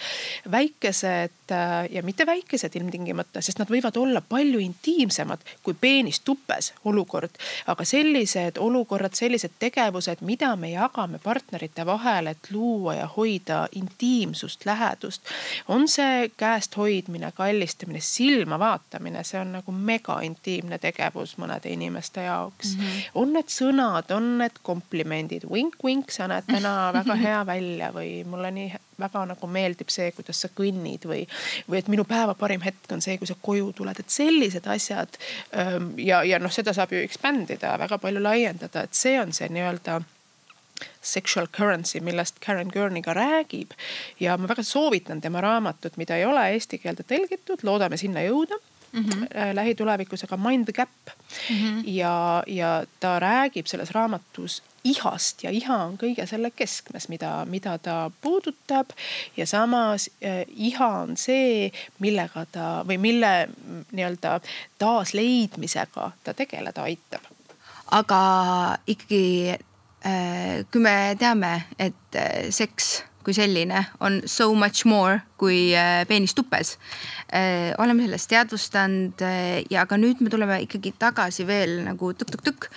väikesed 0.50 1.54
äh, 1.54 1.76
ja 1.92 2.02
mitte 2.06 2.26
väikesed 2.26 2.76
ilmtingimata, 2.78 3.42
sest 3.44 3.58
nad 3.58 3.70
võivad 3.70 3.96
olla 4.00 4.22
palju 4.24 4.62
intiimsemad 4.62 5.44
kui 5.62 5.76
peenis 5.78 6.20
tupes 6.24 6.72
olukord 6.84 7.38
aga 7.66 7.84
sellised 7.84 8.58
olukorrad, 8.58 9.14
sellised 9.14 9.56
tegevused, 9.58 10.22
mida 10.26 10.54
me 10.56 10.70
jagame 10.72 11.20
partnerite 11.22 11.84
vahel, 11.86 12.30
et 12.32 12.50
luua 12.52 12.94
ja 12.98 13.06
hoida 13.16 13.66
intiimsust, 13.72 14.64
lähedust. 14.66 15.22
on 15.68 15.88
see 15.88 16.30
käest 16.36 16.76
hoidmine, 16.76 17.32
kallistamine, 17.34 18.00
silma 18.00 18.58
vaatamine, 18.58 19.24
see 19.24 19.40
on 19.40 19.52
nagu 19.58 19.72
mega 19.72 20.20
intiimne 20.24 20.78
tegevus 20.78 21.36
mõnede 21.38 21.72
inimeste 21.72 22.22
jaoks 22.22 22.76
mm. 22.76 22.84
-hmm. 22.84 23.10
on 23.14 23.32
need 23.32 23.52
sõnad, 23.52 24.12
on 24.14 24.38
need 24.38 24.60
komplimendid, 24.62 25.44
vink-vink, 25.52 26.10
sa 26.28 26.34
näed 26.34 26.48
täna 26.48 26.74
väga 26.92 27.14
hea 27.18 27.38
välja 27.46 27.88
või 27.94 28.10
mulle 28.28 28.50
nii 28.54 28.68
väga 28.98 29.24
nagu 29.30 29.48
meeldib 29.50 29.90
see, 29.92 30.10
kuidas 30.16 30.42
sa 30.42 30.50
kõnnid 30.54 31.06
või, 31.08 31.22
või 31.70 31.80
et 31.80 31.88
minu 31.88 32.04
päeva 32.08 32.34
parim 32.38 32.62
hetk 32.64 32.92
on 32.92 33.02
see, 33.04 33.18
kui 33.18 33.28
sa 33.30 33.36
koju 33.40 33.72
tuled, 33.78 33.98
et 33.98 34.10
sellised 34.10 34.66
asjad. 34.66 35.18
Ähm, 35.56 35.92
ja, 36.02 36.22
ja 36.26 36.40
noh, 36.42 36.52
seda 36.52 36.74
saab 36.76 36.92
ju 36.92 37.02
expand 37.04 37.50
ida, 37.54 37.76
väga 37.80 38.00
palju 38.02 38.22
laiendada, 38.22 38.84
et 38.84 38.98
see 38.98 39.18
on 39.20 39.32
see 39.32 39.48
nii-öelda 39.54 40.00
sexual 41.02 41.48
currency, 41.50 42.00
millest 42.04 42.38
Karen 42.44 42.70
Gurney 42.74 43.02
ka 43.02 43.14
räägib. 43.14 43.74
ja 44.20 44.36
ma 44.38 44.48
väga 44.48 44.62
soovitan 44.62 45.20
tema 45.20 45.40
raamatut, 45.40 45.96
mida 45.96 46.16
ei 46.16 46.26
ole 46.26 46.44
eesti 46.54 46.78
keelde 46.78 47.06
tõlgitud, 47.06 47.64
loodame 47.66 47.96
sinna 47.96 48.22
jõuda 48.22 48.58
mm 48.92 49.04
-hmm. 49.04 49.54
lähitulevikus, 49.54 50.24
aga 50.24 50.36
Mind 50.36 50.64
the 50.64 50.72
Gap 50.72 50.88
mm. 51.50 51.56
-hmm. 51.56 51.82
ja, 51.86 52.42
ja 52.46 52.84
ta 53.00 53.18
räägib 53.20 53.66
selles 53.66 53.90
raamatus 53.90 54.62
ihast 54.84 55.42
ja 55.44 55.50
iha 55.54 55.76
on 55.86 55.96
kõige 56.00 56.26
selle 56.26 56.50
keskmes, 56.50 57.08
mida, 57.08 57.44
mida 57.46 57.78
ta 57.78 58.10
puudutab. 58.20 58.94
ja 59.36 59.46
samas 59.46 60.10
äh, 60.22 60.44
iha 60.48 60.88
on 61.02 61.16
see, 61.16 61.72
millega 61.98 62.46
ta 62.52 62.68
või 62.88 62.98
mille 62.98 63.48
nii-öelda 63.92 64.40
taasleidmisega 64.78 66.10
ta 66.24 66.34
tegeleda 66.34 66.82
aitab. 66.82 67.22
aga 67.90 68.22
ikkagi 68.86 69.56
äh, 70.06 70.64
kui 70.72 70.80
me 70.80 71.16
teame, 71.18 71.62
et 71.78 72.16
äh, 72.16 72.50
seks 72.50 73.02
kui 73.28 73.36
selline 73.36 73.82
on 74.00 74.22
so 74.24 74.54
much 74.56 74.86
more 74.88 75.20
kui 75.36 75.74
äh, 75.76 76.06
peenis 76.08 76.32
tupes. 76.34 76.78
Äh, 77.28 77.74
oleme 77.78 78.06
sellest 78.06 78.30
teadvustanud 78.32 79.20
äh, 79.20 79.64
ja 79.70 79.84
ka 79.86 79.98
nüüd 80.00 80.22
me 80.24 80.32
tuleme 80.32 80.62
ikkagi 80.64 80.94
tagasi 80.98 81.44
veel 81.48 81.82
nagu 81.84 82.14
tukk-tukk-tukk 82.16 82.70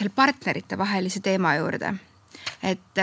selle 0.00 0.14
partnerite 0.16 0.78
vahelise 0.80 1.20
teema 1.20 1.54
juurde. 1.58 1.92
et 2.62 3.00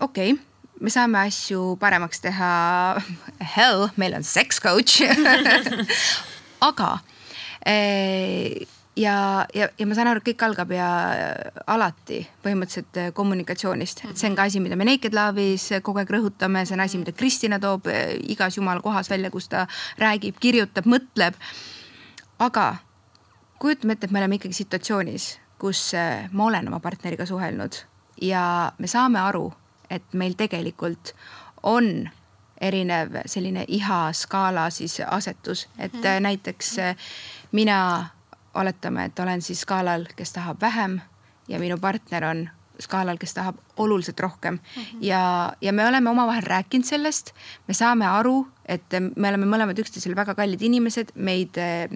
okei 0.00 0.32
okay, 0.34 0.38
me 0.80 0.90
saame 0.90 1.20
asju 1.28 1.76
paremaks 1.80 2.20
teha. 2.24 2.52
Hell, 3.56 3.88
meil 3.96 4.18
on 4.18 4.26
sex 4.26 4.58
coach 4.60 5.02
aga 6.68 6.90
ja, 8.96 9.46
ja, 9.54 9.68
ja 9.78 9.86
ma 9.86 9.96
saan 9.96 10.10
aru, 10.10 10.22
et 10.22 10.28
kõik 10.28 10.44
algab 10.46 10.72
ja 10.74 10.88
alati 11.70 12.20
põhimõtteliselt 12.44 13.00
äh, 13.00 13.10
kommunikatsioonist, 13.16 14.04
et 14.10 14.20
see 14.20 14.30
on 14.30 14.38
ka 14.38 14.46
asi, 14.48 14.62
mida 14.62 14.78
me 14.78 14.86
Naked 14.88 15.16
Love'is 15.16 15.68
kogu 15.84 16.02
aeg 16.02 16.12
rõhutame, 16.14 16.64
see 16.66 16.76
on 16.76 16.84
asi, 16.84 17.00
mida 17.00 17.14
Kristina 17.16 17.60
toob 17.62 17.88
äh, 17.90 18.14
igas 18.34 18.58
jumala 18.58 18.84
kohas 18.84 19.10
välja, 19.10 19.32
kus 19.34 19.50
ta 19.52 19.66
räägib, 20.00 20.38
kirjutab, 20.42 20.88
mõtleb. 20.90 21.38
aga 22.42 22.74
kujutame 23.62 23.96
ette, 23.96 24.06
et 24.06 24.14
me 24.14 24.20
oleme 24.22 24.38
ikkagi 24.38 24.62
situatsioonis, 24.62 25.28
kus 25.58 25.94
äh, 25.94 26.28
ma 26.32 26.44
olen 26.44 26.68
oma 26.68 26.80
partneriga 26.80 27.26
suhelnud. 27.26 27.72
Ja 28.20 28.72
me 28.78 28.86
saame 28.86 29.20
aru, 29.20 29.52
et 29.90 30.12
meil 30.12 30.34
tegelikult 30.38 31.14
on 31.62 32.08
erinev 32.60 33.16
selline 33.26 33.64
iha 33.68 34.12
skaala 34.12 34.70
siis 34.70 35.00
asetus, 35.06 35.68
et 35.78 35.92
mm 35.92 36.22
näiteks 36.22 36.78
äh, 36.78 36.96
mina 37.52 38.06
oletame, 38.54 39.04
et 39.04 39.18
olen 39.18 39.42
siis 39.42 39.60
skaalal, 39.60 40.06
kes 40.16 40.32
tahab 40.32 40.60
vähem 40.60 41.00
ja 41.48 41.58
minu 41.58 41.78
partner 41.78 42.24
on 42.24 42.48
skaalal, 42.82 43.18
kes 43.20 43.34
tahab 43.36 43.58
oluliselt 43.76 44.20
rohkem 44.20 44.54
mm. 44.54 44.82
-hmm. 44.82 44.98
ja, 45.00 45.52
ja 45.60 45.72
me 45.72 45.86
oleme 45.86 46.10
omavahel 46.10 46.42
rääkinud 46.42 46.84
sellest, 46.84 47.32
me 47.68 47.74
saame 47.74 48.06
aru, 48.06 48.46
et 48.66 48.84
me 49.16 49.28
oleme 49.28 49.46
mõlemad 49.46 49.78
üksteisele 49.78 50.16
väga 50.16 50.34
kallid 50.34 50.62
inimesed, 50.62 51.12
meid 51.14 51.58
äh, 51.58 51.88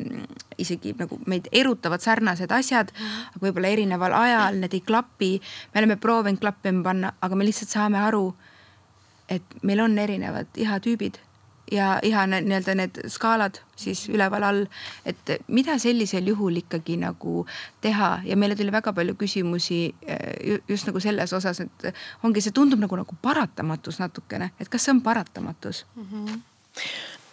isegi 0.58 0.94
nagu 0.98 1.20
meid 1.26 1.48
erutavad 1.52 2.00
sarnased 2.00 2.50
asjad 2.50 2.92
mm, 2.92 3.06
-hmm. 3.06 3.30
aga 3.36 3.46
võib-olla 3.46 3.68
erineval 3.68 4.12
ajal 4.12 4.60
need 4.60 4.74
ei 4.74 4.80
klapi. 4.80 5.40
me 5.74 5.78
oleme 5.80 5.96
proovinud 5.96 6.40
klappima 6.40 6.82
panna, 6.82 7.12
aga 7.20 7.36
me 7.36 7.44
lihtsalt 7.44 7.70
saame 7.70 7.98
aru, 7.98 8.34
et 9.28 9.42
meil 9.62 9.80
on 9.80 9.98
erinevad 9.98 10.46
ihatüübid 10.56 11.27
ja 11.72 11.98
iha 12.02 12.26
nii-öelda 12.26 12.74
need 12.78 13.00
skaalad 13.12 13.60
siis 13.78 14.06
üleval-all, 14.08 14.64
et 15.06 15.34
mida 15.48 15.78
sellisel 15.78 16.26
juhul 16.32 16.60
ikkagi 16.62 16.96
nagu 17.00 17.44
teha? 17.84 18.18
Ja 18.24 18.36
meile 18.36 18.56
tuli 18.56 18.72
väga 18.72 18.92
palju 18.92 19.14
küsimusi 19.18 19.80
eh, 20.06 20.58
just 20.68 20.88
nagu 20.88 21.00
selles 21.00 21.32
osas, 21.32 21.60
et 21.60 21.90
ongi, 22.22 22.42
see 22.44 22.54
tundub 22.54 22.80
nagu, 22.82 22.98
nagu 22.98 23.20
paratamatus 23.22 24.00
natukene, 24.02 24.52
et 24.60 24.68
kas 24.68 24.88
see 24.88 24.96
on 24.96 25.04
paratamatus? 25.04 25.84
Mm? 25.96 26.10
-hmm 26.12 26.42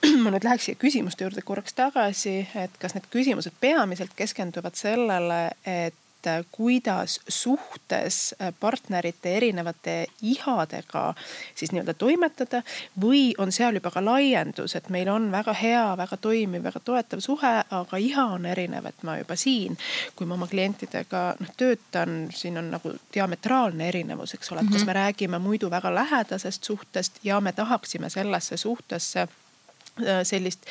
ma 0.24 0.32
nüüd 0.34 0.45
läheks 0.45 0.69
siia 0.69 0.80
küsimuste 0.80 1.26
juurde 1.26 1.41
korraks 1.45 1.74
tagasi, 1.78 2.39
et 2.60 2.74
kas 2.82 2.95
need 2.95 3.08
küsimused 3.13 3.56
peamiselt 3.62 4.13
keskenduvad 4.17 4.78
sellele, 4.78 5.39
et 5.65 5.95
et 6.26 6.40
äh, 6.40 6.46
kuidas 6.52 7.20
suhtes 7.28 8.36
äh, 8.42 8.54
partnerite 8.60 9.38
erinevate 9.38 10.08
ihadega 10.22 11.14
siis 11.56 11.72
nii-öelda 11.72 11.94
toimetada 11.94 12.62
või 13.02 13.34
on 13.38 13.52
seal 13.52 13.78
juba 13.78 13.92
ka 13.92 14.04
laiendus, 14.06 14.76
et 14.76 14.90
meil 14.90 15.10
on 15.10 15.30
väga 15.32 15.54
hea, 15.54 15.86
väga 15.98 16.18
toimiv, 16.18 16.64
väga 16.64 16.80
toetav 16.80 17.22
suhe, 17.24 17.54
aga 17.70 17.98
iha 17.98 18.26
on 18.38 18.46
erinev, 18.46 18.86
et 18.90 19.04
ma 19.04 19.18
juba 19.20 19.36
siin, 19.36 19.78
kui 20.16 20.28
ma 20.28 20.38
oma 20.38 20.48
klientidega 20.48 21.24
noh 21.40 21.56
töötan, 21.58 22.30
siin 22.34 22.58
on 22.58 22.72
nagu 22.74 22.94
diametraalne 23.14 23.88
erinevus, 23.88 24.36
eks 24.38 24.52
ole, 24.52 24.66
et 24.66 24.72
kas 24.72 24.82
mhm. 24.82 24.92
me 24.92 25.00
räägime 25.00 25.40
muidu 25.40 25.70
väga 25.72 25.94
lähedasest 25.96 26.64
suhtest 26.64 27.20
ja 27.24 27.42
me 27.42 27.54
tahaksime 27.54 28.10
sellesse 28.10 28.58
suhtesse 28.58 29.28
äh, 29.28 30.24
sellist 30.24 30.66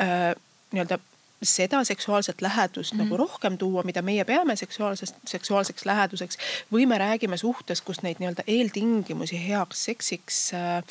äh, 0.00 0.34
nii-öelda 0.72 0.98
seda 1.44 1.84
seksuaalset 1.84 2.40
lähedust 2.42 2.92
mm 2.92 2.98
-hmm. 2.98 3.02
nagu 3.02 3.16
rohkem 3.16 3.58
tuua, 3.58 3.82
mida 3.82 4.02
meie 4.02 4.24
peame 4.24 4.56
seksuaalsest, 4.56 5.16
seksuaalseks 5.26 5.84
läheduseks. 5.84 6.38
või 6.72 6.86
me 6.86 6.98
räägime 6.98 7.36
suhtes, 7.36 7.82
kus 7.82 8.02
neid 8.02 8.16
nii-öelda 8.18 8.42
eeltingimusi 8.46 9.48
heaks 9.48 9.84
seksiks 9.84 10.54
äh, 10.54 10.84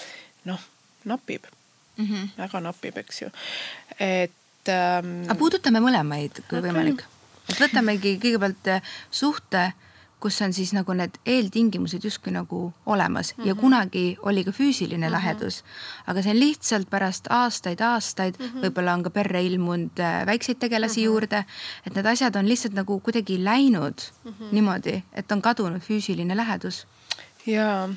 noh, 0.45 0.59
napib 1.05 1.43
mm. 1.97 2.05
-hmm. 2.05 2.27
väga 2.37 2.59
napib, 2.59 2.97
eks 2.97 3.21
ju, 3.21 3.29
et 3.99 4.69
ähm,. 4.69 5.23
aga 5.25 5.35
puudutame 5.35 5.79
mõlemaid, 5.79 6.43
kui 6.49 6.59
okay. 6.59 6.69
võimalik. 6.69 7.03
et 7.49 7.59
võtamegi 7.59 8.17
kõigepealt 8.23 8.67
äh, 8.67 8.81
suhte 9.11 9.71
kus 10.23 10.39
on 10.45 10.53
siis 10.55 10.71
nagu 10.75 10.95
need 10.95 11.17
eeltingimused 11.27 12.05
justkui 12.07 12.31
nagu 12.31 12.59
olemas 12.85 13.33
mm 13.33 13.41
-hmm. 13.43 13.47
ja 13.47 13.53
mhm. 13.53 13.61
kunagi 13.61 14.17
oli 14.21 14.43
ka 14.43 14.51
füüsiline 14.51 14.97
mm 14.97 15.13
-hmm. 15.13 15.17
lähedus. 15.17 15.63
aga 16.07 16.21
see 16.21 16.31
on 16.31 16.39
lihtsalt 16.39 16.89
pärast 16.89 17.27
aastaid-aastaid 17.29 18.39
mm 18.39 18.45
-hmm. 18.45 18.63
võib-olla 18.63 18.93
on 18.93 19.03
ka 19.03 19.09
perre 19.09 19.43
ilmunud 19.43 19.99
äh, 19.99 20.25
väikseid 20.25 20.59
tegelasi 20.59 20.99
mm 20.99 21.03
-hmm. 21.03 21.05
juurde, 21.05 21.45
et 21.87 21.95
need 21.95 22.05
asjad 22.05 22.35
on 22.35 22.49
lihtsalt 22.49 22.73
nagu 22.73 22.99
kuidagi 22.99 23.43
läinud 23.43 23.97
mm 24.23 24.31
-hmm. 24.31 24.51
niimoodi, 24.51 25.03
et 25.13 25.31
on 25.31 25.41
kadunud 25.41 25.81
füüsiline 25.81 26.37
lähedus 26.37 26.87
ja 27.45 27.89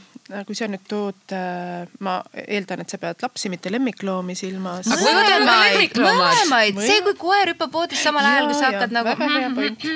kui 0.46 0.54
sa 0.58 0.66
nüüd 0.66 0.82
tood, 0.88 1.22
äh, 1.32 1.86
ma 2.00 2.18
eeldan, 2.48 2.80
et 2.82 2.90
sa 2.90 2.98
pead 2.98 3.22
lapsi, 3.22 3.48
mitte 3.48 3.72
lemmikloomi 3.72 4.34
silmas. 4.34 4.86
mõlemaid, 4.86 5.94
mõlemaid, 5.94 6.80
see, 6.82 7.02
kui 7.06 7.14
koer 7.14 7.54
hüppab 7.54 7.72
voodis 7.72 8.02
samal 8.02 8.26
ajal, 8.26 8.50
kui 8.50 8.58
sa 8.58 8.72
hakkad 8.72 8.96
nagu. 8.96 9.14
väga 9.14 9.28
hea 9.38 9.50
point 9.54 9.86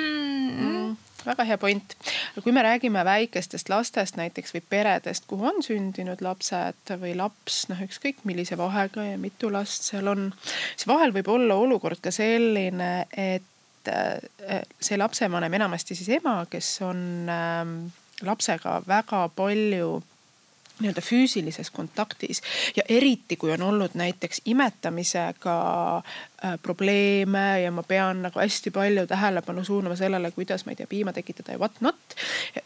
väga 1.25 1.45
hea 1.47 1.57
point. 1.57 1.95
kui 2.43 2.51
me 2.51 2.63
räägime 2.63 3.05
väikestest 3.05 3.69
lastest 3.69 4.17
näiteks 4.19 4.53
või 4.55 4.63
peredest, 4.69 5.27
kuhu 5.27 5.47
on 5.47 5.63
sündinud 5.63 6.21
lapsed 6.21 6.95
või 7.01 7.15
laps, 7.17 7.65
noh, 7.69 7.81
ükskõik 7.85 8.23
millise 8.23 8.57
vahega 8.57 9.05
ja 9.11 9.17
mitu 9.17 9.51
last 9.53 9.89
seal 9.91 10.07
on, 10.07 10.29
siis 10.75 10.87
vahel 10.87 11.13
võib 11.15 11.31
olla 11.31 11.55
olukord 11.55 12.01
ka 12.01 12.11
selline, 12.11 12.91
et 13.11 13.91
äh, 13.91 14.61
see 14.79 14.97
lapsevanem, 14.97 15.53
enamasti 15.61 15.95
siis 15.95 16.09
ema, 16.21 16.41
kes 16.49 16.77
on 16.87 17.03
ähm, 17.29 17.75
lapsega 18.21 18.81
väga 18.87 19.27
palju 19.35 19.99
nii-öelda 20.81 21.01
füüsilises 21.01 21.69
kontaktis 21.71 22.41
ja 22.75 22.83
eriti, 22.89 23.35
kui 23.35 23.51
on 23.51 23.61
olnud 23.61 23.93
näiteks 23.93 24.41
imetamisega 24.45 25.57
probleeme 26.61 27.61
ja 27.61 27.71
ma 27.71 27.83
pean 27.83 28.21
nagu 28.25 28.39
hästi 28.39 28.71
palju 28.73 29.05
tähelepanu 29.07 29.63
suunama 29.63 29.95
sellele, 29.95 30.31
kuidas 30.31 30.65
ma 30.65 30.71
ei 30.73 30.75
tea, 30.75 30.87
piima 30.89 31.13
tekitada 31.13 31.53
ja 31.53 31.59
what 31.59 31.81
not. 31.81 31.95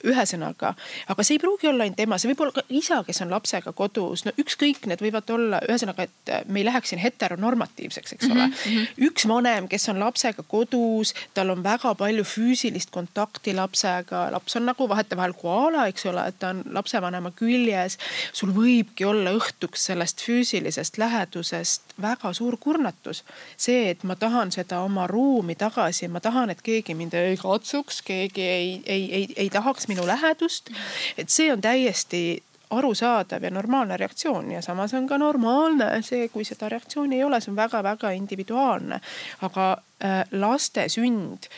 ühesõnaga, 0.07 0.73
aga 1.11 1.23
see 1.23 1.35
ei 1.35 1.41
pruugi 1.43 1.67
olla 1.67 1.83
ainult 1.83 1.99
ema, 1.99 2.17
see 2.17 2.29
võib 2.31 2.45
olla 2.45 2.55
ka 2.55 2.63
isa, 2.69 3.01
kes 3.03 3.19
on 3.25 3.33
lapsega 3.33 3.73
kodus, 3.75 4.23
no 4.25 4.31
ükskõik, 4.39 4.85
need 4.87 5.03
võivad 5.03 5.31
olla, 5.35 5.59
ühesõnaga, 5.67 6.05
et 6.07 6.31
me 6.47 6.61
ei 6.61 6.67
läheks 6.69 6.93
siin 6.93 7.01
heteronormatiivseks, 7.03 8.15
eks 8.15 8.29
ole 8.29 8.45
mm. 8.45 8.53
-hmm. 8.53 9.03
üks 9.09 9.27
vanem, 9.27 9.67
kes 9.71 9.89
on 9.91 9.99
lapsega 9.99 10.45
kodus, 10.47 11.11
tal 11.33 11.51
on 11.51 11.63
väga 11.63 11.95
palju 11.99 12.23
füüsilist 12.23 12.93
kontakti 12.95 13.53
lapsega, 13.57 14.29
laps 14.31 14.55
on 14.55 14.65
nagu 14.71 14.89
vahetevahel 14.89 15.35
koala, 15.35 15.87
eks 15.91 16.07
ole, 16.11 16.27
et 16.27 16.39
ta 16.39 16.53
on 16.55 16.63
lapsevanema 16.79 17.31
küljes. 17.35 17.97
sul 18.33 18.55
võibki 18.55 19.05
olla 19.05 19.35
õhtuks 19.35 19.89
sellest 19.91 20.23
füüsilisest 20.23 20.97
lähedusest 20.97 21.99
väga 22.01 22.33
suur 22.33 22.57
kurnatus 22.57 23.23
see, 23.65 23.89
et 23.93 24.03
ma 24.03 24.15
tahan 24.19 24.51
seda 24.53 24.81
oma 24.85 25.07
ruumi 25.09 25.55
tagasi, 25.59 26.09
ma 26.11 26.21
tahan, 26.23 26.53
et 26.53 26.61
keegi 26.65 26.95
mind 26.97 27.15
ei 27.17 27.37
katsuks, 27.39 28.01
keegi 28.05 28.41
ei, 28.41 28.67
ei, 28.85 29.05
ei, 29.19 29.27
ei 29.35 29.49
tahaks 29.49 29.87
minu 29.91 30.05
lähedust. 30.07 30.69
et 31.17 31.29
see 31.29 31.51
on 31.53 31.61
täiesti 31.61 32.43
arusaadav 32.69 33.43
ja 33.43 33.51
normaalne 33.53 33.97
reaktsioon 33.97 34.51
ja 34.51 34.61
samas 34.61 34.93
on 34.93 35.07
ka 35.07 35.17
normaalne 35.17 36.01
see, 36.01 36.27
kui 36.33 36.45
seda 36.45 36.69
reaktsiooni 36.69 37.19
ei 37.19 37.23
ole, 37.23 37.41
see 37.41 37.51
on 37.53 37.59
väga-väga 37.59 38.11
individuaalne. 38.17 39.01
aga 39.41 39.67
äh, 40.03 40.23
laste 40.31 40.89
sünd 40.89 41.49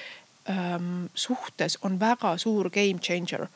ähm, 0.49 1.07
suhtes 1.15 1.79
on 1.81 1.99
väga 1.99 2.37
suur 2.37 2.69
game 2.69 2.99
changer 2.99 3.47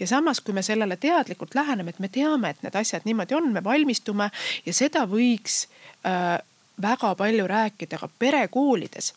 ja 0.00 0.06
samas, 0.06 0.40
kui 0.40 0.54
me 0.54 0.62
sellele 0.62 0.96
teadlikult 0.96 1.54
läheneme, 1.54 1.90
et 1.90 1.98
me 1.98 2.08
teame, 2.08 2.50
et 2.50 2.62
need 2.62 2.76
asjad 2.76 3.06
niimoodi 3.08 3.36
on, 3.38 3.52
me 3.52 3.62
valmistume 3.64 4.30
ja 4.66 4.74
seda 4.74 5.04
võiks 5.08 5.66
äh, 6.06 6.38
väga 6.82 7.14
palju 7.14 7.46
rääkida 7.46 7.98
ka 7.98 8.08
perekoolides 8.18 9.12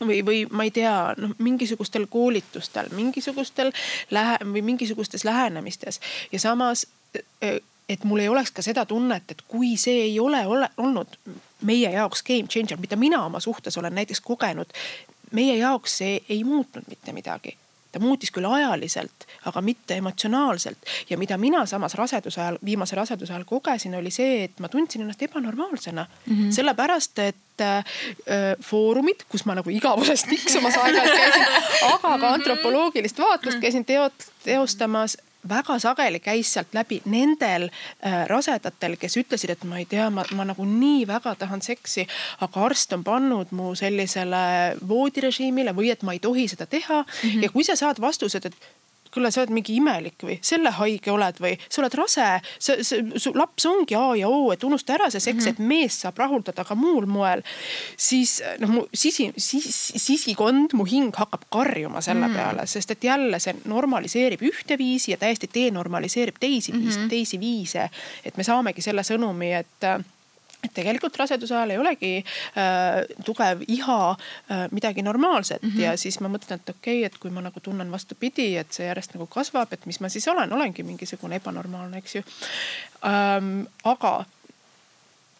või, 0.00 0.22
või 0.26 0.40
ma 0.50 0.66
ei 0.66 0.70
tea, 0.70 1.14
noh, 1.18 1.34
mingisugustel 1.38 2.06
koolitustel, 2.10 2.88
mingisugustel 2.96 3.72
lähe- 4.10 4.40
või 4.44 4.62
mingisugustes 4.62 5.24
lähenemistes 5.24 6.00
ja 6.32 6.40
samas 6.40 6.86
et 7.88 8.04
mul 8.04 8.18
ei 8.18 8.28
oleks 8.28 8.50
ka 8.50 8.62
seda 8.62 8.84
tunnet, 8.86 9.30
et 9.30 9.42
kui 9.48 9.76
see 9.76 10.06
ei 10.06 10.20
ole, 10.20 10.46
ole 10.46 10.68
olnud 10.76 11.18
meie 11.62 11.90
jaoks 11.90 12.22
game 12.22 12.48
changer, 12.48 12.80
mida 12.80 12.96
mina 12.96 13.24
oma 13.24 13.40
suhtes 13.40 13.76
olen 13.78 13.94
näiteks 13.94 14.20
kogenud. 14.20 14.72
meie 15.32 15.56
jaoks 15.56 15.98
see 15.98 16.20
ei 16.28 16.44
muutnud 16.44 16.84
mitte 16.88 17.12
midagi 17.12 17.56
ta 17.92 18.00
muutis 18.00 18.30
küll 18.32 18.48
ajaliselt, 18.48 19.26
aga 19.44 19.60
mitte 19.60 19.96
emotsionaalselt. 20.00 20.78
ja 21.10 21.18
mida 21.18 21.38
mina 21.38 21.66
samas 21.66 21.94
raseduse 21.94 22.40
ajal, 22.40 22.58
viimase 22.64 22.96
raseduse 22.96 23.32
ajal 23.32 23.44
kogesin, 23.44 23.94
oli 23.94 24.10
see, 24.10 24.44
et 24.44 24.60
ma 24.60 24.68
tundsin 24.68 25.02
ennast 25.02 25.22
ebanormaalsena 25.22 26.06
mm. 26.26 26.36
-hmm. 26.36 26.52
sellepärast, 26.52 27.18
et 27.18 27.60
äh, 27.60 27.84
foorumid, 28.60 29.26
kus 29.28 29.44
ma 29.44 29.54
nagu 29.54 29.70
igavusest 29.70 30.26
tiksumas 30.28 30.76
aeg-ajalt 30.76 31.18
käisin, 31.18 31.46
aga 31.92 32.18
ka 32.18 32.32
antropoloogilist 32.38 33.18
vaatlust 33.18 33.60
käisin 33.60 33.84
teot, 33.84 34.12
teostamas 34.44 35.18
väga 35.48 35.78
sageli 35.82 36.20
käis 36.20 36.52
sealt 36.54 36.74
läbi 36.74 37.00
nendel 37.04 37.68
äh, 37.68 38.26
rasedatel, 38.30 38.96
kes 39.00 39.16
ütlesid, 39.20 39.54
et 39.54 39.64
ma 39.68 39.80
ei 39.80 39.86
tea, 39.90 40.08
ma, 40.10 40.24
ma 40.36 40.46
nagu 40.48 40.66
nii 40.68 41.06
väga 41.08 41.34
tahan 41.38 41.62
seksi, 41.64 42.06
aga 42.44 42.66
arst 42.68 42.92
on 42.96 43.04
pannud 43.04 43.54
mu 43.56 43.74
sellisele 43.78 44.44
voodirežiimile 44.88 45.74
või 45.76 45.90
et 45.94 46.02
ma 46.06 46.14
ei 46.16 46.22
tohi 46.22 46.48
seda 46.48 46.66
teha 46.66 47.02
mm. 47.02 47.28
-hmm. 47.28 47.42
ja 47.42 47.50
kui 47.50 47.64
sa 47.64 47.76
saad 47.76 48.00
vastused, 48.00 48.46
et 48.46 48.72
kuule, 49.14 49.30
sa 49.30 49.42
oled 49.42 49.52
mingi 49.54 49.76
imelik 49.76 50.24
või 50.26 50.38
selle 50.44 50.72
haige 50.78 51.12
oled 51.12 51.40
või 51.42 51.56
sa 51.68 51.82
oled 51.82 51.96
rase, 51.98 52.28
sa, 52.58 52.76
su 52.82 53.32
laps 53.36 53.66
ongi 53.68 53.96
A 53.98 54.12
ja 54.18 54.28
O, 54.28 54.52
et 54.54 54.64
unusta 54.64 54.96
ära 54.96 55.10
see 55.10 55.20
seks 55.20 55.44
mm, 55.44 55.48
-hmm. 55.48 55.50
et 55.50 55.58
meest 55.72 56.06
saab 56.06 56.18
rahuldada 56.18 56.64
ka 56.64 56.74
muul 56.74 57.06
moel. 57.06 57.42
siis 57.96 58.40
noh, 58.58 58.68
mu 58.68 58.86
sisi, 58.94 59.32
sis, 59.36 59.92
sisikond, 59.96 60.72
mu 60.78 60.86
hing 60.88 61.12
hakkab 61.16 61.44
karjuma 61.50 62.00
selle 62.00 62.28
mm 62.28 62.34
-hmm. 62.34 62.36
peale, 62.36 62.66
sest 62.66 62.90
et 62.90 63.04
jälle 63.04 63.38
see 63.40 63.54
normaliseerib 63.64 64.42
ühte 64.42 64.78
viisi 64.78 65.10
ja 65.10 65.16
täiesti 65.16 65.50
denormaliseerib 65.54 66.36
teisi 66.40 66.72
mm 66.72 66.78
-hmm. 66.78 66.84
viise, 66.84 67.08
teisi 67.08 67.40
viise. 67.40 67.90
et 68.24 68.36
me 68.36 68.44
saamegi 68.44 68.82
selle 68.82 69.02
sõnumi, 69.02 69.52
et 69.58 70.04
et 70.62 70.74
tegelikult 70.74 71.16
raseduse 71.18 71.56
ajal 71.56 71.74
ei 71.74 71.78
olegi 71.82 72.12
äh, 72.18 73.02
tugev 73.24 73.64
iha 73.68 73.98
äh, 74.10 74.66
midagi 74.70 75.02
normaalset 75.02 75.62
mm 75.62 75.70
-hmm. 75.70 75.80
ja 75.80 75.96
siis 75.96 76.20
ma 76.20 76.28
mõtlen, 76.28 76.60
et 76.60 76.70
okei 76.70 76.98
okay,, 76.98 77.06
et 77.06 77.18
kui 77.18 77.30
ma 77.30 77.40
nagu 77.40 77.60
tunnen 77.60 77.90
vastupidi, 77.90 78.56
et 78.56 78.72
see 78.72 78.86
järjest 78.86 79.14
nagu 79.14 79.26
kasvab, 79.26 79.72
et 79.72 79.86
mis 79.86 80.00
ma 80.00 80.08
siis 80.08 80.28
olen, 80.28 80.52
olengi 80.52 80.82
mingisugune 80.82 81.36
ebanormaalne, 81.36 81.98
eks 81.98 82.14
ju 82.14 82.22
ähm,. 83.04 83.66
aga 83.84 84.24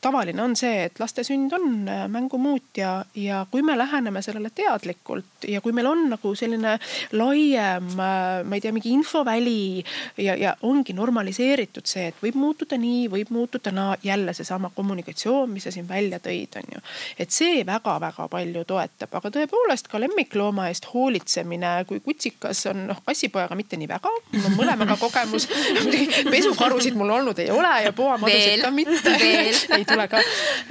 tavaline 0.03 0.43
on 0.43 0.57
see, 0.59 0.87
et 0.87 0.99
laste 1.01 1.23
sünd 1.27 1.53
on 1.55 1.89
äh, 1.89 2.05
mängumuutja 2.11 3.05
ja 3.15 3.45
kui 3.51 3.63
me 3.63 3.77
läheneme 3.79 4.23
sellele 4.23 4.51
teadlikult 4.55 5.47
ja 5.49 5.61
kui 5.63 5.73
meil 5.73 5.87
on 5.87 6.05
nagu 6.11 6.35
selline 6.39 6.75
laiem, 7.15 7.91
äh, 7.95 8.43
ma 8.45 8.59
ei 8.59 8.65
tea, 8.65 8.73
mingi 8.75 8.93
infoväli 8.97 9.85
ja, 10.25 10.35
ja 10.39 10.55
ongi 10.67 10.95
normaliseeritud 10.97 11.87
see, 11.89 12.09
et 12.11 12.23
võib 12.23 12.39
muutuda 12.41 12.79
nii, 12.83 13.07
võib 13.13 13.31
muutuda 13.35 13.73
naa, 13.75 13.97
jälle 14.03 14.35
seesama 14.35 14.73
kommunikatsioon, 14.75 15.51
mis 15.53 15.69
sa 15.69 15.75
siin 15.75 15.87
välja 15.89 16.19
tõid, 16.23 16.59
on 16.59 16.75
ju. 16.77 16.83
et 17.23 17.31
see 17.31 17.63
väga-väga 17.67 18.27
palju 18.33 18.65
toetab, 18.69 19.15
aga 19.21 19.33
tõepoolest 19.39 19.91
ka 19.93 20.03
lemmiklooma 20.03 20.69
eest 20.73 20.91
hoolitsemine, 20.93 21.75
kui 21.89 22.03
kutsikas 22.03 22.65
on 22.73 22.87
noh, 22.91 23.03
kassipojaga 23.07 23.59
mitte 23.59 23.79
nii 23.79 23.91
väga, 23.91 24.11
mul 24.35 24.51
on 24.51 24.59
mõlemaga 24.59 24.99
kogemus. 24.99 25.47
Pesukarusid 26.33 26.99
mul 26.99 27.15
olnud 27.21 27.39
ei 27.43 27.51
ole 27.55 27.73
ja 27.87 27.93
puamadusid 27.95 28.63
ka 28.65 28.75
mitte. 28.75 29.15
ei 29.79 29.85
tule 29.93 30.09
ka, 30.09 30.23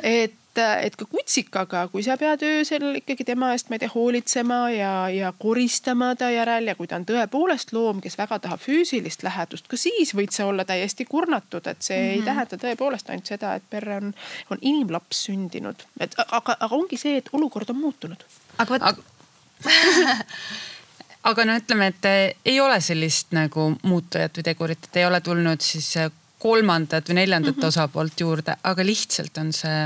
et 0.04 0.38
et 0.60 0.96
ka 1.00 1.06
kutsikaga, 1.08 1.86
kui 1.92 2.04
sa 2.04 2.18
pead 2.20 2.42
öösel 2.44 2.98
ikkagi 3.00 3.24
tema 3.28 3.54
eest, 3.56 3.70
ma 3.70 3.78
ei 3.78 3.84
tea, 3.84 3.92
hoolitsema 3.94 4.58
ja, 4.74 4.92
ja 5.14 5.32
koristama 5.40 6.12
ta 6.20 6.28
järel 6.34 6.68
ja 6.68 6.76
kui 6.76 6.90
ta 6.92 6.98
on 7.00 7.06
tõepoolest 7.08 7.72
loom, 7.76 8.02
kes 8.04 8.18
väga 8.20 8.42
tahab 8.44 8.60
füüsilist 8.60 9.24
lähedust, 9.24 9.70
ka 9.72 9.80
siis 9.80 10.12
võid 10.18 10.36
sa 10.36 10.50
olla 10.50 10.66
täiesti 10.68 11.08
kurnatud, 11.08 11.68
et 11.68 11.80
see 11.80 11.98
mm 11.98 12.04
-hmm. 12.04 12.12
ei 12.12 12.18
mhm. 12.18 12.26
tähenda 12.26 12.60
tõepoolest 12.66 13.10
ainult 13.10 13.32
seda, 13.32 13.56
et 13.56 13.70
perre 13.70 14.02
on, 14.02 14.14
on 14.52 14.58
inimlaps 14.62 15.24
sündinud, 15.30 15.88
et 16.00 16.16
aga, 16.28 16.58
aga 16.60 16.76
ongi 16.76 16.98
see, 16.98 17.18
et 17.18 17.30
olukord 17.32 17.70
on 17.70 17.80
muutunud. 17.86 18.26
aga 18.58 18.74
vot 18.74 18.82
aga... 18.82 19.02
aga 21.32 21.46
no 21.46 21.56
ütleme, 21.56 21.88
et 21.88 22.36
ei 22.46 22.60
ole 22.60 22.82
sellist 22.82 23.32
nagu 23.32 23.72
muutujat 23.84 24.38
või 24.38 24.44
tegurit, 24.44 24.84
et 24.84 24.96
ei 24.96 25.06
ole 25.06 25.22
tulnud 25.22 25.62
siis 25.62 25.96
kolmandat 26.42 27.10
või 27.10 27.22
neljandat 27.22 27.56
mm 27.56 27.62
-hmm. 27.62 27.68
osapoolt 27.68 28.20
juurde, 28.20 28.56
aga 28.64 28.86
lihtsalt 28.86 29.38
on 29.38 29.54
see 29.54 29.82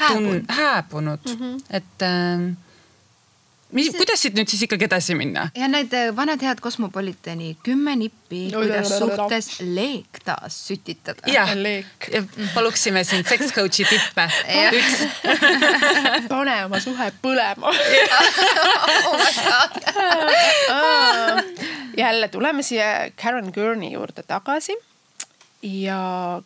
hääbunud, 0.00 0.44
hääbunud., 0.48 1.20
mm 1.26 1.40
-hmm. 1.40 1.64
et 1.70 2.02
äh, 2.02 2.56
mis, 3.74 3.90
kuidas 3.96 4.22
siit 4.22 4.34
nüüd 4.38 4.48
siis 4.50 4.62
ikkagi 4.66 4.86
edasi 4.86 5.14
minna? 5.18 5.48
ja 5.58 5.68
need 5.68 5.92
äh, 5.94 6.16
vanad 6.16 6.42
head 6.42 6.60
Cosmopolitani 6.62 7.56
kümme 7.66 7.96
nippi, 7.96 8.50
kuidas 8.54 8.98
suhtes 8.98 9.60
leek 9.60 10.20
taas 10.24 10.68
sütitada. 10.68 11.22
jah, 11.26 11.50
ja 12.12 12.22
paluksime 12.54 13.04
siin 13.04 13.24
sex 13.28 13.52
coach'i 13.54 13.84
tippe. 13.88 14.28
üks 14.78 14.94
pane 16.32 16.64
oma 16.64 16.80
suhe 16.80 17.12
põlema 17.22 17.74
jälle 22.04 22.28
tuleme 22.28 22.62
siia 22.62 23.10
Karen 23.22 23.52
Gurney 23.54 23.92
juurde 23.92 24.22
tagasi 24.22 24.72
ja 25.64 25.98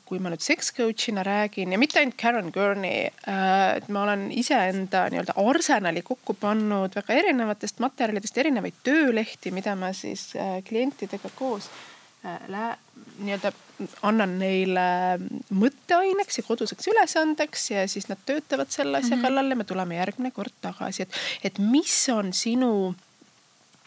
kui 0.07 0.21
ma 0.23 0.31
nüüd 0.31 0.43
sex 0.45 0.71
coach'ina 0.77 1.25
räägin 1.27 1.73
ja 1.75 1.79
mitte 1.81 1.99
ainult 1.99 2.17
Karen 2.21 2.51
Gurney 2.55 3.09
äh,, 3.09 3.77
et 3.79 3.89
ma 3.93 4.05
olen 4.05 4.29
iseenda 4.31 5.09
nii-öelda 5.11 5.35
arsenali 5.43 6.05
kokku 6.07 6.37
pannud 6.39 6.95
väga 6.95 7.17
erinevatest 7.23 7.83
materjalidest 7.83 8.39
erinevaid 8.39 8.79
töölehti, 8.87 9.51
mida 9.55 9.75
ma 9.79 9.91
siis 9.97 10.31
äh, 10.39 10.61
klientidega 10.69 11.33
koos 11.39 11.67
äh, 12.25 12.77
nii-öelda 13.19 13.53
annan 14.07 14.39
neile 14.39 14.87
mõtteaineks 15.55 16.41
ja 16.41 16.47
koduseks 16.47 16.91
ülesandeks 16.93 17.71
ja 17.73 17.85
siis 17.91 18.09
nad 18.11 18.23
töötavad 18.27 18.71
selle 18.75 18.99
asja 18.99 19.17
mm 19.17 19.21
-hmm. 19.21 19.27
kallal 19.27 19.51
ja 19.51 19.57
me 19.57 19.65
tuleme 19.65 19.99
järgmine 19.99 20.31
kord 20.31 20.55
tagasi, 20.61 21.03
et, 21.03 21.21
et 21.45 21.59
mis 21.59 22.09
on 22.15 22.33
sinu 22.33 22.95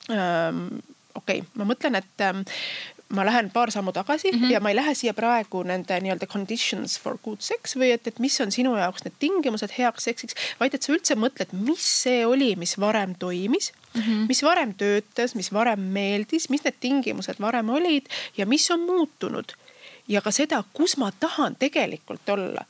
ähm, 0.10 0.68
okei 1.16 1.40
okay,, 1.40 1.50
ma 1.56 1.68
mõtlen, 1.68 1.96
et 2.00 2.28
ähm, 2.28 2.44
ma 3.12 3.26
lähen 3.26 3.52
paar 3.52 3.72
sammu 3.72 3.92
tagasi 3.92 4.32
mm 4.32 4.40
-hmm. 4.40 4.52
ja 4.52 4.60
ma 4.60 4.70
ei 4.70 4.76
lähe 4.76 4.94
siia 4.96 5.14
praegu 5.14 5.64
nende 5.64 6.00
nii-öelda 6.00 6.28
conditions 6.28 7.00
for 7.00 7.18
good 7.24 7.40
sex 7.40 7.76
või 7.76 7.92
et, 7.94 8.08
et 8.08 8.20
mis 8.20 8.42
on 8.42 8.52
sinu 8.52 8.76
jaoks 8.78 9.04
need 9.06 9.18
tingimused 9.20 9.72
heaks 9.78 10.04
seksiks, 10.04 10.36
vaid 10.60 10.74
et 10.74 10.84
sa 10.84 10.94
üldse 10.94 11.16
mõtled, 11.16 11.54
mis 11.54 11.86
see 12.04 12.26
oli, 12.26 12.56
mis 12.56 12.78
varem 12.80 13.16
toimis 13.16 13.72
mm, 13.94 14.02
-hmm. 14.02 14.28
mis 14.28 14.44
varem 14.44 14.74
töötas, 14.74 15.36
mis 15.36 15.54
varem 15.54 15.80
meeldis, 15.80 16.50
mis 16.50 16.64
need 16.64 16.80
tingimused 16.80 17.40
varem 17.40 17.70
olid 17.70 18.06
ja 18.38 18.46
mis 18.46 18.72
on 18.72 18.80
muutunud. 18.80 19.52
ja 20.08 20.22
ka 20.22 20.32
seda, 20.32 20.64
kus 20.74 20.98
ma 20.98 21.12
tahan 21.12 21.56
tegelikult 21.56 22.30
olla 22.30 22.66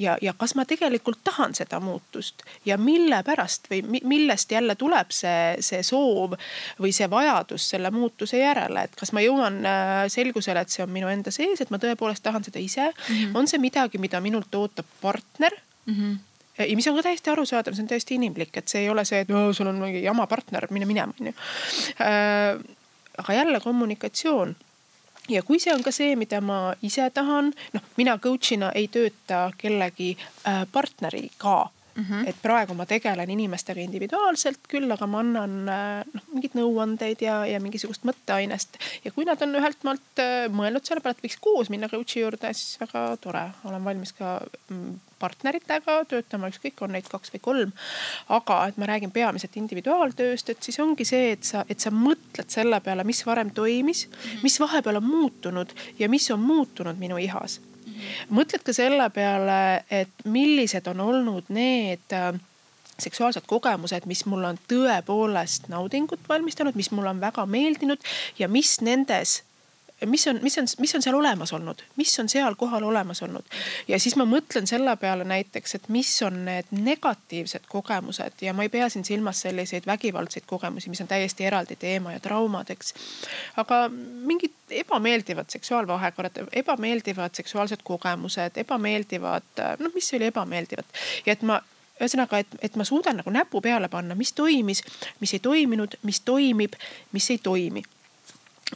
ja, 0.00 0.16
ja 0.22 0.32
kas 0.36 0.54
ma 0.58 0.64
tegelikult 0.68 1.20
tahan 1.24 1.54
seda 1.54 1.80
muutust 1.80 2.42
ja 2.66 2.78
mille 2.80 3.22
pärast 3.26 3.68
või 3.70 4.00
millest 4.08 4.52
jälle 4.52 4.74
tuleb 4.80 5.12
see, 5.14 5.60
see 5.64 5.82
soov 5.86 6.36
või 6.80 6.92
see 6.96 7.10
vajadus 7.10 7.68
selle 7.74 7.92
muutuse 7.94 8.40
järele, 8.40 8.86
et 8.88 8.96
kas 8.98 9.12
ma 9.16 9.24
jõuan 9.24 9.60
äh, 9.66 10.06
selgusele, 10.12 10.64
et 10.64 10.72
see 10.72 10.84
on 10.86 10.92
minu 10.94 11.10
enda 11.12 11.32
sees, 11.34 11.60
et 11.60 11.70
ma 11.70 11.80
tõepoolest 11.82 12.24
tahan 12.24 12.46
seda 12.46 12.62
ise 12.62 12.88
mm. 12.90 13.14
-hmm. 13.14 13.36
on 13.36 13.50
see 13.50 13.60
midagi, 13.62 13.98
mida 13.98 14.20
minult 14.20 14.54
ootab 14.54 14.88
partner 15.00 15.54
mm? 15.86 15.94
-hmm 15.94 16.18
ja 16.60 16.76
mis 16.76 16.86
on 16.88 16.96
ka 16.96 17.02
täiesti 17.02 17.30
arusaadav, 17.30 17.74
see 17.74 17.82
on 17.82 17.88
täiesti 17.88 18.14
inimlik, 18.14 18.56
et 18.56 18.68
see 18.68 18.82
ei 18.82 18.90
ole 18.90 19.04
see, 19.08 19.22
et 19.24 19.28
no, 19.28 19.52
sul 19.56 19.66
on 19.70 19.78
mingi 19.80 20.02
jama 20.02 20.26
partner, 20.26 20.66
mine 20.70 20.84
minema, 20.84 21.14
onju. 21.20 21.32
Äh, 22.04 22.58
aga 23.18 23.32
jälle 23.32 23.60
kommunikatsioon 23.60 24.56
ja 25.30 25.42
kui 25.42 25.60
see 25.62 25.74
on 25.74 25.82
ka 25.82 25.92
see, 25.94 26.16
mida 26.16 26.40
ma 26.40 26.74
ise 26.82 27.10
tahan, 27.14 27.52
noh, 27.74 27.90
mina 27.96 28.16
coach'ina 28.18 28.72
ei 28.74 28.88
tööta 28.88 29.50
kellegi 29.58 30.16
äh, 30.16 30.64
partneriga 30.72 31.70
Mm 31.94 32.04
-hmm. 32.04 32.28
et 32.28 32.36
praegu 32.42 32.74
ma 32.74 32.86
tegelen 32.86 33.30
inimestega 33.30 33.80
individuaalselt 33.80 34.60
küll, 34.68 34.90
aga 34.92 35.06
ma 35.06 35.20
annan 35.20 35.68
äh, 35.68 36.04
noh, 36.14 36.24
mingeid 36.32 36.54
nõuandeid 36.54 37.22
ja, 37.24 37.44
ja 37.46 37.60
mingisugust 37.60 38.04
mõtteainest. 38.04 38.78
ja 39.04 39.10
kui 39.10 39.24
nad 39.24 39.42
on 39.42 39.54
ühelt 39.54 39.84
maalt 39.84 40.22
äh, 40.22 40.46
mõelnud 40.48 40.86
selle 40.86 41.00
peale, 41.00 41.18
et 41.18 41.24
võiks 41.24 41.40
koos 41.40 41.70
minna 41.70 41.88
coach'i 41.88 42.20
juurde, 42.20 42.52
siis 42.54 42.80
väga 42.80 43.16
tore, 43.20 43.46
olen 43.64 43.84
valmis 43.84 44.12
ka 44.12 44.40
mm, 44.68 44.98
partneritega 45.20 45.96
töötama, 46.08 46.48
ükskõik, 46.50 46.80
on 46.84 46.94
neid 46.96 47.08
kaks 47.10 47.32
või 47.34 47.42
kolm. 47.44 47.72
aga 48.28 48.60
et 48.68 48.78
ma 48.80 48.88
räägin 48.90 49.12
peamiselt 49.14 49.56
individuaaltööst, 49.60 50.50
et 50.50 50.62
siis 50.62 50.80
ongi 50.80 51.04
see, 51.08 51.32
et 51.36 51.44
sa, 51.44 51.64
et 51.68 51.80
sa 51.80 51.92
mõtled 51.94 52.48
selle 52.48 52.80
peale, 52.84 53.04
mis 53.04 53.22
varem 53.26 53.50
toimis, 53.56 54.06
mis 54.44 54.60
vahepeal 54.60 55.00
on 55.02 55.08
muutunud 55.08 55.74
ja 55.98 56.08
mis 56.08 56.30
on 56.30 56.40
muutunud 56.40 56.98
minu 56.98 57.18
ihas. 57.20 57.60
Mõtled 58.30 58.64
ka 58.66 58.74
selle 58.76 59.10
peale, 59.14 59.84
et 59.90 60.24
millised 60.24 60.86
on 60.90 61.00
olnud 61.04 61.50
need 61.54 62.16
äh, 62.16 62.32
seksuaalsed 63.00 63.46
kogemused, 63.48 64.06
mis 64.06 64.24
mulle 64.28 64.52
on 64.52 64.58
tõepoolest 64.70 65.70
naudingut 65.72 66.20
valmistanud, 66.28 66.76
mis 66.78 66.90
mulle 66.94 67.14
on 67.14 67.22
väga 67.22 67.46
meeldinud 67.46 68.04
ja 68.38 68.48
mis 68.48 68.78
nendes 68.84 69.40
mis 70.06 70.26
on, 70.26 70.38
mis 70.42 70.58
on, 70.58 70.66
mis 70.78 70.94
on 70.94 71.02
seal 71.02 71.14
olemas 71.14 71.52
olnud, 71.52 71.82
mis 71.96 72.18
on 72.18 72.28
seal 72.28 72.54
kohal 72.54 72.82
olemas 72.82 73.22
olnud. 73.22 73.44
ja 73.88 73.98
siis 74.00 74.16
ma 74.16 74.24
mõtlen 74.24 74.66
selle 74.66 74.94
peale 74.96 75.24
näiteks, 75.24 75.74
et 75.74 75.88
mis 75.88 76.10
on 76.22 76.44
need 76.44 76.70
negatiivsed 76.70 77.66
kogemused 77.68 78.40
ja 78.40 78.54
ma 78.56 78.64
ei 78.66 78.72
pea 78.72 78.88
siin 78.88 79.04
silmas 79.04 79.40
selliseid 79.40 79.86
vägivaldseid 79.86 80.46
kogemusi, 80.46 80.90
mis 80.90 81.00
on 81.00 81.08
täiesti 81.08 81.44
eraldi 81.44 81.76
teema 81.76 82.12
ja 82.12 82.20
traumad, 82.20 82.70
eks. 82.70 82.94
aga 83.56 83.82
mingid 83.90 84.54
ebameeldivad 84.70 85.50
seksuaalvahekorrad, 85.50 86.44
ebameeldivad 86.52 87.34
seksuaalsed 87.34 87.84
kogemused, 87.84 88.56
ebameeldivad, 88.56 89.66
noh, 89.78 89.94
mis 89.94 90.14
oli 90.14 90.30
ebameeldivat 90.32 91.00
ja 91.26 91.36
et 91.36 91.42
ma 91.42 91.60
ühesõnaga, 92.00 92.40
et, 92.40 92.58
et 92.64 92.76
ma 92.80 92.84
suudan 92.88 93.18
nagu 93.20 93.30
näpu 93.30 93.60
peale 93.60 93.88
panna, 93.92 94.14
mis 94.16 94.32
toimis, 94.32 94.80
mis 95.20 95.34
ei 95.36 95.42
toiminud, 95.44 95.98
mis 96.08 96.22
toimib, 96.24 96.78
mis 97.12 97.30
ei 97.30 97.38
toimi 97.38 97.82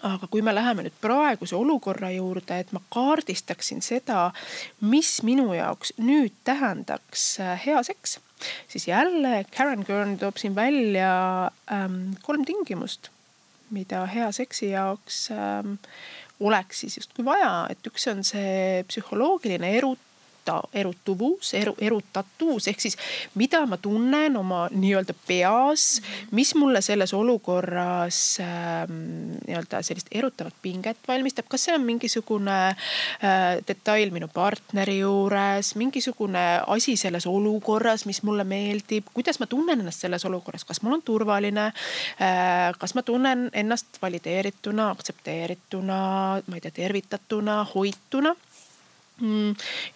aga 0.02 0.26
kui 0.30 0.42
me 0.42 0.54
läheme 0.54 0.84
nüüd 0.86 0.96
praeguse 1.02 1.56
olukorra 1.56 2.10
juurde, 2.14 2.58
et 2.60 2.72
ma 2.74 2.82
kaardistaksin 2.94 3.82
seda, 3.84 4.30
mis 4.80 5.16
minu 5.26 5.52
jaoks 5.54 5.94
nüüd 6.02 6.34
tähendaks 6.46 7.26
äh, 7.42 7.54
hea 7.66 7.82
seks, 7.86 8.18
siis 8.68 8.88
jälle 8.88 9.44
Karen 9.56 9.84
Kern 9.86 10.16
toob 10.18 10.40
siin 10.40 10.56
välja 10.56 11.50
ähm, 11.72 12.16
kolm 12.22 12.44
tingimust, 12.44 13.10
mida 13.70 14.04
hea 14.10 14.30
seksi 14.32 14.72
jaoks 14.74 15.28
ähm, 15.34 15.78
oleks 16.40 16.82
siis 16.84 16.98
justkui 16.98 17.24
vaja, 17.24 17.66
et 17.70 17.86
üks 17.86 18.08
on 18.10 18.24
see 18.26 18.82
psühholoogiline 18.88 19.70
erut-, 19.78 20.10
eruta, 20.44 20.68
erutuvus, 20.72 21.54
eru, 21.54 21.74
erutatus 21.80 22.68
ehk 22.68 22.80
siis 22.80 22.96
mida 23.34 23.64
ma 23.66 23.76
tunnen 23.76 24.36
oma 24.36 24.68
nii-öelda 24.70 25.14
peas, 25.26 26.00
mis 26.32 26.54
mulle 26.54 26.80
selles 26.82 27.14
olukorras 27.14 28.40
äh, 28.40 28.84
nii-öelda 28.88 29.82
sellist 29.82 30.08
erutavat 30.12 30.54
pinget 30.62 30.98
valmistab, 31.08 31.46
kas 31.48 31.64
see 31.64 31.74
on 31.74 31.84
mingisugune 31.84 32.56
äh, 32.68 33.58
detail 33.66 34.10
minu 34.12 34.28
partneri 34.28 34.98
juures, 34.98 35.74
mingisugune 35.76 36.60
asi 36.66 36.96
selles 36.96 37.26
olukorras, 37.26 38.06
mis 38.06 38.22
mulle 38.22 38.44
meeldib, 38.44 39.08
kuidas 39.14 39.40
ma 39.40 39.46
tunnen 39.46 39.80
ennast 39.80 40.04
selles 40.04 40.24
olukorras, 40.24 40.64
kas 40.64 40.82
mul 40.82 40.98
on 40.98 41.02
turvaline 41.04 41.70
äh,, 41.70 42.72
kas 42.78 42.94
ma 42.94 43.02
tunnen 43.02 43.48
ennast 43.52 44.00
valideerituna, 44.02 44.90
aktsepteerituna, 44.90 46.00
ma 46.46 46.58
ei 46.58 46.64
tea, 46.64 46.76
tervitatuna, 46.84 47.62
hoituna 47.74 48.34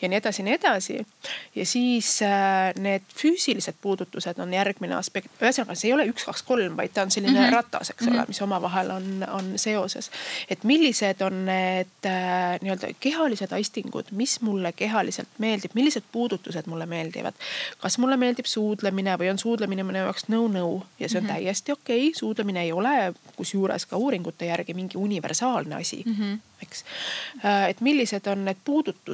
ja 0.03 0.09
nii 0.09 0.16
edasi 0.16 0.43
ja 0.43 0.45
nii 0.45 0.55
edasi. 0.55 1.07
ja 1.55 1.66
siis 1.66 2.23
äh, 2.23 2.75
need 2.79 3.03
füüsilised 3.19 3.75
puudutused 3.83 4.39
on 4.39 4.53
järgmine 4.55 4.95
aspekt, 4.95 5.33
ühesõnaga 5.43 5.75
see 5.75 5.91
ei 5.91 5.95
ole 5.97 6.07
üks, 6.07 6.23
kaks, 6.29 6.45
kolm, 6.47 6.77
vaid 6.79 6.95
ta 6.95 7.03
on 7.03 7.11
selline 7.11 7.35
mm 7.35 7.45
-hmm. 7.47 7.53
ratas, 7.53 7.91
eks 7.91 8.03
mm 8.03 8.09
-hmm. 8.09 8.14
ole, 8.14 8.25
mis 8.29 8.43
omavahel 8.43 8.91
on, 8.91 9.27
on 9.33 9.53
seoses. 9.57 10.11
et 10.51 10.64
millised 10.64 11.21
on 11.21 11.45
need 11.47 12.07
äh, 12.07 12.61
nii-öelda 12.62 12.93
kehalised 13.01 13.53
aistingud, 13.53 14.07
mis 14.11 14.41
mulle 14.41 14.73
kehaliselt 14.73 15.29
meeldib, 15.39 15.71
millised 15.75 16.03
puudutused 16.12 16.66
mulle 16.66 16.87
meeldivad. 16.87 17.35
kas 17.79 17.99
mulle 17.99 18.16
meeldib 18.16 18.47
suudlemine 18.47 19.19
või 19.19 19.31
on 19.31 19.39
suudlemine 19.39 19.83
minu 19.83 19.99
jaoks 19.99 20.29
no-no 20.29 20.87
ja 20.99 21.09
see 21.09 21.19
on 21.19 21.25
mm 21.25 21.31
-hmm. 21.31 21.35
täiesti 21.35 21.73
okei 21.73 22.09
okay., 22.09 22.19
suudlemine 22.19 22.62
ei 22.62 22.73
ole 22.73 23.14
kusjuures 23.37 23.87
ka 23.87 23.97
uuringute 23.97 24.47
järgi 24.47 24.75
mingi 24.75 24.97
universaalne 24.97 25.75
asi 25.75 26.03
mm, 26.07 26.14
-hmm. 26.14 26.39
eks. 26.62 26.85
Äh, 27.45 27.69
et 27.69 27.81
millised 27.81 28.27
on 28.27 28.45
need 28.45 28.57
puudutused 28.64 29.08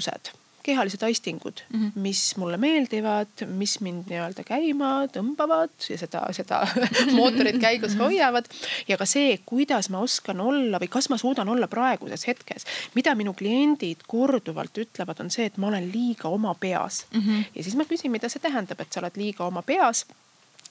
kehalised 0.64 1.02
aistingud 1.02 1.60
mm, 1.72 1.80
-hmm. 1.80 2.00
mis 2.00 2.36
mulle 2.36 2.56
meeldivad, 2.56 3.44
mis 3.46 3.80
mind 3.84 4.08
nii-öelda 4.08 4.44
käima 4.48 4.90
tõmbavad 5.12 5.74
ja 5.90 5.98
seda, 6.00 6.22
seda 6.32 6.62
mootorit 7.18 7.60
käigus 7.60 7.98
hoiavad. 7.98 8.48
ja 8.88 8.96
ka 8.96 9.06
see, 9.06 9.38
kuidas 9.46 9.90
ma 9.92 10.00
oskan 10.00 10.40
olla 10.40 10.80
või 10.80 10.88
kas 10.88 11.10
ma 11.12 11.20
suudan 11.20 11.48
olla 11.48 11.68
praeguses 11.68 12.26
hetkes. 12.26 12.66
mida 12.94 13.14
minu 13.14 13.34
kliendid 13.34 14.08
korduvalt 14.08 14.78
ütlevad, 14.86 15.20
on 15.20 15.30
see, 15.30 15.46
et 15.52 15.60
ma 15.60 15.68
olen 15.68 15.90
liiga 15.92 16.28
oma 16.28 16.54
peas 16.54 17.06
mm. 17.12 17.20
-hmm. 17.20 17.44
ja 17.54 17.62
siis 17.62 17.76
ma 17.76 17.84
küsin, 17.84 18.10
mida 18.10 18.28
see 18.28 18.40
tähendab, 18.40 18.80
et 18.80 18.92
sa 18.92 19.00
oled 19.04 19.20
liiga 19.20 19.44
oma 19.44 19.62
peas 19.62 20.06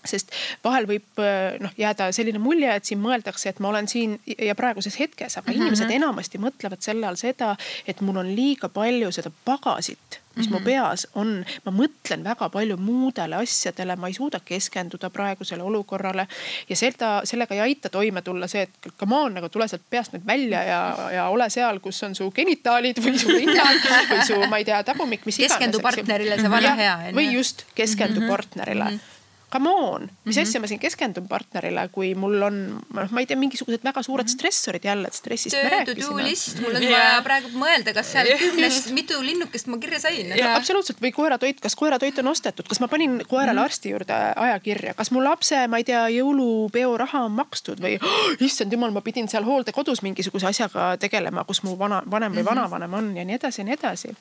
sest 0.05 0.33
vahel 0.63 0.87
võib 0.89 1.21
äh, 1.21 1.59
noh 1.63 1.73
jääda 1.77 2.11
selline 2.15 2.41
mulje, 2.43 2.71
et 2.75 2.89
siin 2.89 3.01
mõeldakse, 3.03 3.49
et 3.49 3.61
ma 3.63 3.69
olen 3.73 3.87
siin 3.87 4.17
ja 4.37 4.55
praeguses 4.55 4.99
hetkes, 4.99 5.37
aga 5.37 5.47
mm 5.47 5.53
-hmm. 5.53 5.61
inimesed 5.61 5.91
enamasti 5.91 6.41
mõtlevad 6.41 6.81
selle 6.81 7.07
all 7.07 7.19
seda, 7.19 7.55
et 7.87 8.01
mul 8.01 8.17
on 8.17 8.35
liiga 8.35 8.69
palju 8.69 9.11
seda 9.11 9.31
pagasit 9.45 10.23
mis 10.35 10.49
mm 10.49 10.49
-hmm. 10.49 10.53
mu 10.53 10.59
mhm. 10.59 10.65
peas 10.65 11.07
on, 11.15 11.45
ma 11.65 11.71
mõtlen 11.71 12.23
väga 12.23 12.49
palju 12.49 12.77
muudele 12.77 13.35
asjadele, 13.35 13.95
ma 13.95 14.07
ei 14.07 14.13
suuda 14.13 14.39
keskenduda 14.45 15.09
praegusele 15.09 15.63
olukorrale. 15.63 16.27
ja 16.69 16.75
seda, 16.75 17.21
sellega 17.23 17.55
ei 17.55 17.61
aita 17.61 17.89
toime 17.89 18.21
tulla 18.21 18.47
see, 18.47 18.61
et 18.61 18.93
come 18.99 19.15
on, 19.15 19.33
nagu 19.33 19.49
tule 19.49 19.67
sealt 19.67 19.81
peast 19.89 20.13
nüüd 20.13 20.25
välja 20.27 20.63
ja, 20.63 21.09
ja 21.13 21.29
ole 21.29 21.49
seal, 21.49 21.79
kus 21.79 22.03
on 22.03 22.15
su 22.15 22.31
genitaalid 22.31 22.97
või 23.05 23.19
su 23.19 23.27
rinnad 23.27 23.85
või 24.09 24.25
su, 24.25 24.49
ma 24.49 24.57
ei 24.57 24.65
tea, 24.65 24.83
tagumik, 24.83 25.25
mis 25.25 25.39
iganes. 25.39 25.53
keskendu 25.53 25.79
partnerile, 25.79 26.35
see 26.41 26.49
väga 26.49 26.75
hea. 26.75 26.99
või 27.13 27.33
just, 27.33 27.65
keskendu 27.75 28.19
mm 28.19 28.25
-hmm. 28.25 28.29
partnerile 28.29 28.83
mm. 28.83 28.89
-hmm 28.97 29.12
come 29.53 29.69
on, 29.69 30.01
mis 30.01 30.35
mm 30.35 30.39
-hmm. 30.39 30.47
asja 30.47 30.61
ma 30.61 30.67
siin 30.67 30.79
keskendun 30.79 31.27
partnerile, 31.27 31.87
kui 31.91 32.15
mul 32.15 32.41
on, 32.41 32.55
noh, 32.93 33.11
ma 33.11 33.21
ei 33.21 33.27
tea, 33.29 33.37
mingisugused 33.37 33.83
väga 33.83 34.03
suured 34.03 34.25
-hmm. 34.25 34.33
stressorid 34.33 34.83
jälle, 34.83 35.07
et 35.07 35.13
stressist 35.13 35.55
Töö, 35.55 35.63
me 35.63 35.69
rääkisime. 35.69 36.61
mul 36.61 36.75
on 36.75 36.81
vaja 36.81 37.21
praegu 37.23 37.49
mõelda, 37.53 37.93
kas 37.93 38.11
seal 38.11 38.27
kümnest 38.39 38.91
mitu 38.91 39.21
linnukest 39.21 39.67
ma 39.67 39.77
kirja 39.77 39.99
sain 39.99 40.29
no,. 40.29 40.55
absoluutselt 40.55 41.01
või 41.01 41.11
koeratoit, 41.11 41.61
kas 41.61 41.75
koeratoit 41.75 42.19
on 42.19 42.27
ostetud, 42.27 42.67
kas 42.67 42.79
ma 42.79 42.87
panin 42.87 43.21
koerale 43.27 43.53
mm 43.53 43.59
-hmm. 43.59 43.63
arsti 43.63 43.89
juurde 43.89 44.13
ajakirja, 44.35 44.93
kas 44.93 45.11
mu 45.11 45.23
lapse, 45.23 45.67
ma 45.67 45.77
ei 45.77 45.83
tea, 45.83 46.07
jõulupeo 46.09 46.97
raha 46.97 47.23
on 47.27 47.31
makstud 47.31 47.79
või 47.79 47.99
oh, 48.01 48.41
issand 48.47 48.71
jumal, 48.71 48.91
ma 48.91 49.01
pidin 49.01 49.29
seal 49.29 49.43
hooldekodus 49.43 50.01
mingisuguse 50.01 50.47
asjaga 50.47 50.97
tegelema, 50.97 51.43
kus 51.43 51.63
mu 51.63 51.77
vana, 51.79 52.01
vanem 52.11 52.31
või 52.31 52.41
mm 52.41 52.47
-hmm. 52.47 52.55
vanavanem 52.55 52.93
on 52.93 53.17
ja 53.17 53.25
nii 53.25 53.35
edasi 53.35 53.61
ja 53.61 53.65
nii 53.65 53.73
edasi. 53.73 54.15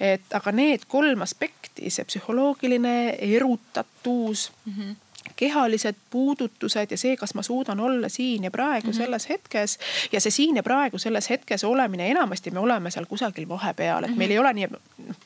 et 0.00 0.34
aga 0.34 0.52
need 0.52 0.86
kolm 0.88 1.22
aspekti, 1.22 1.90
see 1.90 2.04
psühholoogiline 2.04 3.16
erutatus 3.18 4.50
mm. 4.70 4.82
-hmm 4.82 4.96
kehalised 5.36 5.94
puudutused 6.10 6.90
ja 6.90 6.96
see, 6.98 7.16
kas 7.16 7.34
ma 7.34 7.42
suudan 7.42 7.80
olla 7.80 8.08
siin 8.08 8.44
ja 8.44 8.50
praegu 8.50 8.86
mm 8.86 8.92
-hmm. 8.92 8.96
selles 8.96 9.28
hetkes. 9.28 9.78
ja 10.12 10.20
see 10.20 10.30
siin 10.30 10.56
ja 10.56 10.62
praegu 10.62 10.98
selles 10.98 11.30
hetkes 11.30 11.64
olemine, 11.64 12.10
enamasti 12.10 12.50
me 12.50 12.58
oleme 12.58 12.90
seal 12.90 13.06
kusagil 13.06 13.48
vahepeal, 13.48 14.04
et 14.04 14.10
mm 14.10 14.14
-hmm. 14.14 14.18
meil 14.18 14.30
ei 14.30 14.38
ole 14.38 14.52
nii, 14.52 14.68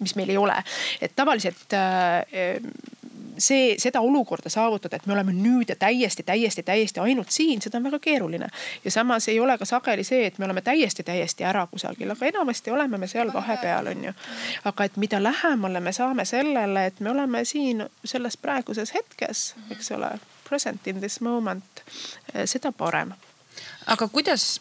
mis 0.01 0.17
meil 0.17 0.29
ei 0.29 0.37
ole, 0.37 0.55
et 1.01 1.13
tavaliselt 1.17 1.73
äh, 1.73 2.63
see, 3.39 3.75
seda 3.79 4.01
olukorda 4.01 4.51
saavutada, 4.51 4.97
et 4.97 5.07
me 5.07 5.13
oleme 5.13 5.33
nüüd 5.33 5.69
ja 5.69 5.77
täiesti, 5.77 6.23
täiesti, 6.23 6.63
täiesti 6.63 7.01
ainult 7.01 7.31
siin, 7.31 7.63
seda 7.63 7.79
on 7.79 7.89
väga 7.89 7.99
keeruline. 7.99 8.49
ja 8.85 8.91
samas 8.91 9.29
ei 9.29 9.41
ole 9.41 9.59
ka 9.59 9.65
sageli 9.65 10.05
see, 10.05 10.27
et 10.27 10.39
me 10.39 10.45
oleme 10.45 10.63
täiesti, 10.63 11.03
täiesti 11.03 11.45
ära 11.45 11.67
kusagil, 11.67 12.11
aga 12.11 12.27
enamasti 12.27 12.71
oleme 12.71 12.99
me 12.99 13.07
seal 13.07 13.33
vahepeal, 13.33 13.87
on 13.87 14.05
ju. 14.05 14.13
aga 14.65 14.85
et 14.85 14.97
mida 14.97 15.23
lähemale 15.23 15.81
me 15.81 15.93
saame 15.93 16.25
sellele, 16.25 16.87
et 16.87 17.01
me 17.01 17.11
oleme 17.11 17.45
siin 17.45 17.87
selles 18.05 18.37
praeguses 18.37 18.95
hetkes, 18.95 19.55
eks 19.71 19.91
ole, 19.91 20.11
present 20.49 20.87
in 20.87 21.01
this 21.01 21.21
moment, 21.21 21.85
eh, 22.35 22.47
seda 22.47 22.73
parem. 22.73 23.13
aga 23.87 24.09
kuidas 24.09 24.61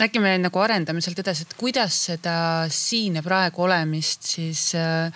äkki 0.00 0.20
me 0.20 0.36
nagu 0.38 0.58
arendame 0.58 1.00
sealt 1.00 1.18
edasi, 1.18 1.42
et 1.42 1.56
kuidas 1.58 2.04
seda 2.10 2.66
siin 2.72 3.18
ja 3.18 3.22
praegu 3.22 3.62
olemist 3.66 4.22
siis 4.22 4.70
äh, 4.78 5.12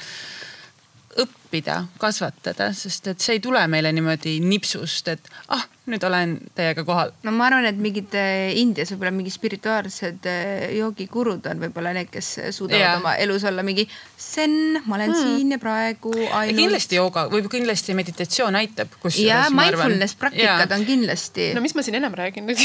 õppida, 1.55 1.84
kasvatada, 2.02 2.72
sest 2.74 3.07
et 3.12 3.20
see 3.22 3.36
ei 3.36 3.40
tule 3.42 3.62
meile 3.70 3.92
niimoodi 3.94 4.40
nipsust, 4.42 5.09
et 5.09 5.30
ah, 5.55 5.62
nüüd 5.85 6.05
olen 6.07 6.39
teiega 6.57 6.80
kohal. 6.85 7.11
no 7.26 7.32
ma 7.37 7.51
arvan, 7.51 7.66
et 7.68 7.76
mingid 7.76 8.14
eh, 8.16 8.55
Indias 8.57 8.89
võib-olla 8.95 9.12
mingid 9.12 9.35
spirituaalsed 9.35 10.24
eh, 10.30 10.62
joogigurud 10.78 11.45
on 11.51 11.61
võib-olla 11.66 11.93
need, 11.93 12.09
kes 12.12 12.30
suudavad 12.57 12.80
ja. 12.80 12.95
oma 13.03 13.12
elus 13.20 13.45
olla 13.45 13.61
mingi 13.66 13.85
zen, 14.16 14.78
ma 14.87 14.97
olen 14.97 15.12
hmm. 15.12 15.35
siin 15.37 15.53
ja 15.53 15.59
praegu 15.61 16.14
ainult. 16.14 16.57
kindlasti 16.57 16.97
jooga 16.97 17.26
või 17.32 17.45
kindlasti 17.53 17.97
meditatsioon 17.99 18.57
aitab. 18.62 18.97
ja 19.20 19.43
mindfulness 19.53 20.16
praktikad 20.20 20.72
ja. 20.72 20.78
on 20.78 20.87
kindlasti. 20.89 21.51
no 21.59 21.64
mis 21.64 21.76
ma 21.76 21.85
siin 21.85 22.01
enam 22.01 22.16
räägin 22.16 22.49
nüüd 22.49 22.64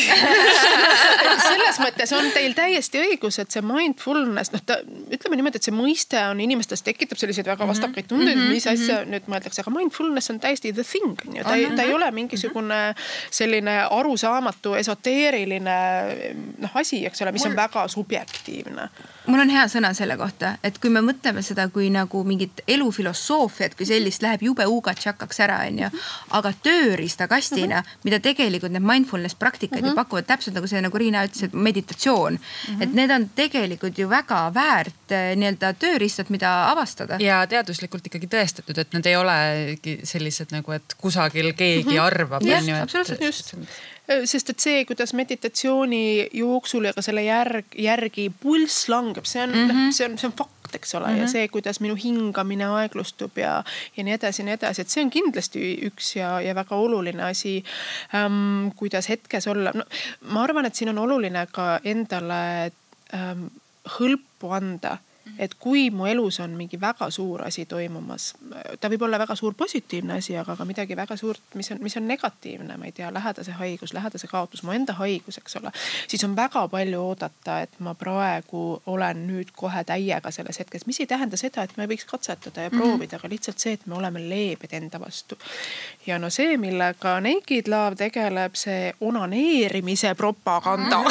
selles 1.49 1.81
mõttes 1.83 2.15
on 2.15 2.31
teil 2.31 2.55
täiesti 2.55 3.03
õigus, 3.03 3.41
et 3.43 3.51
see 3.51 3.65
mindfulness, 3.65 4.53
noh 4.55 4.63
ta 4.63 4.79
ütleme 5.11 5.41
niimoodi, 5.41 5.59
et 5.59 5.67
see 5.67 5.75
mõiste 5.75 6.23
on 6.29 6.39
inimestes 6.39 6.87
tekitab 6.87 7.19
selliseid 7.19 7.51
väga 7.51 7.65
mhm. 7.65 7.73
vastakaid 7.75 8.07
tundeid 8.07 8.37
mm, 8.37 8.47
-hmm. 8.47 8.55
mis 8.55 8.71
asja 8.71 9.01
mm 9.01 9.03
-hmm. 9.03 9.13
nüüd 9.17 9.29
mõeldakse, 9.35 9.59
aga 9.65 9.75
mindfulness 9.75 10.31
on 10.31 10.39
täiesti 10.39 10.71
the 10.71 10.87
thing 10.87 11.19
on 11.27 11.35
ju, 11.35 11.43
ta 11.43 11.59
ei, 11.59 11.67
ta 11.75 11.83
ei 11.83 11.93
ole 11.93 12.11
mingisugune 12.15 12.79
mm 12.79 12.95
-hmm 12.95 13.08
selline 13.31 13.77
arusaamatu, 13.89 14.73
esoteeriline 14.79 15.77
noh 16.57 16.75
asi, 16.79 17.03
eks 17.05 17.21
ole, 17.21 17.31
mis 17.31 17.45
Mul... 17.45 17.51
on 17.51 17.55
väga 17.55 17.87
subjektiivne. 17.87 18.89
mul 19.27 19.43
on 19.43 19.49
hea 19.53 19.65
sõna 19.69 19.91
selle 19.93 20.17
kohta, 20.17 20.55
et 20.63 20.77
kui 20.81 20.89
me 20.89 21.01
mõtleme 21.05 21.41
seda 21.45 21.67
kui 21.73 21.89
nagu 21.93 22.23
mingit 22.25 22.63
elufilosoofiat 22.67 23.75
kui 23.77 23.85
sellist 23.85 24.23
läheb 24.25 24.43
jube 24.49 24.65
ugatšakaks 24.65 25.39
ära, 25.45 25.59
onju. 25.67 25.89
aga 26.37 26.53
tööriistakastina 26.63 27.81
mm, 27.81 27.85
-hmm. 27.85 28.03
mida 28.03 28.19
tegelikult 28.19 28.71
need 28.71 28.85
mindfulness 28.85 29.35
praktikad 29.35 29.79
mm 29.79 29.83
-hmm. 29.83 29.87
ju 29.87 29.93
mhm. 29.93 30.01
pakuvad, 30.03 30.25
täpselt 30.25 30.55
nagu 30.55 30.67
see, 30.67 30.81
nagu 30.81 30.97
Riina 30.97 31.25
ütles, 31.25 31.43
et 31.43 31.53
meditatsioon 31.53 32.33
mm. 32.33 32.75
-hmm. 32.75 32.83
et 32.83 32.93
need 32.93 33.11
on 33.11 33.29
tegelikult 33.35 33.97
ju 33.97 34.09
väga 34.09 34.51
väärt 34.53 35.11
eh, 35.11 35.35
nii-öelda 35.35 35.73
tööriistad, 35.73 36.29
mida 36.29 36.71
avastada. 36.71 37.17
ja 37.19 37.47
teaduslikult 37.47 38.07
ikkagi 38.07 38.27
tõestatud, 38.27 38.79
et 38.79 38.93
need 38.93 39.05
ei 39.05 39.15
olegi 39.15 39.99
sellised 40.03 40.51
nagu, 40.51 40.71
et 40.71 40.95
kusagil 40.97 41.53
keegi 41.53 41.83
mm 41.83 41.95
-hmm. 41.95 42.01
arvab, 42.01 42.43
onju, 42.43 42.75
et 42.75 42.91
absoluutselt 42.99 43.53
just 43.59 43.79
sest 44.29 44.53
et 44.53 44.63
see, 44.63 44.85
kuidas 44.89 45.13
meditatsiooni 45.17 46.29
jooksul 46.39 46.87
ja 46.89 46.93
ka 46.95 47.03
selle 47.05 47.23
järg, 47.25 47.75
järgi 47.77 48.29
pulss 48.41 48.87
langeb, 48.89 49.27
see 49.29 49.43
on 49.43 49.53
mm, 49.53 49.69
-hmm. 49.69 49.91
see 49.93 50.07
on, 50.07 50.17
see 50.17 50.29
on 50.29 50.33
fakt, 50.37 50.75
eks 50.75 50.95
ole 50.95 51.05
mm, 51.05 51.13
-hmm. 51.13 51.17
ja 51.17 51.23
mhm. 51.23 51.31
see, 51.31 51.47
kuidas 51.47 51.79
minu 51.79 51.95
hingamine 51.95 52.65
aeglustub 52.65 53.37
ja, 53.37 53.63
ja 53.97 54.03
nii 54.03 54.13
edasi 54.13 54.41
ja 54.41 54.45
nii 54.45 54.53
edasi, 54.57 54.81
et 54.81 54.89
see 54.89 55.03
on 55.03 55.09
kindlasti 55.09 55.61
üks 55.91 56.15
ja, 56.15 56.41
ja 56.41 56.55
väga 56.55 56.75
oluline 56.75 57.23
asi 57.23 57.63
ähm,. 58.15 58.69
kuidas 58.75 59.09
hetkes 59.09 59.47
olla, 59.47 59.71
no 59.73 59.83
ma 60.21 60.43
arvan, 60.43 60.65
et 60.65 60.75
siin 60.75 60.89
on 60.89 60.97
oluline 60.97 61.47
ka 61.51 61.79
endale 61.83 62.71
ähm, 63.13 63.45
hõlpu 63.99 64.51
anda 64.55 64.97
et 65.37 65.53
kui 65.59 65.89
mu 65.91 66.05
elus 66.05 66.39
on 66.39 66.49
mingi 66.57 66.79
väga 66.81 67.09
suur 67.11 67.43
asi 67.45 67.65
toimumas, 67.65 68.33
ta 68.79 68.89
võib 68.89 69.01
olla 69.07 69.19
väga 69.19 69.35
suur 69.35 69.53
positiivne 69.53 70.17
asi, 70.17 70.37
aga 70.37 70.55
ka 70.55 70.65
midagi 70.65 70.95
väga 70.95 71.17
suurt, 71.17 71.41
mis 71.55 71.71
on, 71.71 71.77
mis 71.83 71.97
on 71.97 72.07
negatiivne, 72.07 72.77
ma 72.77 72.85
ei 72.85 72.91
tea, 72.91 73.13
lähedase 73.13 73.51
haigus, 73.51 73.93
lähedase 73.93 74.27
kaotus, 74.27 74.63
mu 74.63 74.71
enda 74.75 74.93
haigus, 74.93 75.37
eks 75.37 75.55
ole. 75.61 75.71
siis 76.07 76.23
on 76.23 76.35
väga 76.35 76.67
palju 76.67 77.01
oodata, 77.01 77.61
et 77.61 77.79
ma 77.79 77.93
praegu 77.95 78.81
olen 78.85 79.27
nüüd 79.27 79.53
kohe 79.55 79.83
täiega 79.83 80.31
selles 80.31 80.59
hetkes, 80.59 80.85
mis 80.87 80.99
ei 80.99 81.07
tähenda 81.07 81.37
seda, 81.37 81.63
et 81.63 81.77
me 81.77 81.83
ei 81.85 81.93
võiks 81.93 82.05
katsetada 82.09 82.61
ja 82.67 82.69
proovida 82.69 82.95
mm, 82.97 83.01
-hmm. 83.03 83.15
aga 83.15 83.29
lihtsalt 83.29 83.59
see, 83.59 83.73
et 83.73 83.85
me 83.85 83.95
oleme 83.95 84.19
leebed 84.29 84.73
enda 84.73 84.99
vastu. 84.99 85.37
ja 86.07 86.19
no 86.19 86.29
see, 86.29 86.57
millega 86.57 87.19
Naked 87.19 87.67
Love 87.67 87.95
tegeleb, 87.95 88.55
see 88.55 88.93
onaneerimise 89.01 90.15
propaganda 90.15 90.97
mm. 91.03 91.05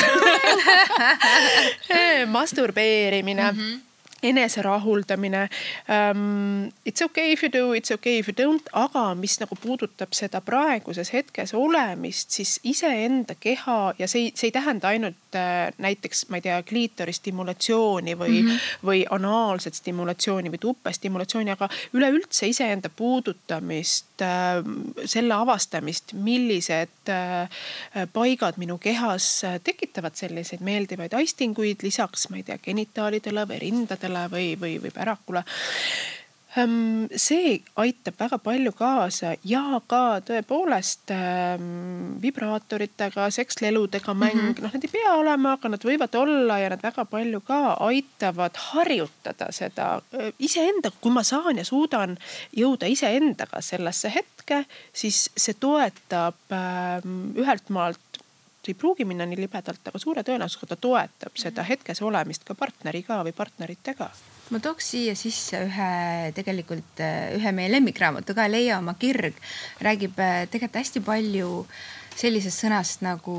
-hmm. 1.88 2.26
masturbeerimine 2.26 3.52
mm. 3.52 3.58
-hmm 3.58 3.87
enese 4.22 4.62
rahuldamine 4.62 5.48
um,. 5.88 6.70
It's 6.84 7.02
okay 7.02 7.32
if 7.32 7.42
you 7.42 7.52
do, 7.52 7.72
it's 7.72 7.90
okay 7.92 8.18
if 8.18 8.28
you 8.28 8.34
don't, 8.36 8.68
aga 8.72 9.14
mis 9.14 9.38
nagu 9.40 9.56
puudutab 9.60 10.14
seda 10.16 10.40
praeguses 10.44 11.10
hetkes 11.12 11.52
olemist, 11.54 12.32
siis 12.34 12.56
iseenda 12.64 13.36
keha 13.38 13.94
ja 13.98 14.08
see, 14.08 14.32
see 14.34 14.48
ei 14.48 14.54
tähenda 14.54 14.88
ainult 14.88 15.36
äh, 15.36 15.68
näiteks, 15.78 16.26
ma 16.32 16.40
ei 16.40 16.46
tea, 16.46 16.58
kliitori 16.66 17.12
stimulatsiooni 17.12 18.16
või 18.18 18.40
mm, 18.40 18.48
-hmm. 18.48 18.86
või 18.88 19.04
anaalset 19.10 19.78
stimulatsiooni 19.78 20.52
või 20.54 20.62
tupestimulatsiooni, 20.62 21.54
aga 21.54 21.68
üleüldse 21.92 22.48
iseenda 22.48 22.88
puudutamist 22.88 24.24
äh,, 24.24 24.62
selle 25.04 25.34
avastamist, 25.34 26.12
millised 26.12 27.12
äh, 27.12 27.60
paigad 28.12 28.58
minu 28.58 28.78
kehas 28.78 29.42
tekitavad 29.64 30.16
selliseid 30.18 30.64
meeldivaid 30.64 31.14
aistinguid 31.14 31.82
lisaks, 31.82 32.28
ma 32.30 32.40
ei 32.40 32.46
tea, 32.48 32.58
genitaalidele 32.62 33.44
või 33.48 33.60
rindadele 33.62 34.07
lastele 34.08 34.28
või, 34.32 34.56
või, 34.60 34.78
või 34.82 34.90
pärakule 34.94 35.44
Ehm, 36.56 37.06
see 37.20 37.58
aitab 37.76 38.16
väga 38.18 38.38
palju 38.40 38.70
kaasa 38.76 39.34
ja 39.44 39.80
ka 39.86 40.20
tõepoolest 40.24 41.12
ähm, 41.12 42.14
vibraatoritega, 42.22 43.26
seksleludega 43.34 44.14
mäng 44.14 44.34
mm, 44.34 44.46
-hmm. 44.54 44.62
noh, 44.64 44.72
need 44.72 44.86
ei 44.88 44.94
pea 44.94 45.12
olema, 45.20 45.52
aga 45.58 45.68
nad 45.74 45.84
võivad 45.84 46.16
olla 46.16 46.58
ja 46.62 46.70
nad 46.72 46.82
väga 46.82 47.04
palju 47.04 47.42
ka 47.44 47.60
aitavad 47.90 48.56
harjutada 48.70 49.50
seda 49.52 50.00
iseenda, 50.38 50.90
kui 51.00 51.12
ma 51.12 51.22
saan 51.22 51.60
ja 51.60 51.66
suudan 51.68 52.16
jõuda 52.56 52.88
iseendaga 52.88 53.60
sellesse 53.60 54.12
hetke, 54.14 54.64
siis 54.92 55.28
see 55.36 55.54
toetab 55.60 56.56
ähm, 56.56 57.36
ühelt 57.36 57.68
maalt 57.68 58.07
ei 58.68 58.76
pruugi 58.78 59.04
minna 59.08 59.26
nii 59.28 59.38
libedalt, 59.40 59.82
aga 59.90 60.00
suure 60.00 60.24
tõenäosusega 60.26 60.70
ta 60.72 60.76
toetab 60.80 61.38
seda 61.40 61.64
hetkes 61.66 62.02
olemist 62.02 62.46
ka 62.48 62.56
partneriga 62.58 63.20
või 63.26 63.34
partneritega. 63.36 64.10
Ma 64.48 64.60
tooks 64.64 64.92
siia 64.94 65.14
sisse 65.18 65.60
ühe 65.66 65.90
tegelikult 66.36 67.02
äh, 67.04 67.34
ühe 67.36 67.52
meie 67.52 67.72
lemmikraamatu 67.72 68.36
ka, 68.36 68.48
Leia 68.48 68.78
oma 68.80 68.94
kirg, 69.00 69.36
räägib 69.84 70.16
äh, 70.24 70.46
tegelikult 70.48 70.80
hästi 70.80 71.04
palju 71.04 71.52
sellisest 72.18 72.64
sõnast 72.64 73.04
nagu 73.04 73.36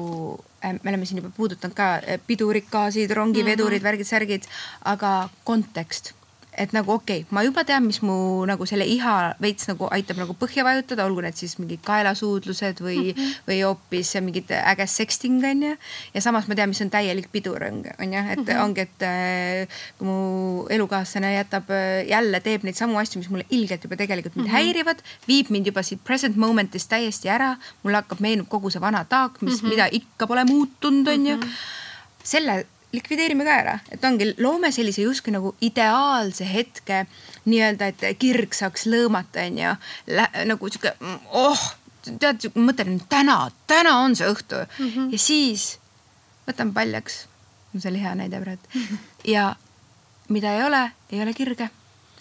äh, 0.62 0.78
me 0.78 0.94
oleme 0.94 1.10
siin 1.10 1.24
juba 1.24 1.34
puudutanud 1.36 1.76
ka 1.76 2.20
pidurid, 2.28 2.70
gaasid, 2.72 3.12
rongivedurid 3.12 3.80
mm, 3.80 3.82
-hmm. 3.82 3.90
värgid-särgid, 3.90 4.48
aga 4.94 5.30
kontekst 5.44 6.14
et 6.60 6.74
nagu 6.76 6.92
okei 6.94 7.24
okay,, 7.24 7.34
ma 7.36 7.44
juba 7.46 7.64
tean, 7.68 7.86
mis 7.88 8.02
mu 8.06 8.46
nagu 8.50 8.66
selle 8.70 8.86
iha 8.88 9.16
veits 9.44 9.70
nagu 9.70 9.88
aitab 9.96 10.20
nagu 10.20 10.36
põhja 10.40 10.66
vajutada, 10.68 11.06
olgu 11.08 11.24
need 11.24 11.38
siis 11.40 11.56
mingid 11.62 11.82
kaelasuudlused 11.88 12.82
või 12.84 12.98
mm, 13.00 13.18
-hmm. 13.18 13.36
või 13.48 13.60
hoopis 13.64 14.14
mingid 14.26 14.52
äge 14.60 14.88
sexting 14.88 15.44
on 15.52 15.64
ju. 15.70 15.76
ja 16.14 16.22
samas 16.22 16.50
ma 16.50 16.58
tean, 16.60 16.72
mis 16.74 16.82
on 16.84 16.92
täielik 16.94 17.30
pidurõng 17.32 17.88
on 17.96 18.14
ju, 18.14 18.24
et 18.36 18.44
mm 18.44 18.46
-hmm. 18.46 18.64
ongi, 18.64 18.82
et 18.88 19.06
äh, 19.08 19.82
kui 19.98 20.08
mu 20.08 20.66
elukaaslane 20.70 21.34
jätab 21.36 21.72
äh, 21.72 22.08
jälle, 22.10 22.40
teeb 22.40 22.64
neid 22.64 22.76
samu 22.76 23.00
asju, 23.00 23.20
mis 23.20 23.30
mulle 23.30 23.46
ilgelt 23.50 23.84
juba 23.84 23.96
tegelikult 23.96 24.36
mind 24.36 24.48
mm 24.48 24.54
-hmm. 24.54 24.58
häirivad, 24.58 25.00
viib 25.28 25.50
mind 25.50 25.66
juba 25.72 25.84
siit 25.84 26.04
present 26.04 26.36
moment'ist 26.36 26.90
täiesti 26.90 27.30
ära, 27.30 27.56
mulle 27.84 28.04
hakkab, 28.04 28.20
meenub 28.20 28.50
kogu 28.50 28.70
see 28.70 28.82
vana 28.82 29.06
taak, 29.06 29.42
mis 29.42 29.62
mm, 29.62 29.66
-hmm. 29.66 29.70
mida 29.70 29.88
ikka 29.92 30.28
pole 30.28 30.44
muutunud, 30.46 31.08
on 31.08 31.26
ju. 31.26 31.38
Mhm. 31.38 31.50
selle 32.24 32.66
likvideerime 32.94 33.46
ka 33.46 33.56
ära, 33.62 33.76
et 33.94 34.04
ongi, 34.06 34.32
loome 34.42 34.72
sellise 34.74 35.04
justkui 35.04 35.34
nagu 35.36 35.54
ideaalse 35.62 36.48
hetke 36.50 37.04
nii-öelda, 37.46 37.90
et 37.92 38.06
kirg 38.22 38.56
saaks 38.58 38.88
lõõmata, 38.90 39.46
onju. 39.46 39.76
nagu 40.50 40.72
sihuke, 40.72 40.96
oh, 41.38 41.66
tead, 42.18 42.50
mõtlen 42.58 43.00
täna, 43.12 43.42
täna 43.70 44.00
on 44.04 44.16
see 44.18 44.30
õhtu 44.30 44.64
mm 44.66 44.90
-hmm. 44.90 45.12
ja 45.12 45.20
siis 45.20 45.80
võtan 46.48 46.74
paljaks. 46.74 47.28
see 47.78 47.90
oli 47.92 48.02
hea 48.02 48.16
näide 48.16 48.40
praegu 48.42 48.62
mm. 48.74 48.82
-hmm. 48.82 48.98
ja 49.24 49.56
mida 50.30 50.56
ei 50.56 50.64
ole, 50.64 50.92
ei 51.12 51.22
ole 51.22 51.34
kirge 51.34 51.70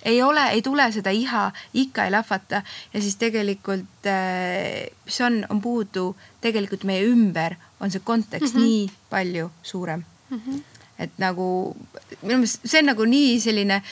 ei 0.03 0.23
ole, 0.23 0.45
ei 0.51 0.62
tule 0.62 0.93
seda 0.93 1.11
iha, 1.11 1.53
ikka 1.75 2.05
ei 2.05 2.11
lahvata 2.11 2.62
ja 2.95 3.01
siis 3.01 3.16
tegelikult, 3.16 4.07
eh, 4.07 4.91
mis 5.05 5.21
on, 5.21 5.47
on 5.49 5.61
puudu 5.61 6.16
tegelikult 6.41 6.85
meie 6.85 7.05
ümber, 7.05 7.57
on 7.81 7.91
see 7.91 8.01
kontekst 8.05 8.55
mm 8.55 8.61
-hmm. 8.61 8.64
nii 8.64 8.91
palju 9.11 9.51
suurem 9.62 10.05
mm. 10.31 10.41
-hmm. 10.45 10.62
et 10.99 11.11
nagu 11.18 11.76
minu 12.22 12.39
meelest 12.39 12.61
see 12.64 12.81
on 12.81 12.91
nagu 12.93 13.05
nii 13.05 13.41
selline, 13.41 13.83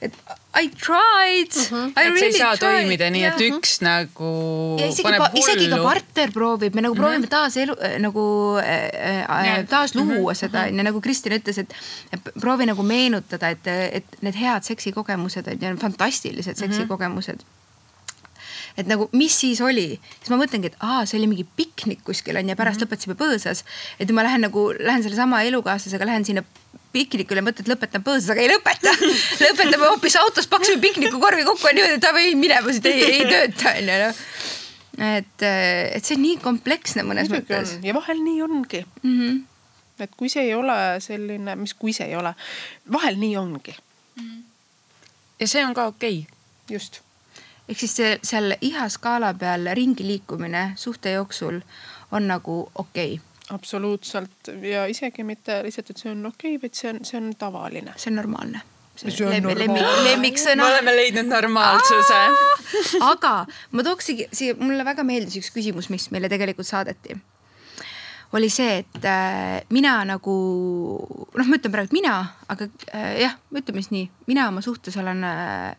et 0.00 0.12
I 0.54 0.68
tried 0.68 1.54
mm. 1.54 1.64
-hmm. 1.70 1.88
I 1.88 1.90
et 1.90 1.96
really 1.96 2.18
see 2.18 2.26
ei 2.26 2.38
saa 2.38 2.56
tried. 2.56 2.70
toimida 2.70 3.10
nii, 3.10 3.24
et 3.24 3.40
üks 3.40 3.80
nagu 3.80 4.30
isegi, 4.78 5.14
isegi 5.40 5.68
ka 5.72 5.80
partner 5.82 6.30
proovib, 6.32 6.74
me 6.74 6.80
nagu 6.80 6.94
mm 6.94 6.98
-hmm. 6.98 7.02
proovime 7.02 7.26
taas 7.26 7.56
elu 7.56 7.74
äh, 7.74 7.98
nagu 7.98 8.24
äh, 8.58 9.58
äh, 9.58 9.66
taas 9.68 9.94
luua 9.94 10.06
mm 10.06 10.26
-hmm. 10.28 10.34
seda 10.34 10.60
onju 10.60 10.72
mm 10.72 10.78
-hmm., 10.78 10.84
nagu 10.84 11.00
Kristin 11.00 11.32
ütles, 11.32 11.58
et 11.58 11.74
proovi 12.40 12.66
nagu 12.66 12.82
meenutada, 12.82 13.48
et, 13.48 13.66
et 13.66 14.04
need 14.20 14.34
head 14.34 14.62
seksikogemused 14.62 15.46
on 15.46 15.58
ju 15.60 15.76
fantastilised 15.76 16.54
mhm. 16.56 16.64
seksikogemused 16.64 17.34
mm. 17.34 17.46
-hmm 17.48 17.63
et 18.78 18.90
nagu, 18.90 19.06
mis 19.14 19.34
siis 19.40 19.60
oli, 19.62 19.86
siis 20.18 20.32
ma 20.32 20.38
mõtlengi, 20.40 20.72
et 20.72 20.76
aa, 20.82 21.04
see 21.06 21.18
oli 21.20 21.28
mingi 21.30 21.46
piknik 21.56 22.02
kuskil 22.06 22.38
on 22.40 22.48
ja 22.50 22.56
pärast 22.58 22.80
mm 22.80 22.86
-hmm. 22.86 22.90
lõpetasime 22.90 23.16
põõsas. 23.18 23.64
et 23.98 24.10
ma 24.10 24.22
lähen 24.26 24.40
nagu, 24.40 24.72
lähen 24.78 25.02
sellesama 25.02 25.42
elukaaslasega, 25.42 26.06
lähen 26.06 26.24
sinna 26.24 26.42
piknikule, 26.94 27.42
mõtled, 27.42 27.68
lõpetan 27.70 28.04
põõsas, 28.06 28.30
aga 28.32 28.42
ei 28.44 28.50
lõpeta 28.50 28.92
lõpetame 29.44 29.88
hoopis 29.88 30.16
autos, 30.16 30.46
paksime 30.50 30.80
piknikukorvi 30.82 31.44
kokku 31.44 31.70
ja 31.70 31.74
niimoodi, 31.78 31.98
et 31.98 32.02
davai 32.02 32.34
minema 32.38 32.74
siit 32.74 32.86
ei, 32.90 33.02
ei 33.04 33.24
tööta 33.32 33.74
on 33.74 33.90
ju 33.92 33.98
noh. 34.02 34.20
et, 35.08 35.46
et 35.46 36.04
see 36.04 36.18
on 36.18 36.22
nii 36.26 36.36
kompleksne 36.42 37.06
mõnes 37.06 37.30
Muidugi 37.30 37.54
mõttes. 37.54 37.78
ja 37.82 37.94
vahel 37.94 38.22
nii 38.22 38.42
ongi 38.42 38.84
mm. 39.02 39.16
-hmm. 39.20 39.40
et 40.06 40.14
kui 40.16 40.28
see 40.28 40.46
ei 40.50 40.54
ole 40.54 40.78
selline, 41.04 41.56
mis, 41.62 41.74
kui 41.74 41.92
see 41.96 42.06
ei 42.10 42.16
ole, 42.16 42.34
vahel 42.98 43.18
nii 43.18 43.36
ongi 43.36 43.74
mm. 43.74 44.22
-hmm. 44.22 44.42
ja 45.40 45.48
see 45.48 45.66
on 45.66 45.74
ka 45.74 45.86
okei 45.94 46.18
okay.. 46.18 46.76
just 46.76 47.02
ehk 47.68 47.80
siis 47.80 47.96
see 47.96 48.10
seal 48.22 48.56
iha 48.60 48.88
skaala 48.92 49.32
peal 49.40 49.70
ringi 49.76 50.06
liikumine 50.06 50.64
suhte 50.80 51.14
jooksul 51.16 51.60
on 52.12 52.28
nagu 52.28 52.58
okei 52.74 53.16
okay. 53.16 53.54
absoluutselt 53.56 54.52
ja 54.62 54.86
isegi 54.90 55.24
mitte 55.24 55.62
lihtsalt, 55.64 55.90
et 55.90 56.04
see 56.04 56.12
on 56.12 56.26
okei 56.26 56.56
okay,, 56.56 56.62
vaid 56.62 56.78
see 56.78 56.92
on, 56.92 57.02
see 57.04 57.20
on 57.20 57.34
tavaline. 57.38 57.96
see 57.96 58.12
on 58.12 58.20
normaalne. 58.20 58.62
see 58.96 59.26
on 59.26 59.32
lemmik, 59.32 59.68
normaalne. 59.68 60.08
lemmiksõna. 60.10 60.62
me 60.62 60.70
oleme 60.70 60.96
leidnud 60.96 61.30
normaalsuse. 61.32 62.20
aga 63.12 63.36
ma 63.72 63.86
tooksigi 63.86 64.28
siia, 64.32 64.56
mulle 64.60 64.84
väga 64.84 65.06
meeldis 65.06 65.40
üks 65.40 65.54
küsimus, 65.54 65.90
mis 65.94 66.10
meile 66.14 66.28
tegelikult 66.32 66.68
saadeti 66.68 67.16
oli 68.34 68.48
see, 68.50 68.80
et 68.82 69.04
äh, 69.06 69.62
mina 69.70 70.00
nagu 70.08 70.32
noh, 71.38 71.46
ma 71.46 71.58
ütlen 71.58 71.70
praegu, 71.70 71.86
et 71.86 71.94
mina, 71.94 72.16
aga 72.50 72.66
äh, 72.90 73.12
jah, 73.22 73.36
ütleme 73.54 73.82
siis 73.82 73.92
nii, 73.94 74.08
mina 74.26 74.48
oma 74.50 74.62
suhtes 74.64 74.96
olen 74.98 75.22
äh, 75.28 75.76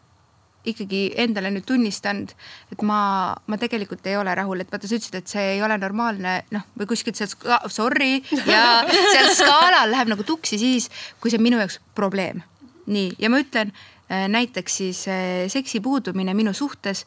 ikkagi 0.70 1.02
endale 1.22 1.52
nüüd 1.54 1.66
tunnistanud, 1.68 2.34
et 2.74 2.84
ma, 2.88 3.00
ma 3.48 3.60
tegelikult 3.62 4.06
ei 4.10 4.18
ole 4.20 4.34
rahul, 4.38 4.64
et 4.64 4.72
vaata, 4.72 4.90
sa 4.90 4.98
ütlesid, 4.98 5.18
et 5.20 5.32
see 5.32 5.46
ei 5.56 5.64
ole 5.66 5.78
normaalne, 5.82 6.38
noh, 6.56 6.66
või 6.80 6.90
kuskilt 6.90 7.20
sealt, 7.20 7.38
sorry, 7.74 8.20
ja 8.48 8.84
seal 9.14 9.32
skaalal 9.38 9.94
läheb 9.94 10.12
nagu 10.14 10.26
tuksi 10.28 10.60
siis, 10.62 10.90
kui 11.22 11.34
see 11.34 11.42
on 11.42 11.48
minu 11.48 11.62
jaoks 11.62 11.80
probleem. 11.98 12.44
nii, 12.86 13.16
ja 13.20 13.32
ma 13.34 13.40
ütlen 13.42 13.72
äh, 13.74 14.28
näiteks 14.30 14.78
siis 14.82 15.08
äh, 15.10 15.46
seksi 15.50 15.82
puudumine 15.82 16.34
minu 16.38 16.54
suhtes. 16.54 17.06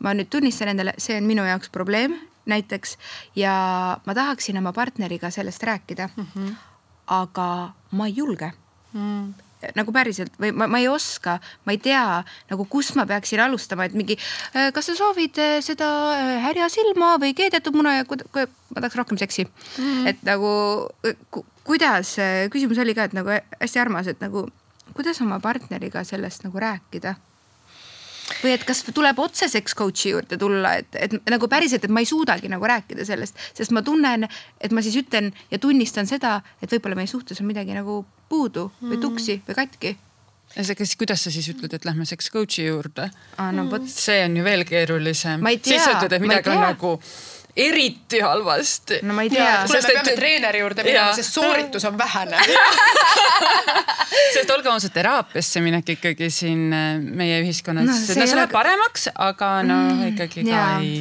ma 0.00 0.14
nüüd 0.16 0.30
tunnistan 0.32 0.72
endale, 0.72 0.94
see 0.98 1.18
on 1.20 1.26
minu 1.28 1.44
jaoks 1.44 1.68
probleem 1.70 2.16
näiteks 2.48 2.96
ja 3.36 3.52
ma 4.06 4.14
tahaksin 4.14 4.58
oma 4.58 4.72
partneriga 4.72 5.30
sellest 5.30 5.62
rääkida 5.62 6.08
mm. 6.16 6.26
-hmm. 6.34 6.54
aga 7.06 7.72
ma 7.90 8.06
ei 8.06 8.16
julge 8.16 8.52
mm 8.92 9.49
nagu 9.76 9.92
päriselt 9.94 10.34
või 10.40 10.52
ma, 10.56 10.68
ma 10.70 10.80
ei 10.80 10.88
oska, 10.90 11.38
ma 11.66 11.74
ei 11.74 11.80
tea 11.82 12.22
nagu, 12.50 12.66
kust 12.70 12.96
ma 12.98 13.06
peaksin 13.08 13.42
alustama, 13.44 13.86
et 13.86 13.96
mingi, 13.98 14.16
äh, 14.54 14.70
kas 14.74 14.90
sa 14.90 14.96
soovid 14.98 15.40
äh, 15.40 15.58
seda 15.64 15.88
äh, 16.16 16.34
härjasilma 16.46 17.16
või 17.22 17.34
keedetud 17.38 17.76
muna 17.76 17.98
ja 17.98 18.06
ma 18.08 18.80
tahaks 18.80 18.98
rohkem 18.98 19.20
seksi 19.20 19.46
mm. 19.46 19.84
-hmm. 19.84 20.08
et 20.12 20.22
nagu 20.26 20.52
ku, 21.30 21.44
kuidas, 21.64 22.16
küsimus 22.50 22.78
oli 22.78 22.94
ka, 22.94 23.08
et 23.08 23.16
nagu 23.16 23.32
hästi 23.60 23.82
armas, 23.82 24.06
et 24.10 24.20
nagu 24.20 24.48
kuidas 24.94 25.20
oma 25.22 25.40
partneriga 25.40 26.04
sellest 26.04 26.44
nagu 26.44 26.58
rääkida 26.58 27.14
või 28.42 28.54
et 28.56 28.66
kas 28.68 28.82
tuleb 28.88 29.18
otse 29.22 29.48
seks 29.50 29.74
coach'i 29.78 30.14
juurde 30.14 30.38
tulla, 30.40 30.74
et, 30.80 30.96
et 30.96 31.16
nagu 31.30 31.48
päriselt, 31.50 31.84
et 31.84 31.92
ma 31.92 32.02
ei 32.04 32.08
suudagi 32.08 32.50
nagu 32.52 32.66
rääkida 32.66 33.06
sellest, 33.08 33.38
sest 33.56 33.74
ma 33.76 33.84
tunnen, 33.86 34.28
et 34.60 34.74
ma 34.74 34.84
siis 34.84 34.98
ütlen 35.00 35.32
ja 35.50 35.58
tunnistan 35.62 36.08
seda, 36.10 36.40
et 36.62 36.70
võib-olla 36.72 36.98
meie 36.98 37.10
suhtes 37.10 37.40
on 37.40 37.50
midagi 37.50 37.76
nagu 37.76 38.02
puudu 38.30 38.70
või 38.80 38.96
mm. 38.96 39.02
tuksi 39.02 39.40
või 39.48 39.58
katki 39.58 39.96
see, 40.54 40.76
kas, 40.78 40.94
kuidas 40.98 41.24
sa 41.24 41.32
siis 41.32 41.48
ütled, 41.52 41.74
et 41.74 41.84
lähme 41.86 42.06
seks 42.08 42.30
coach'i 42.34 42.66
juurde 42.66 43.10
ah,? 43.10 43.50
No, 43.54 43.66
mm. 43.66 43.90
see 43.90 44.24
on 44.24 44.38
ju 44.40 44.46
veel 44.46 44.64
keerulisem. 44.68 45.44
siis 45.62 45.84
sa 45.84 45.98
ütled, 45.98 46.16
et 46.16 46.24
midagi 46.24 46.52
on 46.52 46.64
nagu 46.64 46.96
eriti 47.66 48.20
halvasti. 48.24 49.00
no 49.02 49.16
ma 49.16 49.26
ei 49.26 49.30
tea. 49.32 49.52
kuule, 49.66 49.82
me 49.82 49.92
peame 49.92 50.12
et... 50.14 50.18
treeneri 50.18 50.64
juurde 50.64 50.86
minema, 50.86 51.12
sest 51.16 51.36
sooritus 51.36 51.86
on 51.88 51.98
vähene 52.00 52.40
sest 54.36 54.50
olgem 54.54 54.72
ausad, 54.74 54.94
teraapiasse 54.96 55.62
minek 55.64 55.94
ikkagi 55.96 56.30
siin 56.34 56.68
äh, 56.72 56.90
meie 57.00 57.40
ühiskonnas 57.44 57.88
no,, 57.88 57.96
see, 58.00 58.18
no, 58.18 58.26
see 58.26 58.38
läheb 58.40 58.52
paremaks, 58.54 59.08
aga 59.14 59.54
no 59.66 59.80
mm, 59.86 60.12
ikkagi 60.14 60.46
ka 60.48 60.66
ei 60.80 61.00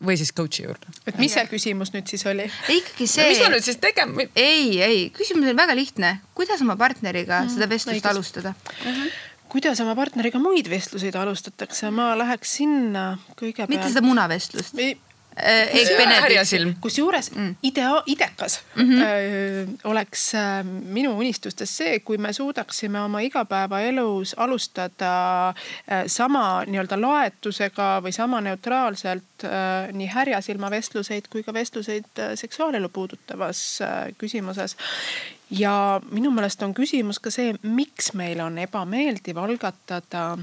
või 0.00 0.16
siis 0.16 0.30
coach'i 0.32 0.64
juurde. 0.64 0.92
et 1.08 1.18
mis 1.20 1.32
see 1.36 1.46
küsimus 1.50 1.92
nüüd 1.94 2.08
siis 2.08 2.24
oli? 2.28 2.46
ikkagi 2.72 3.08
see 3.10 3.24
no,. 3.24 3.32
mis 3.32 3.42
ma 3.44 3.50
nüüd 3.54 3.66
siis 3.66 3.80
tegema? 3.82 4.28
ei, 4.34 4.78
ei, 4.84 5.02
küsimus 5.16 5.50
on 5.52 5.58
väga 5.60 5.76
lihtne, 5.76 6.14
kuidas 6.36 6.62
oma 6.64 6.78
partneriga 6.80 7.42
mm, 7.44 7.52
seda 7.56 7.68
vestlust 7.70 7.98
õigus. 7.98 8.12
alustada 8.14 8.54
uh? 8.54 8.86
-huh 8.86 9.18
kuidas 9.50 9.80
oma 9.82 9.96
partneriga 9.98 10.40
muid 10.42 10.70
vestluseid 10.70 11.16
alustatakse, 11.18 11.90
ma 11.94 12.12
läheks 12.18 12.56
sinna 12.60 13.04
kõigepealt. 13.36 13.72
mitte 13.72 13.90
seda 13.90 14.04
munavestlust? 14.06 14.78
Benedict. 15.36 16.20
härjasilm. 16.20 16.74
kusjuures 16.80 17.30
mm. 17.30 17.56
idea, 17.62 18.02
idekas 18.06 18.60
mm 18.74 18.82
-hmm. 18.82 19.02
öö, 19.02 19.66
oleks 19.84 20.34
äh, 20.34 20.64
minu 20.64 21.18
unistustes 21.18 21.76
see, 21.76 22.00
kui 22.00 22.18
me 22.18 22.32
suudaksime 22.32 23.00
oma 23.00 23.20
igapäevaelus 23.20 24.34
alustada 24.38 25.48
äh, 25.48 26.04
sama 26.06 26.64
nii-öelda 26.66 27.00
laetusega 27.00 28.02
või 28.04 28.12
sama 28.12 28.40
neutraalselt 28.40 29.44
äh, 29.44 29.92
nii 29.92 30.06
härjasilma 30.06 30.70
vestluseid 30.70 31.28
kui 31.30 31.42
ka 31.42 31.52
vestluseid 31.52 32.04
seksuaalelu 32.34 32.88
puudutavas 32.88 33.78
küsimuses 34.18 34.76
ja 35.50 36.00
minu 36.10 36.30
meelest 36.30 36.62
on 36.62 36.74
küsimus 36.74 37.20
ka 37.20 37.30
see, 37.30 37.54
miks 37.62 38.12
meil 38.12 38.40
on 38.40 38.58
ebameeldiv 38.58 39.36
algatada 39.36 40.38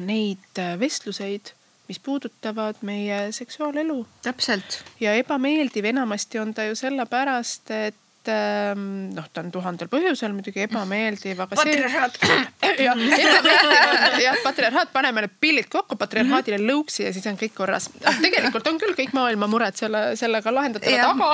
neid 0.00 0.58
vestluseid 0.78 1.52
mis 1.90 1.98
puudutavad 1.98 2.76
meie 2.86 3.32
seksuaalelu. 3.32 4.06
täpselt. 4.22 4.84
ja 5.00 5.14
ebameeldiv 5.14 5.84
enamasti 5.84 6.38
on 6.38 6.54
ta 6.54 6.64
ju 6.64 6.74
sellepärast, 6.78 7.70
et 7.70 7.96
noh, 8.28 9.28
ta 9.32 9.40
on 9.40 9.50
tuhandel 9.54 9.88
põhjusel 9.88 10.32
muidugi 10.34 10.64
ebameeldiv, 10.66 11.40
aga 11.40 11.56
patriarhaat. 11.56 12.18
see. 12.20 12.80
jah, 12.86 14.20
jah, 14.20 14.36
patriarhaat, 14.44 14.92
paneme 14.92 15.24
need 15.24 15.36
pillid 15.40 15.68
kokku 15.72 15.96
patriarhaadile 16.00 16.60
lõuksi 16.60 17.06
ja 17.06 17.12
siis 17.12 17.26
on 17.30 17.38
kõik 17.40 17.54
korras. 17.56 17.88
tegelikult 18.20 18.66
on 18.70 18.78
küll 18.82 18.96
kõik 18.98 19.14
maailma 19.16 19.48
mured 19.50 19.76
selle, 19.78 20.16
sellega 20.20 20.52
lahendatavad, 20.54 21.00
aga 21.14 21.30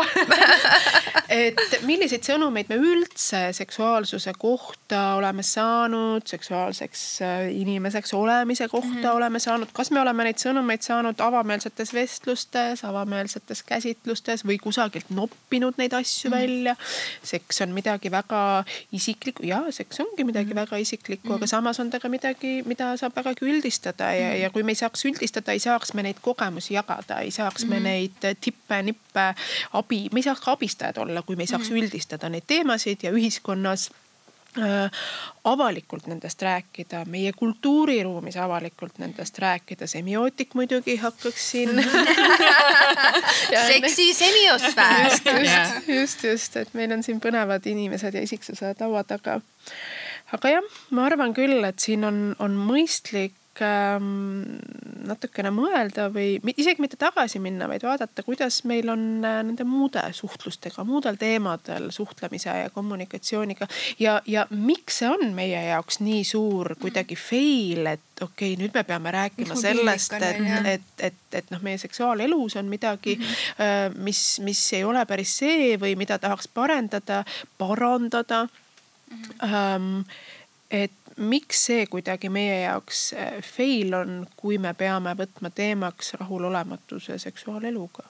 et 1.42 1.78
milliseid 1.86 2.26
sõnumeid 2.26 2.70
me 2.70 2.78
üldse 2.78 3.48
seksuaalsuse 3.56 4.34
kohta 4.38 5.02
oleme 5.18 5.42
saanud, 5.46 6.26
seksuaalseks 6.28 7.04
äh, 7.22 7.36
inimeseks 7.56 8.14
olemise 8.14 8.68
kohta 8.68 8.92
mm 8.92 9.02
-hmm. 9.02 9.16
oleme 9.16 9.38
saanud, 9.38 9.68
kas 9.72 9.90
me 9.90 10.00
oleme 10.00 10.24
neid 10.24 10.38
sõnumeid 10.42 10.82
saanud 10.82 11.20
avameelsetes 11.20 11.94
vestlustes, 11.94 12.84
avameelsetes 12.84 13.62
käsitlustes 13.62 14.44
või 14.44 14.58
kusagilt 14.62 15.10
noppinud 15.10 15.74
neid 15.78 15.92
asju 15.92 16.30
mm 16.30 16.34
-hmm. 16.34 16.40
välja. 16.40 16.75
Seks 17.22 17.60
on 17.64 17.74
midagi 17.76 18.10
väga 18.10 18.64
isiklikku, 18.92 19.46
jaa, 19.46 19.70
seks 19.70 20.00
ongi 20.00 20.24
midagi 20.24 20.52
mm 20.52 20.52
-hmm. 20.52 20.60
väga 20.60 20.76
isiklikku 20.76 21.28
mm, 21.28 21.32
-hmm. 21.32 21.36
aga 21.36 21.46
samas 21.46 21.80
on 21.80 21.90
ta 21.90 22.00
ka 22.00 22.08
midagi, 22.08 22.62
mida 22.66 22.96
saab 22.96 23.16
vägagi 23.16 23.44
üldistada 23.44 24.12
ja 24.14 24.28
mm, 24.28 24.32
-hmm. 24.32 24.42
ja 24.42 24.50
kui 24.50 24.62
me 24.62 24.72
ei 24.72 24.80
saaks 24.82 25.04
üldistada, 25.04 25.52
ei 25.52 25.60
saaks 25.60 25.94
me 25.94 26.02
neid 26.02 26.16
kogemusi 26.22 26.74
jagada, 26.74 27.20
ei 27.20 27.30
saaks 27.30 27.64
mm 27.64 27.70
-hmm. 27.70 27.74
me 27.74 27.80
neid 27.80 28.36
tippe, 28.40 28.82
nippe, 28.82 29.34
abi, 29.72 30.08
me 30.12 30.18
ei 30.18 30.22
saaks 30.22 30.40
ka 30.40 30.52
abistajad 30.52 30.96
olla 30.96 31.22
kui 31.22 31.36
me 31.36 31.42
ei 31.42 31.46
saaks 31.46 31.70
mm. 31.70 31.76
üldistada 31.76 32.28
neid 32.28 32.46
teemasid 32.46 32.98
ja 33.02 33.10
ühiskonnas 33.10 33.90
äh, 33.90 34.05
avalikult 35.44 36.06
nendest 36.06 36.42
rääkida, 36.42 37.04
meie 37.10 37.32
kultuuriruumis 37.36 38.36
avalikult 38.40 38.98
nendest 38.98 39.38
rääkida, 39.38 39.86
semiootik 39.86 40.54
muidugi 40.54 40.96
hakkaks 40.96 41.50
siin 41.50 41.70
seksi 43.72 44.14
semiosfäär. 44.14 45.10
just, 45.10 45.26
just, 45.26 45.88
just, 45.88 46.24
just, 46.24 46.56
et 46.56 46.74
meil 46.74 46.92
on 46.92 47.02
siin 47.02 47.20
põnevad 47.20 47.66
inimesed 47.66 48.14
ja 48.14 48.22
isiksused 48.24 48.80
laua 48.80 49.04
taga. 49.04 49.40
aga 50.32 50.54
jah, 50.56 50.70
ma 50.90 51.06
arvan 51.10 51.34
küll, 51.34 51.64
et 51.64 51.78
siin 51.78 52.04
on, 52.04 52.22
on 52.38 52.56
mõistlik 52.56 53.36
ähm, 53.64 54.58
natukene 55.06 55.50
mõelda 55.54 56.08
või 56.12 56.36
isegi 56.56 56.82
mitte 56.82 56.98
tagasi 57.00 57.40
minna, 57.42 57.68
vaid 57.70 57.84
vaadata, 57.86 58.24
kuidas 58.26 58.62
meil 58.68 58.88
on 58.92 59.24
äh, 59.24 59.38
nende 59.46 59.66
muude 59.68 60.02
suhtlustega, 60.16 60.84
muudel 60.86 61.18
teemadel 61.20 61.90
suhtlemise 61.94 62.54
ja 62.64 62.70
kommunikatsiooniga. 62.74 63.68
ja, 64.02 64.18
ja 64.26 64.46
miks 64.50 65.00
see 65.02 65.10
on 65.12 65.32
meie 65.36 65.62
jaoks 65.68 66.00
nii 66.04 66.24
suur 66.24 66.74
kuidagi 66.80 67.16
fail, 67.20 67.86
et 67.94 68.22
okei 68.22 68.52
okay,, 68.52 68.60
nüüd 68.60 68.74
me 68.74 68.84
peame 68.88 69.12
rääkima 69.14 69.56
sellest, 69.58 70.18
et, 70.18 70.42
et, 70.74 70.92
et, 71.10 71.24
et 71.40 71.50
noh, 71.54 71.62
meie 71.62 71.78
seksuaalelus 71.78 72.56
on 72.56 72.70
midagi 72.72 73.16
mm, 73.16 73.24
-hmm. 73.24 73.98
mis, 74.02 74.40
mis 74.44 74.62
ei 74.72 74.84
ole 74.84 75.06
päris 75.06 75.38
see 75.38 75.76
või 75.80 75.96
mida 75.96 76.18
tahaks 76.18 76.48
parendada, 76.48 77.24
parandada 77.58 78.46
mm. 78.46 79.22
-hmm. 79.42 80.04
et 80.70 81.05
miks 81.16 81.62
see 81.68 81.86
kuidagi 81.90 82.28
meie 82.32 82.60
jaoks 82.64 83.12
äh, 83.16 83.38
fail 83.44 83.94
on, 83.96 84.18
kui 84.36 84.58
me 84.62 84.74
peame 84.74 85.14
võtma 85.16 85.50
teemaks 85.54 86.14
rahulolematuse 86.20 87.18
seksuaaleluga? 87.22 88.04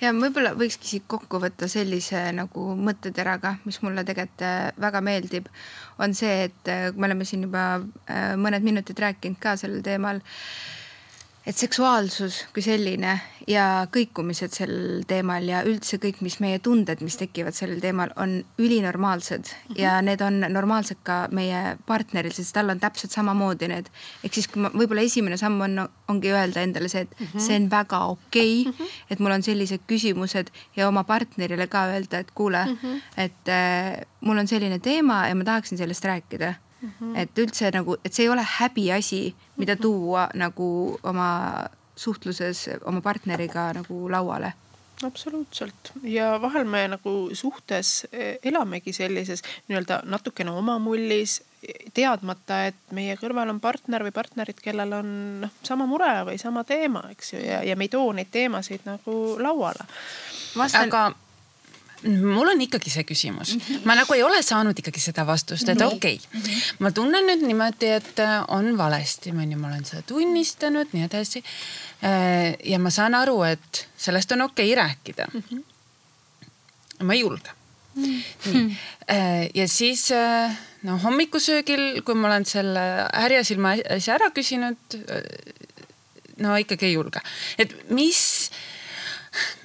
ja 0.00 0.14
võib-olla 0.16 0.54
võikski 0.56 0.88
siit 0.88 1.04
kokku 1.12 1.42
võtta 1.42 1.68
sellise 1.68 2.22
nagu 2.32 2.70
mõtteteraga, 2.80 3.58
mis 3.68 3.82
mulle 3.84 4.04
tegelikult 4.08 4.46
äh, 4.48 4.70
väga 4.80 5.02
meeldib, 5.04 5.50
on 6.00 6.16
see, 6.16 6.46
et 6.48 6.72
äh, 6.72 6.88
me 6.96 7.10
oleme 7.10 7.28
siin 7.28 7.44
juba 7.48 7.82
mõned 8.40 8.64
minutid 8.64 8.98
rääkinud 9.00 9.40
ka 9.42 9.56
sellel 9.60 9.84
teemal 9.84 10.24
et 11.50 11.58
seksuaalsus 11.58 12.44
kui 12.54 12.62
selline 12.62 13.16
ja 13.50 13.64
kõikumised 13.90 14.52
sel 14.54 14.74
teemal 15.10 15.48
ja 15.48 15.62
üldse 15.66 15.98
kõik, 16.02 16.20
mis 16.22 16.36
meie 16.42 16.60
tunded, 16.62 17.02
mis 17.02 17.16
tekivad 17.18 17.56
sellel 17.56 17.80
teemal, 17.82 18.12
on 18.20 18.36
ülinormaalsed 18.60 19.48
mm 19.48 19.72
-hmm. 19.74 19.80
ja 19.82 19.96
need 20.02 20.22
on 20.22 20.38
normaalsed 20.46 21.00
ka 21.02 21.16
meie 21.34 21.76
partneril, 21.86 22.32
sest 22.36 22.54
tal 22.54 22.70
on 22.70 22.80
täpselt 22.80 23.10
samamoodi 23.10 23.68
need. 23.68 23.90
ehk 24.24 24.34
siis, 24.34 24.48
kui 24.48 24.62
ma 24.62 24.70
võib-olla 24.70 25.02
esimene 25.02 25.36
samm 25.36 25.60
on, 25.60 25.88
ongi 26.08 26.30
öelda 26.30 26.62
endale 26.62 26.88
see, 26.88 27.00
et 27.00 27.20
mm 27.20 27.26
-hmm. 27.26 27.46
see 27.46 27.56
on 27.56 27.70
väga 27.70 28.04
okei 28.04 28.60
okay, 28.60 28.72
mm, 28.72 28.78
-hmm. 28.78 29.04
et 29.10 29.18
mul 29.18 29.32
on 29.32 29.42
sellised 29.42 29.80
küsimused 29.92 30.46
ja 30.76 30.88
oma 30.88 31.04
partnerile 31.04 31.66
ka 31.66 31.86
öelda, 31.86 32.18
et 32.18 32.30
kuule 32.30 32.64
mm, 32.64 32.78
-hmm. 32.82 33.02
et 33.16 33.48
äh, 33.48 34.06
mul 34.20 34.38
on 34.38 34.48
selline 34.48 34.78
teema 34.78 35.28
ja 35.28 35.34
ma 35.34 35.44
tahaksin 35.44 35.78
sellest 35.78 36.04
rääkida 36.04 36.54
mm. 36.80 36.92
-hmm. 37.00 37.18
et 37.18 37.38
üldse 37.38 37.70
nagu, 37.74 37.96
et 38.04 38.12
see 38.12 38.24
ei 38.24 38.32
ole 38.32 38.46
häbiasi, 38.58 39.34
mida 39.56 39.74
mhm. 39.74 39.82
tuua 39.82 40.28
nagu 40.34 40.98
oma 41.02 41.30
suhtluses 41.96 42.68
oma 42.84 43.00
partneriga 43.00 43.72
nagu 43.72 44.08
lauale 44.10 44.52
absoluutselt 45.06 45.92
ja 46.02 46.42
vahel 46.42 46.64
me 46.64 46.88
nagu 46.88 47.30
suhtes 47.32 48.06
e, 48.12 48.38
elamegi 48.44 48.92
sellises 48.92 49.42
nii-öelda 49.68 50.02
natukene 50.04 50.50
oma 50.50 50.78
mullis, 50.78 51.40
teadmata, 51.94 52.62
et 52.70 52.92
meie 52.96 53.16
kõrval 53.20 53.52
on 53.52 53.60
partner 53.60 54.04
või 54.06 54.12
partnerid, 54.16 54.60
kellel 54.64 54.92
on 54.96 55.10
noh, 55.44 55.56
sama 55.66 55.86
mure 55.88 56.12
või 56.28 56.38
sama 56.40 56.64
teema, 56.64 57.04
eks 57.12 57.34
ju, 57.34 57.40
ja, 57.44 57.62
ja 57.66 57.76
me 57.76 57.88
ei 57.88 57.92
too 57.92 58.12
neid 58.16 58.30
teemasid 58.32 58.86
nagu 58.88 59.16
lauale. 59.40 59.84
Aga 60.80 61.10
mul 62.08 62.48
on 62.48 62.60
ikkagi 62.64 62.90
see 62.90 63.04
küsimus 63.04 63.54
mm, 63.54 63.60
-hmm. 63.60 63.84
ma 63.84 63.94
nagu 63.98 64.14
ei 64.14 64.22
ole 64.22 64.40
saanud 64.42 64.78
ikkagi 64.78 65.00
seda 65.00 65.26
vastust, 65.26 65.68
et 65.68 65.80
okei 65.80 66.14
okay, 66.14 66.40
mm, 66.40 66.40
-hmm. 66.40 66.74
ma 66.78 66.90
tunnen 66.90 67.26
nüüd 67.26 67.44
niimoodi, 67.44 67.90
et 67.96 68.18
äh, 68.18 68.44
on 68.48 68.76
valesti, 68.78 69.30
onju, 69.30 69.58
ma 69.58 69.68
olen 69.68 69.84
seda 69.84 70.02
tunnistanud, 70.02 70.88
nii 70.92 71.04
edasi. 71.04 71.44
Äh, 72.04 72.56
ja 72.64 72.78
ma 72.78 72.90
saan 72.90 73.14
aru, 73.14 73.42
et 73.42 73.86
sellest 73.96 74.32
on 74.32 74.40
okei 74.48 74.72
okay 74.72 74.84
rääkida 74.84 75.26
mm. 75.32 75.42
-hmm. 75.50 75.62
ma 77.04 77.12
ei 77.12 77.20
julge 77.20 77.50
mm. 77.94 78.04
-hmm. 78.04 78.52
nii, 78.52 78.76
äh, 79.10 79.50
ja 79.54 79.68
siis 79.68 80.08
no 80.82 80.98
hommikusöögil, 80.98 82.02
kui 82.02 82.14
ma 82.14 82.28
olen 82.28 82.44
selle 82.44 82.80
härjasilma 83.12 83.76
asja 83.96 84.14
ära 84.14 84.30
küsinud. 84.30 84.76
no 86.36 86.56
ikkagi 86.56 86.86
ei 86.86 86.92
julge, 86.92 87.20
et 87.58 87.90
mis 87.90 88.50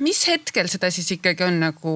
mis 0.05 0.26
hetkel 0.30 0.70
seda 0.72 0.91
siis 0.93 1.11
ikkagi 1.18 1.47
on 1.47 1.61
nagu 1.68 1.95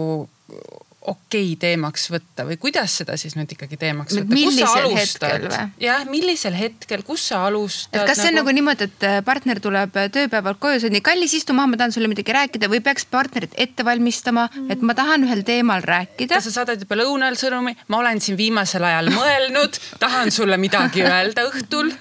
okei 1.09 1.53
okay 1.53 1.59
teemaks 1.59 2.09
võtta 2.11 2.43
või 2.47 2.57
kuidas 2.59 2.97
seda 2.99 3.15
siis 3.19 3.35
nüüd 3.37 3.51
ikkagi 3.55 3.77
teemaks 3.79 4.17
võtta? 4.17 4.35
millisel 4.35 4.89
hetkel 4.95 5.45
või? 5.45 5.61
jah, 5.83 6.03
millisel 6.09 6.55
hetkel, 6.57 7.03
kus 7.07 7.29
sa 7.31 7.45
alustad? 7.47 8.03
kas 8.07 8.19
see 8.19 8.33
nagu... 8.33 8.41
on 8.41 8.41
nagu 8.41 8.55
niimoodi, 8.57 8.87
et 8.89 9.05
äh, 9.07 9.19
partner 9.25 9.61
tuleb 9.63 9.95
äh, 9.99 10.09
tööpäevalt 10.13 10.59
koju, 10.61 10.81
sa 10.81 10.89
oled 10.89 10.97
nii 10.97 11.05
kallis, 11.05 11.35
istu 11.39 11.55
maha, 11.55 11.71
ma 11.71 11.79
tahan 11.79 11.95
sulle 11.95 12.09
midagi 12.11 12.35
rääkida 12.35 12.69
või 12.71 12.81
peaks 12.85 13.07
partnerit 13.09 13.55
ette 13.55 13.85
valmistama 13.87 14.47
mm., 14.49 14.73
et 14.75 14.83
ma 14.85 14.95
tahan 14.97 15.23
ühel 15.27 15.45
teemal 15.47 15.85
rääkida? 15.85 16.41
sa 16.43 16.53
saadad 16.59 16.83
juba 16.83 16.99
lõunal 16.99 17.39
sõnumi, 17.39 17.75
ma 17.87 18.01
olen 18.03 18.19
siin 18.23 18.37
viimasel 18.39 18.83
ajal 18.89 19.13
mõelnud, 19.15 19.79
tahan 20.03 20.33
sulle 20.35 20.59
midagi 20.59 21.05
öelda 21.07 21.47
õhtul. 21.47 21.93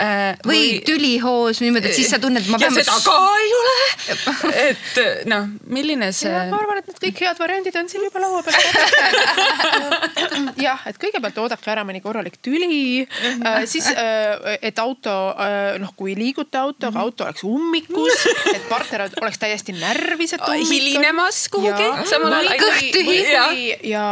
Või, 0.00 0.46
või 0.50 0.80
tülihoos 0.86 1.60
niimoodi, 1.60 1.90
et 1.90 1.98
siis 1.98 2.10
sa 2.12 2.18
tunned, 2.22 2.42
et 2.42 2.50
ma 2.52 2.58
pean. 2.60 2.74
ja 2.74 2.84
seda 2.84 2.96
ka 3.04 3.16
ei 3.40 3.52
ole. 3.58 3.76
et 4.68 5.00
noh, 5.30 5.48
milline 5.70 6.10
see. 6.16 6.32
ma 6.32 6.60
arvan, 6.60 6.80
et 6.80 6.90
need 6.90 7.00
kõik 7.04 7.22
head 7.26 7.40
variandid 7.40 7.76
on 7.80 7.90
siin 7.92 8.06
juba 8.06 8.22
laua 8.22 8.42
peal 8.46 8.58
jah, 10.66 10.80
et 10.88 10.98
kõigepealt 11.00 11.40
oodake 11.42 11.72
ära 11.72 11.84
mõni 11.86 12.02
korralik 12.04 12.38
tüli 12.44 13.04
äh,, 13.04 13.60
siis 13.70 13.88
äh, 13.92 14.58
et 14.60 14.78
auto 14.82 15.16
äh, 15.34 15.76
noh, 15.82 15.92
kui 15.96 16.14
liigute 16.18 16.58
autoga, 16.60 16.92
mhm. 16.94 17.02
auto 17.04 17.26
oleks 17.26 17.44
ummikus, 17.46 18.26
et 18.54 18.66
partner 18.70 19.08
oleks 19.20 19.40
täiesti 19.42 19.74
närvis, 19.76 20.34
et 20.36 20.46
hilinemas 20.70 21.42
kuhugi 21.52 21.88
samal 22.10 22.40
ajal. 22.40 22.56
kõht 22.64 22.90
tühi. 22.96 23.18
ja, 23.90 24.06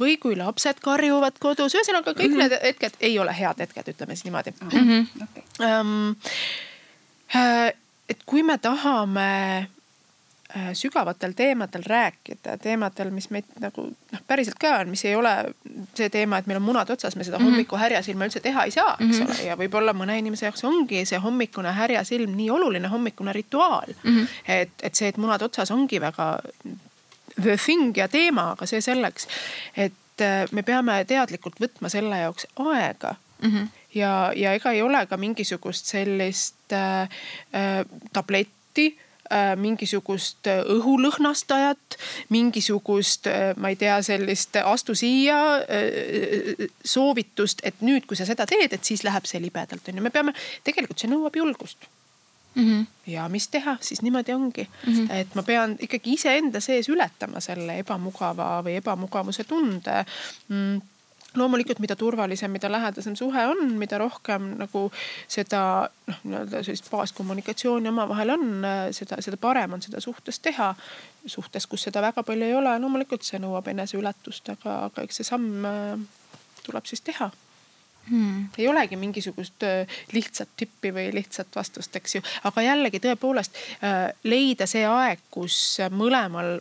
või 0.00 0.16
kui 0.22 0.36
lapsed 0.38 0.82
karjuvad 0.84 1.38
kodus, 1.42 1.76
ühesõnaga 1.76 2.14
kõik 2.14 2.30
mm 2.30 2.40
-hmm. 2.40 2.54
need 2.54 2.68
hetked 2.70 2.98
ei 3.00 3.18
ole 3.18 3.34
head 3.36 3.62
hetked, 3.64 3.94
ütleme 3.94 4.16
siis 4.16 4.24
niimoodi 4.28 4.54
mm. 4.60 4.68
-hmm. 4.70 5.31
Okay. 5.32 5.44
Um, 5.66 6.16
et 8.08 8.24
kui 8.26 8.42
me 8.42 8.58
tahame 8.58 9.28
äh, 10.56 10.72
sügavatel 10.76 11.32
teemadel 11.32 11.82
rääkida, 11.86 12.58
teemadel, 12.60 13.10
mis 13.14 13.30
meid 13.32 13.48
nagu 13.62 13.86
noh, 13.88 14.22
päriselt 14.28 14.58
ka 14.60 14.74
on, 14.82 14.92
mis 14.92 15.04
ei 15.08 15.14
ole 15.16 15.32
see 15.96 16.10
teema, 16.12 16.38
et 16.38 16.50
meil 16.50 16.60
on 16.60 16.66
munad 16.66 16.90
otsas, 16.92 17.16
me 17.16 17.24
seda 17.24 17.38
mm 17.38 17.44
-hmm. 17.44 17.50
hommiku 17.50 17.80
härjasilma 17.80 18.28
üldse 18.28 18.40
teha 18.44 18.64
ei 18.64 18.70
saa, 18.70 18.96
eks 19.00 19.18
mm 19.18 19.26
-hmm. 19.26 19.30
ole, 19.30 19.48
ja 19.48 19.56
võib-olla 19.56 19.96
mõne 19.96 20.18
inimese 20.18 20.46
jaoks 20.46 20.64
ongi 20.64 21.04
see 21.08 21.18
hommikune 21.18 21.72
härjasilm 21.72 22.36
nii 22.36 22.50
oluline 22.50 22.88
hommikune 22.88 23.32
rituaal 23.32 23.94
mm. 24.02 24.16
-hmm. 24.16 24.26
et, 24.48 24.70
et 24.82 24.94
see, 24.94 25.08
et 25.08 25.16
munad 25.16 25.42
otsas 25.42 25.70
ongi 25.70 26.00
väga 26.00 26.40
the 27.42 27.56
thing 27.56 27.96
ja 27.96 28.08
teema, 28.08 28.50
aga 28.50 28.66
see 28.66 28.80
selleks, 28.80 29.28
et 29.76 30.20
äh, 30.20 30.48
me 30.52 30.62
peame 30.62 31.04
teadlikult 31.04 31.60
võtma 31.60 31.88
selle 31.88 32.18
jaoks 32.18 32.46
aega 32.56 33.14
mm. 33.42 33.50
-hmm. 33.50 33.68
Ja, 33.94 34.32
ja 34.36 34.54
ega 34.54 34.72
ei 34.72 34.82
ole 34.82 35.06
ka 35.06 35.16
mingisugust 35.16 35.86
sellist 35.86 36.72
äh, 36.72 37.02
äh, 37.54 37.84
tabletti 38.12 38.92
Äh, 39.32 39.54
mingisugust 39.56 40.46
äh, 40.50 40.58
õhulõhnastajat, 40.74 41.94
mingisugust, 42.34 43.30
ma 43.56 43.70
ei 43.72 43.78
tea, 43.80 43.94
sellist 44.04 44.58
astu 44.60 44.96
siia 44.98 45.38
soovitust, 46.84 47.62
et 47.64 47.80
nüüd, 47.86 48.04
kui 48.10 48.18
sa 48.18 48.26
seda 48.28 48.44
teed, 48.50 48.74
et 48.76 48.84
siis 48.84 49.06
läheb 49.06 49.24
see 49.30 49.40
libedalt, 49.40 49.88
on 49.88 50.00
ju, 50.00 50.04
me 50.04 50.12
peame, 50.12 50.34
tegelikult 50.66 51.00
see 51.00 51.08
nõuab 51.08 51.38
julgust. 51.38 51.88
Mm 52.52 52.66
-hmm. 52.68 52.86
ja 53.14 53.28
mis 53.32 53.48
teha, 53.48 53.78
siis 53.80 54.02
niimoodi 54.02 54.34
ongi 54.34 54.68
mm, 54.68 54.92
-hmm. 54.92 55.12
et 55.14 55.34
ma 55.34 55.42
pean 55.42 55.76
ikkagi 55.80 56.12
iseenda 56.12 56.60
sees 56.60 56.88
ületama 56.88 57.40
selle 57.40 57.78
ebamugava 57.78 58.60
või 58.64 58.76
ebamugavuse 58.76 59.44
tunde 59.44 60.04
mm 60.48 60.80
loomulikult, 61.36 61.78
mida 61.82 61.96
turvalisem, 61.96 62.50
mida 62.50 62.70
lähedasem 62.72 63.16
suhe 63.16 63.46
on, 63.46 63.74
mida 63.80 63.98
rohkem 63.98 64.52
nagu 64.60 64.84
seda 65.30 65.62
noh, 66.06 66.18
nii-öelda 66.24 66.62
sellist 66.64 66.90
baaskommunikatsiooni 66.92 67.88
omavahel 67.92 68.34
on, 68.36 68.48
seda, 68.94 69.20
seda 69.24 69.38
parem 69.40 69.78
on 69.78 69.84
seda 69.84 70.00
suhtes 70.00 70.40
teha. 70.42 70.74
suhtes, 71.26 71.66
kus 71.70 71.86
seda 71.86 72.02
väga 72.02 72.22
palju 72.26 72.44
ei 72.44 72.54
ole, 72.58 72.74
loomulikult 72.82 73.22
see 73.22 73.38
nõuab 73.38 73.68
eneseületust, 73.70 74.48
aga, 74.56 74.78
aga 74.88 75.04
eks 75.06 75.20
see 75.20 75.28
samm 75.28 75.66
äh, 75.68 75.96
tuleb 76.66 76.86
siis 76.90 77.04
teha 77.06 77.30
Hmm. 78.10 78.48
ei 78.58 78.66
olegi 78.68 78.96
mingisugust 78.98 79.62
äh, 79.62 79.86
lihtsat 80.10 80.48
tippi 80.58 80.90
või 80.90 81.12
lihtsat 81.14 81.54
vastust, 81.54 81.94
eks 81.96 82.16
ju, 82.16 82.22
aga 82.42 82.64
jällegi 82.66 82.98
tõepoolest 82.98 83.54
äh, 83.78 84.08
leida 84.26 84.66
see 84.66 84.82
aeg, 84.82 85.22
kus 85.30 85.78
mõlemal 85.94 86.56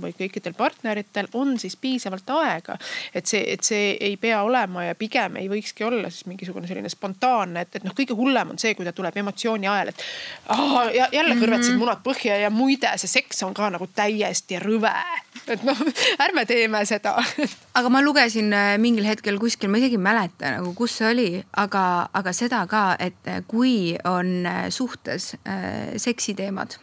või 0.00 0.14
kõikidel 0.16 0.54
partneritel 0.58 1.28
on 1.38 1.58
siis 1.58 1.76
piisavalt 1.76 2.30
aega. 2.30 2.76
et 3.14 3.26
see, 3.26 3.44
et 3.52 3.62
see 3.62 3.96
ei 4.00 4.16
pea 4.16 4.42
olema 4.42 4.84
ja 4.84 4.94
pigem 4.94 5.36
ei 5.36 5.48
võikski 5.48 5.86
olla 5.86 6.10
siis 6.10 6.26
mingisugune 6.26 6.66
selline 6.66 6.88
spontaanne, 6.88 7.64
et, 7.64 7.76
et 7.76 7.84
noh, 7.86 7.94
kõige 7.96 8.16
hullem 8.18 8.54
on 8.54 8.58
see, 8.58 8.74
kui 8.74 8.86
ta 8.86 8.92
tuleb 8.92 9.16
emotsiooni 9.22 9.68
ajal, 9.70 9.92
et 9.92 10.04
aa, 10.48 10.84
jälle 11.12 11.36
kõrvetasid 11.38 11.74
mm 11.74 11.76
-hmm. 11.76 11.84
munad 11.84 12.02
põhja 12.06 12.38
ja 12.42 12.50
muide, 12.50 12.90
see 12.98 13.08
seks 13.08 13.42
on 13.46 13.54
ka 13.54 13.70
nagu 13.70 13.86
täiesti 13.94 14.58
rõve. 14.58 14.94
et 15.46 15.62
noh, 15.62 15.78
ärme 16.26 16.46
teeme 16.46 16.84
seda 16.86 17.16
aga 17.74 17.88
ma 17.88 18.02
lugesin 18.02 18.52
äh, 18.52 18.78
mingil 18.78 19.06
hetkel 19.06 19.38
kuskil, 19.38 19.70
ma 19.70 19.78
isegi 19.78 19.98
ei 19.98 20.02
mäleta 20.02 20.56
nagu, 20.58 20.74
kus 20.74 20.98
see 20.98 21.10
oli, 21.10 21.28
aga, 21.56 22.08
aga 22.12 22.32
seda 22.32 22.66
ka, 22.70 22.96
et 22.98 23.30
kui 23.50 23.94
on 24.04 24.46
äh, 24.46 24.66
suhtes 24.70 25.34
äh, 25.46 25.94
seksiteemad 25.96 26.78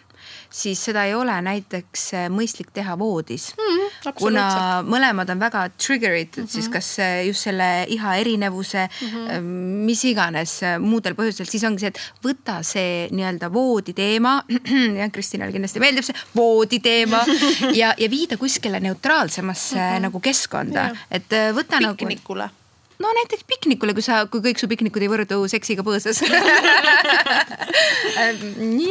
siis 0.52 0.84
seda 0.86 1.06
ei 1.08 1.14
ole 1.16 1.36
näiteks 1.46 2.04
äh, 2.18 2.28
mõistlik 2.32 2.72
teha 2.76 2.98
voodis 3.00 3.52
mm. 3.56 4.12
kuna 4.20 4.46
mõlemad 4.86 5.30
on 5.32 5.40
väga 5.42 5.64
trigger'itud 5.78 6.44
mm 6.44 6.48
-hmm. 6.48 6.54
siis 6.54 6.70
kas 6.70 6.90
äh, 7.00 7.26
just 7.28 7.48
selle 7.48 7.86
iha 7.88 8.16
erinevuse 8.16 8.88
mm, 8.88 9.08
-hmm. 9.08 9.42
mis 9.88 10.04
iganes 10.06 10.60
muudel 10.80 11.16
põhjustel, 11.16 11.50
siis 11.50 11.64
ongi 11.64 11.80
see, 11.80 11.88
et 11.94 12.00
võta 12.24 12.62
see 12.64 13.08
nii-öelda 13.12 13.52
voodi 13.54 13.94
teema. 13.94 14.44
jah, 15.00 15.12
Kristinale 15.12 15.52
kindlasti 15.52 15.80
meeldib 15.80 16.04
see 16.04 16.16
voodi 16.36 16.80
teema 16.80 17.24
ja, 17.82 17.94
ja 17.98 18.10
viida 18.10 18.38
kuskile 18.38 18.80
neutraalsemasse 18.80 19.76
mm 19.76 19.82
-hmm. 19.82 20.02
nagu 20.02 20.20
keskkonda, 20.20 20.90
et 21.12 21.30
võta 21.56 21.78
Piknikule. 21.78 22.44
nagu. 22.44 22.61
No 23.02 23.08
näiteks 23.18 23.44
piknikule, 23.48 23.94
kui 23.98 24.06
sa, 24.06 24.26
kui 24.32 24.42
kõik 24.46 24.60
su 24.62 24.68
piknikud 24.72 25.02
ei 25.04 25.12
võrdu 25.12 25.38
seksiga 25.52 25.84
põõsas 25.86 26.18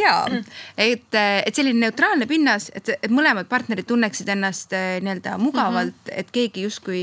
ja, 0.02 0.14
et, 0.76 1.11
et 1.20 1.54
selline 1.54 1.80
neutraalne 1.86 2.26
pinnas, 2.30 2.70
et, 2.74 2.86
et 2.98 3.12
mõlemad 3.12 3.46
partnerid 3.50 3.86
tunneksid 3.88 4.28
ennast 4.34 4.74
eh, 4.76 4.98
nii-öelda 5.04 5.30
mugavalt 5.42 5.94
mm, 5.94 6.00
-hmm. 6.08 6.18
et 6.22 6.28
keegi 6.34 6.61
justkui 6.66 7.00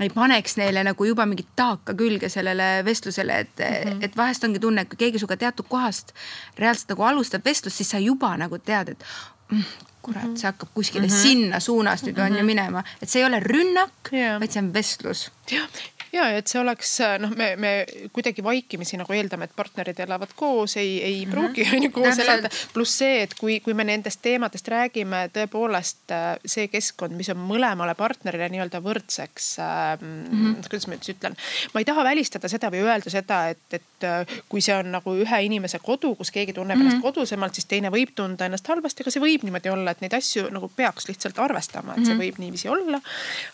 ei 0.00 0.10
paneks 0.10 0.56
neile 0.58 0.82
nagu 0.84 1.04
juba 1.06 1.26
mingit 1.26 1.48
taaka 1.56 1.94
külge 1.94 2.28
sellele 2.28 2.84
vestlusele, 2.84 3.38
et 3.38 3.58
mm, 3.58 3.64
-hmm. 3.64 4.04
et 4.04 4.16
vahest 4.16 4.44
ongi 4.44 4.60
tunne, 4.60 4.80
et 4.80 4.88
kui 4.88 4.96
keegi 4.96 5.18
sinuga 5.18 5.36
teatud 5.36 5.66
kohast 5.68 6.12
reaalselt 6.58 6.88
nagu 6.94 7.02
alustab 7.02 7.44
vestlust, 7.44 7.76
siis 7.76 7.90
sa 7.90 7.98
juba 7.98 8.36
nagu 8.36 8.58
tead, 8.58 8.88
et 8.88 9.04
mm, 9.50 9.62
kurat, 10.04 10.36
see 10.36 10.48
hakkab 10.48 10.68
kuskile 10.74 11.06
mm 11.06 11.12
-hmm. 11.12 11.22
sinna 11.22 11.60
suunas 11.60 12.02
nüüd 12.02 12.16
mm 12.16 12.22
-hmm. 12.22 12.26
on 12.26 12.32
ju 12.32 12.38
mhm. 12.38 12.46
minema, 12.46 12.84
et 13.02 13.08
see 13.08 13.22
ei 13.22 13.26
ole 13.26 13.40
rünnak 13.40 14.12
yeah., 14.12 14.40
vaid 14.40 14.52
see 14.52 14.62
on 14.62 14.74
vestlus. 14.74 15.30
jah, 15.50 15.68
ja 16.14 16.28
et 16.38 16.50
see 16.50 16.60
oleks 16.60 16.92
noh, 17.22 17.32
me, 17.36 17.50
me 17.60 17.72
kuidagi 18.14 18.44
vaikimisi 18.44 18.98
nagu 19.00 19.12
eeldame, 19.16 19.48
et 19.48 19.56
partnerid 19.56 20.00
elavad 20.04 20.34
koos, 20.36 20.76
ei, 20.76 20.96
ei 21.02 21.24
mm 21.24 21.30
-hmm. 21.30 21.34
pruugi 21.34 21.66
on 21.76 21.82
ju 21.82 21.90
koos 21.90 22.18
elada. 22.18 22.50
pluss 22.72 22.98
see, 22.98 23.22
et 23.22 23.34
kui, 23.38 23.60
kui 23.60 23.74
me 23.74 23.84
nendest 23.84 24.22
teemadest 24.22 24.68
räägime, 24.68 25.28
tõepoolest 25.34 26.14
äh, 26.14 26.38
see 26.46 26.68
keskkond, 26.68 27.16
mis 27.16 27.30
on 27.34 27.40
mõlemale 27.40 27.94
partnerile 27.94 28.48
nii-öelda 28.48 28.80
võrdseks 28.80 29.58
äh,. 29.58 29.98
Mm 30.00 30.24
-hmm. 30.30 30.68
kuidas 30.68 30.86
ma 30.86 30.94
nüüd 30.94 31.08
ütlen, 31.14 31.36
ma 31.74 31.80
ei 31.80 31.84
taha 31.84 32.04
välistada 32.04 32.48
seda 32.48 32.70
või 32.70 32.82
öelda 32.84 33.10
seda, 33.10 33.48
et, 33.48 33.66
et 33.72 34.04
äh, 34.04 34.26
kui 34.48 34.60
see 34.60 34.76
on 34.76 34.92
nagu 34.92 35.14
ühe 35.14 35.42
inimese 35.44 35.78
kodu, 35.78 36.14
kus 36.14 36.30
keegi 36.30 36.52
tunneb 36.52 36.78
mm 36.78 36.82
-hmm. 36.82 36.94
ennast 36.94 37.02
kodusemalt, 37.02 37.54
siis 37.54 37.66
teine 37.66 37.90
võib 37.90 38.14
tunda 38.14 38.46
ennast 38.46 38.68
halvasti, 38.68 39.02
aga 39.02 39.10
see 39.10 39.22
võib 39.22 39.42
niimoodi 39.42 39.70
olla, 39.70 39.90
et 39.90 40.00
neid 40.00 40.14
asju 40.14 40.48
nagu 40.50 40.70
peaks 40.76 41.08
lihtsalt 41.08 41.38
arvestama, 41.38 41.94
et 41.96 42.04
see 42.04 42.14
mhm. 42.14 42.22
võib 42.22 42.38
niiviisi 42.38 42.68
olla. 42.68 43.00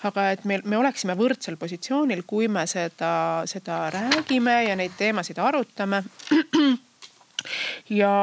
aga 0.03 0.31
et 0.31 0.45
me, 0.45 0.61
me 0.65 0.77
oleksime 0.77 1.15
võrdsel 1.17 1.57
positsioonil, 1.57 2.23
kui 2.27 2.49
me 2.51 2.67
seda, 2.67 3.43
seda 3.47 3.81
räägime 3.95 4.63
ja 4.69 4.77
neid 4.77 4.93
teemasid 4.99 5.39
arutame. 5.39 6.03
ja 8.01 8.15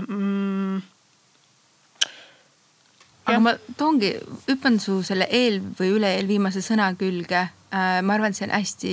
mm, 0.00 0.82
aga 3.24 3.40
ma 3.40 3.52
toongi, 3.78 4.14
hüppan 4.48 4.78
su 4.82 5.00
selle 5.06 5.28
eel 5.32 5.60
või 5.78 5.92
üle-eelviimase 5.96 6.62
sõna 6.64 6.90
külge. 7.00 7.46
Äh, 7.74 7.98
ma 8.06 8.14
arvan, 8.14 8.30
et 8.30 8.38
see 8.38 8.46
on 8.46 8.52
hästi 8.54 8.90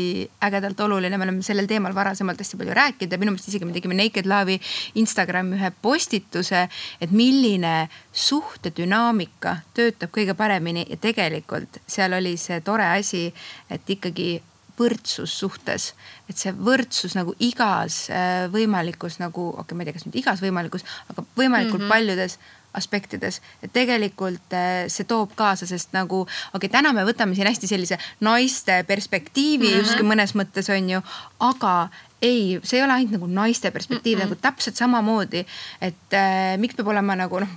ägedalt 0.47 0.79
oluline, 0.81 1.17
me 1.19 1.27
oleme 1.27 1.43
sellel 1.45 1.67
teemal 1.69 1.93
varasemalt 1.93 2.39
hästi 2.41 2.57
palju 2.57 2.73
rääkinud 2.77 3.11
ja 3.13 3.19
minu 3.21 3.35
meelest 3.35 3.51
isegi 3.51 3.67
me 3.67 3.75
tegime 3.75 3.97
Naked 3.97 4.29
Love'i 4.29 4.55
Instagrami 4.97 5.59
ühe 5.59 5.69
postituse, 5.83 6.63
et 6.97 7.13
milline 7.13 7.75
suhtedünaamika 8.09 9.59
töötab 9.77 10.15
kõige 10.15 10.33
paremini. 10.39 10.87
Ja 10.89 10.97
tegelikult 11.01 11.77
seal 11.85 12.17
oli 12.17 12.37
see 12.41 12.57
tore 12.65 12.87
asi, 12.95 13.27
et 13.69 13.93
ikkagi 13.97 14.39
võrdsus 14.81 15.35
suhtes, 15.43 15.91
et 16.31 16.39
see 16.39 16.55
võrdsus 16.55 17.13
nagu 17.19 17.35
igas 17.43 18.07
äh, 18.09 18.47
võimalikus 18.49 19.19
nagu, 19.21 19.51
okei 19.51 19.61
okay,, 19.61 19.77
ma 19.77 19.83
ei 19.83 19.91
tea, 19.91 19.99
kas 19.99 20.07
nüüd 20.07 20.17
igas 20.23 20.41
võimalikus, 20.41 20.87
aga 21.11 21.27
võimalikult 21.37 21.83
mm 21.83 21.85
-hmm. 21.85 21.93
paljudes 21.99 22.39
aspektides, 22.73 23.41
et 23.63 23.73
tegelikult 23.73 24.53
äh, 24.55 24.85
see 24.91 25.07
toob 25.07 25.35
kaasa, 25.35 25.67
sest 25.67 25.91
nagu 25.95 26.23
okei 26.23 26.55
okay,, 26.59 26.71
täna 26.71 26.93
me 26.95 27.05
võtame 27.07 27.35
siin 27.35 27.49
hästi 27.49 27.67
sellise 27.67 27.97
naiste 28.23 28.83
perspektiivi 28.87 29.67
mm 29.67 29.73
-hmm. 29.73 29.83
justkui 29.83 30.07
mõnes 30.07 30.35
mõttes 30.35 30.71
on 30.71 30.89
ju, 30.89 31.01
aga 31.39 31.75
ei, 32.21 32.59
see 32.63 32.77
ei 32.77 32.83
ole 32.85 32.93
ainult 32.93 33.15
nagu 33.15 33.27
naiste 33.27 33.71
perspektiiv 33.71 34.17
mm 34.17 34.23
-mm. 34.23 34.29
nagu 34.29 34.41
täpselt 34.41 34.75
samamoodi, 34.75 35.45
et 35.81 36.13
äh, 36.13 36.57
miks 36.57 36.75
peab 36.75 36.87
olema 36.93 37.15
nagu 37.15 37.39
noh, 37.39 37.49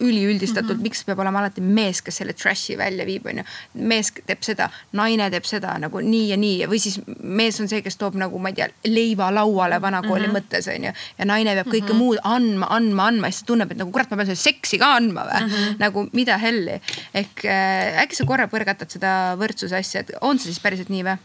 üliüldistatult 0.00 0.72
mm, 0.72 0.78
-hmm. 0.78 0.82
miks 0.82 1.04
peab 1.04 1.18
olema 1.18 1.38
alati 1.38 1.60
mees, 1.60 2.02
kes 2.02 2.16
selle 2.16 2.32
trash'i 2.32 2.78
välja 2.78 3.06
viib, 3.06 3.26
onju. 3.26 3.44
mees 3.74 4.12
teeb 4.26 4.42
seda, 4.42 4.70
naine 4.92 5.30
teeb 5.30 5.44
seda 5.44 5.78
nagu 5.78 6.00
nii 6.00 6.28
ja 6.28 6.36
nii 6.36 6.66
või 6.66 6.80
siis 6.82 7.00
mees 7.22 7.60
on 7.60 7.68
see, 7.68 7.82
kes 7.82 7.96
toob 7.96 8.14
nagu 8.14 8.38
ma 8.38 8.48
ei 8.48 8.54
tea, 8.54 8.68
leiva 8.84 9.30
lauale 9.34 9.80
vanakooli 9.80 10.26
mm 10.26 10.34
-hmm. 10.34 10.38
mõttes 10.38 10.70
onju. 10.74 10.92
ja 11.18 11.24
naine 11.24 11.54
peab 11.54 11.66
kõike 11.66 11.82
mm 11.82 11.88
-hmm. 11.88 11.98
muud 11.98 12.18
andma, 12.24 12.66
andma, 12.70 13.06
andma 13.06 13.26
ja 13.26 13.32
siis 13.32 13.42
ta 13.42 13.52
tunneb, 13.52 13.70
et 13.70 13.78
nagu 13.78 13.92
kurat, 13.92 14.10
ma 14.10 14.16
pean 14.16 14.26
seda 14.26 14.42
seksi 14.42 14.78
ka 14.78 14.94
andma 14.96 15.24
või 15.30 15.40
mm. 15.40 15.48
-hmm. 15.48 15.78
nagu 15.78 16.08
mida 16.12 16.38
helli. 16.38 16.80
ehk 17.14 17.44
äh, 17.44 18.02
äkki 18.02 18.16
sa 18.16 18.24
korra 18.24 18.46
põrgatad 18.46 18.90
seda 18.90 19.36
võrdsuse 19.36 19.76
asja, 19.76 20.00
et 20.00 20.10
on 20.20 20.38
see 20.38 20.52
siis 20.52 20.60
päriselt 20.60 20.88
nii 20.88 21.04
või? 21.04 21.18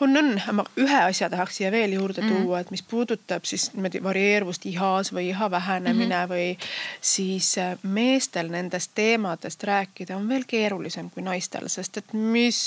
On, 0.00 0.16
on, 0.16 0.40
ma 0.52 0.64
ühe 0.78 0.98
asja 1.02 1.28
tahaks 1.30 1.58
siia 1.58 1.70
veel 1.72 1.92
juurde 1.92 2.22
mm 2.22 2.28
-hmm. 2.28 2.42
tuua, 2.42 2.60
et 2.60 2.70
mis 2.70 2.82
puudutab 2.82 3.44
siis 3.44 3.72
niimoodi 3.74 4.02
varieeruvust 4.02 4.66
ihas 4.66 5.12
või 5.12 5.28
iha 5.28 5.50
vähenemine 5.50 6.14
mm 6.16 6.22
-hmm. 6.22 6.34
või 6.34 6.58
siis 7.00 7.58
äh, 7.58 7.78
meestel 7.82 8.48
nendest 8.50 8.90
teemadest 8.94 9.62
rääkida 9.62 10.16
on 10.16 10.28
veel 10.28 10.44
keerulisem 10.46 11.10
kui 11.10 11.22
naistel, 11.22 11.68
sest 11.68 11.96
et 11.96 12.12
mis 12.12 12.60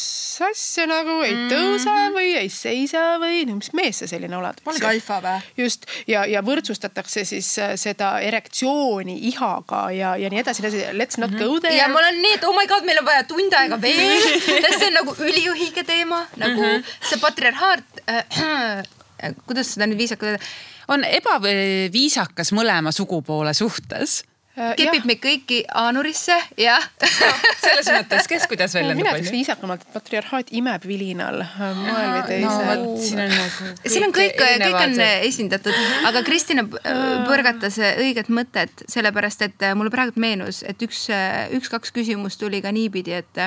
asja 0.50 0.88
nagu 0.88 1.22
ei 1.22 1.34
tõuse 1.34 1.90
mm 1.90 1.98
-hmm. 1.98 2.18
või 2.18 2.36
ei 2.38 2.50
seisa 2.50 3.18
või 3.20 3.46
no 3.46 3.56
mis 3.56 3.74
mees 3.74 4.00
sa 4.00 4.08
selline 4.08 4.38
oled. 4.38 4.62
Pole 4.64 4.88
alfa 4.88 5.22
või? 5.22 5.42
just 5.58 5.86
ja, 6.08 6.26
ja 6.26 6.42
võrdsustatakse 6.42 7.26
siis 7.26 7.60
äh, 7.60 7.76
seda 7.76 8.20
erektsiooni 8.20 9.18
ihaga 9.28 9.92
ja, 9.92 10.16
ja 10.18 10.30
nii 10.30 10.40
edasi, 10.40 10.62
let's 10.64 11.18
not 11.18 11.32
mm 11.32 11.38
-hmm. 11.38 11.44
go 11.44 11.60
there. 11.60 11.76
ja 11.76 11.88
ma 11.88 12.00
olen 12.00 12.22
nii, 12.22 12.34
et 12.34 12.44
oh 12.44 12.56
my 12.56 12.68
god, 12.68 12.84
meil 12.84 13.00
on 13.00 13.06
vaja 13.06 13.24
tund 13.24 13.54
aega 13.54 13.82
veel 13.82 14.22
sest 14.66 14.80
see 14.80 14.88
on 14.88 14.94
nagu 14.94 15.16
üliõhige 15.16 15.84
teema 15.84 16.28
nagu 16.36 16.62
mm 16.62 16.68
-hmm. 16.68 16.84
see 17.10 17.21
patriarhaat 17.22 18.04
äh,, 18.10 18.84
kuidas 19.48 19.76
seda 19.76 19.90
nüüd 19.90 20.02
viisakalt 20.02 20.34
öelda? 20.34 20.52
on 20.92 21.06
ebaviisakas 21.08 22.52
mõlema 22.58 22.92
sugupoole 22.96 23.54
suhtes 23.56 24.22
kepib 24.52 25.06
meid 25.08 25.20
kõiki 25.24 25.60
aanurisse, 25.80 26.36
jah 26.60 26.84
selles 27.64 27.88
mõttes, 27.88 28.28
kes 28.28 28.48
kuidas 28.52 28.74
välja 28.76 28.96
mina 28.98 29.14
ütleks 29.14 29.32
viisakamalt, 29.32 29.86
et 29.86 29.94
patriarhaat 29.96 30.52
imeb 30.60 30.84
vilinal 30.88 31.40
moel 31.78 32.10
või 32.18 32.24
teisel 32.28 32.84
no,. 32.84 32.98
siin 33.00 33.22
on 33.24 33.32
nagu. 33.32 33.70
siin 33.86 34.08
on 34.08 34.16
kõik, 34.18 34.36
kõik 34.42 34.80
on 34.82 34.98
esindatud, 35.06 35.80
aga 36.10 36.24
Kristina 36.28 36.66
põrgatas 36.68 37.80
õiget 37.94 38.32
mõtet, 38.34 38.84
sellepärast 38.92 39.48
et 39.48 39.68
mulle 39.80 39.94
praegu 39.94 40.20
meenus, 40.20 40.66
et 40.68 40.84
üks, 40.84 41.08
üks-kaks 41.56 41.96
küsimust 41.96 42.42
tuli 42.42 42.60
ka 42.66 42.76
niipidi, 42.76 43.16
et, 43.22 43.44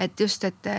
et 0.00 0.24
just, 0.24 0.48
et, 0.48 0.72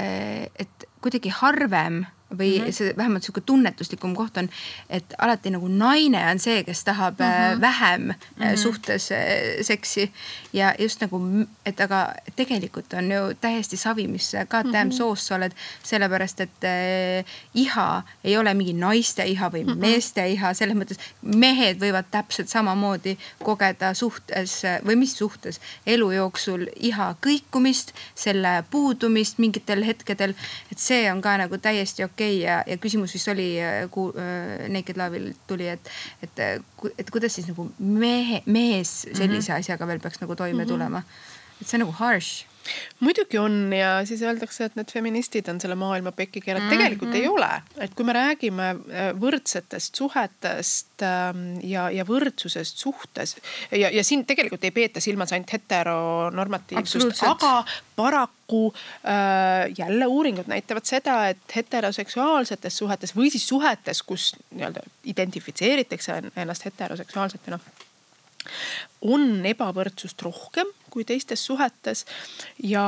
et 0.66 0.89
kuidagi 1.06 1.30
harvem 1.30 2.08
või 2.38 2.59
mm 2.59 2.65
-hmm. 2.65 2.71
see 2.71 2.93
vähemalt 2.97 3.23
sihuke 3.23 3.41
tunnetuslikum 3.41 4.15
koht 4.15 4.38
on, 4.38 4.49
et 4.89 5.13
alati 5.17 5.49
nagu 5.49 5.67
naine 5.67 6.21
on 6.32 6.39
see, 6.39 6.63
kes 6.63 6.84
tahab 6.84 7.19
mm 7.19 7.26
-hmm. 7.26 7.61
vähem 7.61 8.01
mm 8.01 8.13
-hmm. 8.39 8.57
suhtes 8.57 9.11
äh, 9.11 9.17
seksi 9.61 10.11
ja 10.53 10.73
just 10.80 11.01
nagu, 11.01 11.21
et 11.65 11.82
aga 11.82 12.13
tegelikult 12.36 12.93
on 12.93 13.11
ju 13.11 13.21
täiesti 13.41 13.78
savi, 13.78 14.07
mis 14.07 14.32
goddamn 14.49 14.88
mm 14.88 14.89
-hmm. 14.89 14.97
soos 14.97 15.28
sa 15.28 15.36
oled, 15.36 15.51
sellepärast 15.84 16.39
et 16.39 16.63
äh, 16.63 17.26
iha 17.53 18.03
ei 18.23 18.38
ole 18.38 18.53
mingi 18.53 18.73
naiste 18.73 19.23
iha 19.23 19.49
või 19.49 19.63
mm 19.63 19.69
-hmm. 19.69 19.78
meeste 19.78 20.28
iha, 20.28 20.53
selles 20.53 20.78
mõttes 20.78 20.99
mehed 21.21 21.78
võivad 21.78 22.05
täpselt 22.11 22.49
samamoodi 22.49 23.17
kogeda 23.43 23.93
suhtes 23.93 24.63
või 24.86 24.95
mis 24.95 25.17
suhtes 25.17 25.59
elu 25.86 26.11
jooksul 26.11 26.67
iha 26.76 27.15
kõikumist, 27.28 27.91
selle 28.15 28.63
puudumist 28.71 29.38
mingitel 29.38 29.86
hetkedel, 29.86 30.34
et 30.71 30.78
see 30.80 31.11
on 31.11 31.21
ka 31.21 31.38
nagu 31.38 31.57
täiesti 31.57 32.03
okei 32.03 32.14
okei 32.16 32.38
okay 32.38 32.43
ja, 32.45 32.63
ja 32.68 32.78
küsimus 32.82 33.13
vist 33.13 33.28
oli 33.28 33.49
äh, 33.59 33.84
äh, 33.84 34.70
Naked 34.72 34.97
Love'il 34.97 35.34
tuli, 35.47 35.68
et, 35.68 35.91
et, 36.24 36.39
äh, 36.39 36.91
et 36.97 37.11
kuidas 37.11 37.36
siis 37.36 37.47
nagu 37.51 37.68
mehe, 37.80 38.41
mees 38.45 39.01
sellise 39.11 39.51
mm 39.51 39.55
-hmm. 39.55 39.59
asjaga 39.59 39.88
veel 39.88 39.99
peaks 39.99 40.22
nagu 40.22 40.36
toime 40.36 40.63
mm 40.63 40.63
-hmm. 40.63 40.74
tulema. 40.74 41.03
et 41.61 41.68
see 41.68 41.78
on 41.78 41.88
nagu 41.88 41.91
harsh 41.91 42.45
muidugi 42.99 43.38
on 43.38 43.74
ja 43.74 44.05
siis 44.05 44.22
öeldakse, 44.26 44.66
et 44.66 44.76
need 44.80 44.91
feministid 44.93 45.47
on 45.51 45.59
selle 45.61 45.76
maailma 45.80 46.11
pekki 46.16 46.41
keeranud 46.41 46.66
mm, 46.66 46.72
-hmm. 46.72 46.84
tegelikult 46.84 47.16
ei 47.16 47.28
ole. 47.28 47.49
et 47.78 47.93
kui 47.95 48.05
me 48.05 48.13
räägime 48.13 48.70
äh, 48.70 49.09
võrdsetest 49.22 49.95
suhetest 49.95 51.03
ähm, 51.05 51.59
ja, 51.63 51.89
ja 51.91 52.05
võrdsusest 52.07 52.78
suhtes 52.78 53.36
ja, 53.72 53.89
ja 53.89 54.03
siin 54.03 54.26
tegelikult 54.26 54.63
ei 54.63 54.72
peeta 54.72 55.01
silmas 55.01 55.34
ainult 55.34 55.53
heteronormatiivsust, 55.53 57.24
aga 57.24 57.63
paraku 57.95 58.74
äh, 58.74 59.72
jälle 59.78 60.05
uuringud 60.05 60.47
näitavad 60.47 60.86
seda, 60.86 61.28
et 61.30 61.55
heteroseksuaalsetes 61.55 62.78
suhetes 62.78 63.16
või 63.16 63.32
siis 63.32 63.47
suhetes, 63.47 64.03
kus 64.03 64.34
nii-öelda 64.51 64.86
identifitseeritakse 65.03 66.22
ennast 66.36 66.66
heteroseksuaalsetena 66.66 67.59
on 69.01 69.45
ebavõrdsust 69.45 70.22
rohkem 70.26 70.70
kui 70.96 71.04
teistes 71.04 71.46
suhetes. 71.46 72.06
ja 72.64 72.86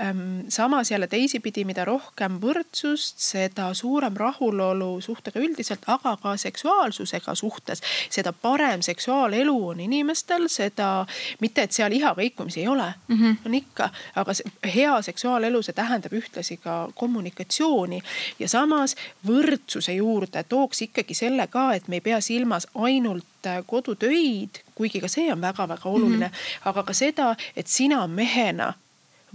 ähm, 0.00 0.40
samas 0.48 0.90
jälle 0.90 1.06
teisipidi, 1.06 1.62
mida 1.64 1.84
rohkem 1.86 2.40
võrdsust, 2.42 3.22
seda 3.22 3.70
suurem 3.74 4.16
rahulolu 4.18 5.00
suhtega 5.00 5.38
üldiselt, 5.38 5.86
aga 5.86 6.16
ka 6.22 6.36
seksuaalsusega 6.36 7.34
suhtes. 7.34 7.82
seda 8.10 8.32
parem 8.32 8.82
seksuaalelu 8.82 9.54
on 9.68 9.80
inimestel, 9.80 10.48
seda 10.50 11.06
mitte, 11.40 11.62
et 11.62 11.72
seal 11.72 11.94
iha 11.94 12.10
kõikumisi 12.18 12.64
ei 12.64 12.68
ole 12.68 12.90
mm, 13.08 13.16
-hmm. 13.16 13.36
on 13.46 13.54
ikka, 13.54 13.90
aga 14.16 14.32
hea 14.74 15.02
seksuaalelu, 15.02 15.62
see 15.62 15.78
tähendab 15.78 16.12
ühtlasi 16.12 16.56
ka 16.56 16.88
kommunikatsiooni 16.94 18.02
ja 18.38 18.48
samas 18.48 18.96
võrdsuse 19.26 19.94
juurde 19.94 20.42
tooks 20.42 20.82
ikkagi 20.82 21.14
selle 21.14 21.46
ka, 21.46 21.72
et 21.74 21.88
me 21.88 22.02
ei 22.02 22.06
pea 22.10 22.20
silmas 22.20 22.66
ainult 22.74 23.24
kodutöid, 23.66 24.62
kuigi 24.74 25.00
ka 25.00 25.08
see 25.08 25.32
on 25.32 25.40
väga-väga 25.40 25.88
oluline 25.88 26.26
mm, 26.26 26.32
-hmm. 26.32 26.68
aga 26.70 26.82
ka 26.82 26.92
seda, 26.92 27.34
et 27.56 27.66
sina 27.66 28.06
mehena 28.06 28.74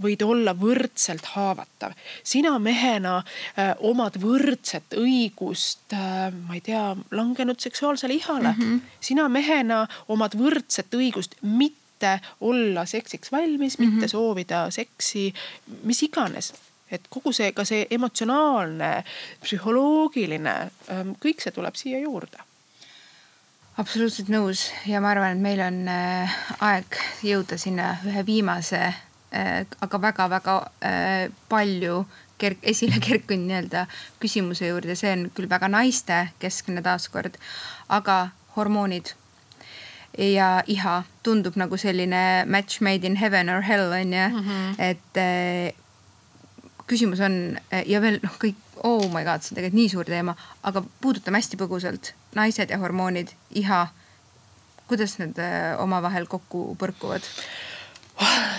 võid 0.02 0.22
olla 0.26 0.54
võrdselt 0.58 1.26
haavatav. 1.34 1.92
sina 2.22 2.58
mehena 2.58 3.16
äh, 3.18 3.74
omad 3.78 4.18
võrdset 4.20 4.96
õigust 4.98 5.94
äh,, 5.94 6.32
ma 6.48 6.54
ei 6.54 6.60
tea, 6.60 6.96
langenud 7.10 7.60
seksuaalsele 7.60 8.14
ihale 8.14 8.54
mm. 8.56 8.62
-hmm. 8.62 8.80
sina 9.00 9.28
mehena 9.28 9.86
omad 10.08 10.34
võrdset 10.34 10.94
õigust 10.94 11.36
mitte 11.42 12.20
olla 12.40 12.86
seksiks 12.86 13.32
valmis 13.32 13.78
mm, 13.78 13.84
-hmm. 13.84 13.90
mitte 13.90 14.08
soovida 14.08 14.70
seksi, 14.70 15.34
mis 15.82 16.02
iganes 16.02 16.52
et 16.90 17.06
kogu 17.10 17.32
see, 17.32 17.52
ka 17.52 17.64
see 17.64 17.86
emotsionaalne, 17.90 19.04
psühholoogiline, 19.42 20.54
ähm, 20.92 21.14
kõik 21.22 21.40
see 21.42 21.54
tuleb 21.54 21.74
siia 21.74 21.98
juurde 21.98 22.38
absoluutselt 23.80 24.30
nõus. 24.32 24.68
Ja 24.88 25.00
ma 25.02 25.12
arvan, 25.14 25.36
et 25.36 25.42
meil 25.42 25.62
on 25.64 25.80
äh, 25.90 26.36
aeg 26.64 27.00
jõuda 27.26 27.58
sinna 27.60 27.94
ühe 28.06 28.24
viimase, 28.26 28.82
äh, 29.34 29.64
aga 29.84 30.00
väga-väga 30.08 30.56
äh, 30.84 31.26
palju 31.50 32.04
kerk-, 32.40 32.62
esile 32.62 33.00
kerkinud 33.06 33.48
nii-öelda 33.50 33.86
küsimuse 34.22 34.70
juurde, 34.70 34.96
see 34.98 35.12
on 35.16 35.28
küll 35.34 35.50
väga 35.50 35.70
naistekeskne 35.72 36.84
taaskord, 36.84 37.38
aga 37.92 38.28
hormoonid 38.56 39.14
ja 40.14 40.62
iha 40.70 41.00
tundub 41.26 41.56
nagu 41.58 41.74
selline 41.80 42.44
match 42.46 42.82
made 42.84 43.06
in 43.06 43.16
heaven 43.18 43.48
or 43.50 43.64
hell 43.66 43.92
on 43.92 44.12
ju. 44.12 44.28
Mm, 44.28 44.44
-hmm. 44.44 44.74
et 44.78 45.74
küsimus 46.90 47.20
on 47.24 47.58
ja 47.86 48.00
veel 48.04 48.20
noh, 48.22 48.38
kõik 48.40 48.60
oh 48.84 49.08
my 49.12 49.24
god, 49.24 49.42
see 49.42 49.54
on 49.54 49.58
tegelikult 49.58 49.78
nii 49.80 49.90
suur 49.92 50.08
teema, 50.08 50.34
aga 50.66 50.82
puudutame 51.02 51.40
hästi 51.40 51.58
põgusalt 51.60 52.12
naised 52.36 52.72
ja 52.72 52.80
hormoonid, 52.82 53.32
iha. 53.60 53.86
kuidas 54.88 55.18
need 55.18 55.38
äh, 55.40 55.74
omavahel 55.80 56.26
kokku 56.28 56.74
põrkuvad? 56.80 57.24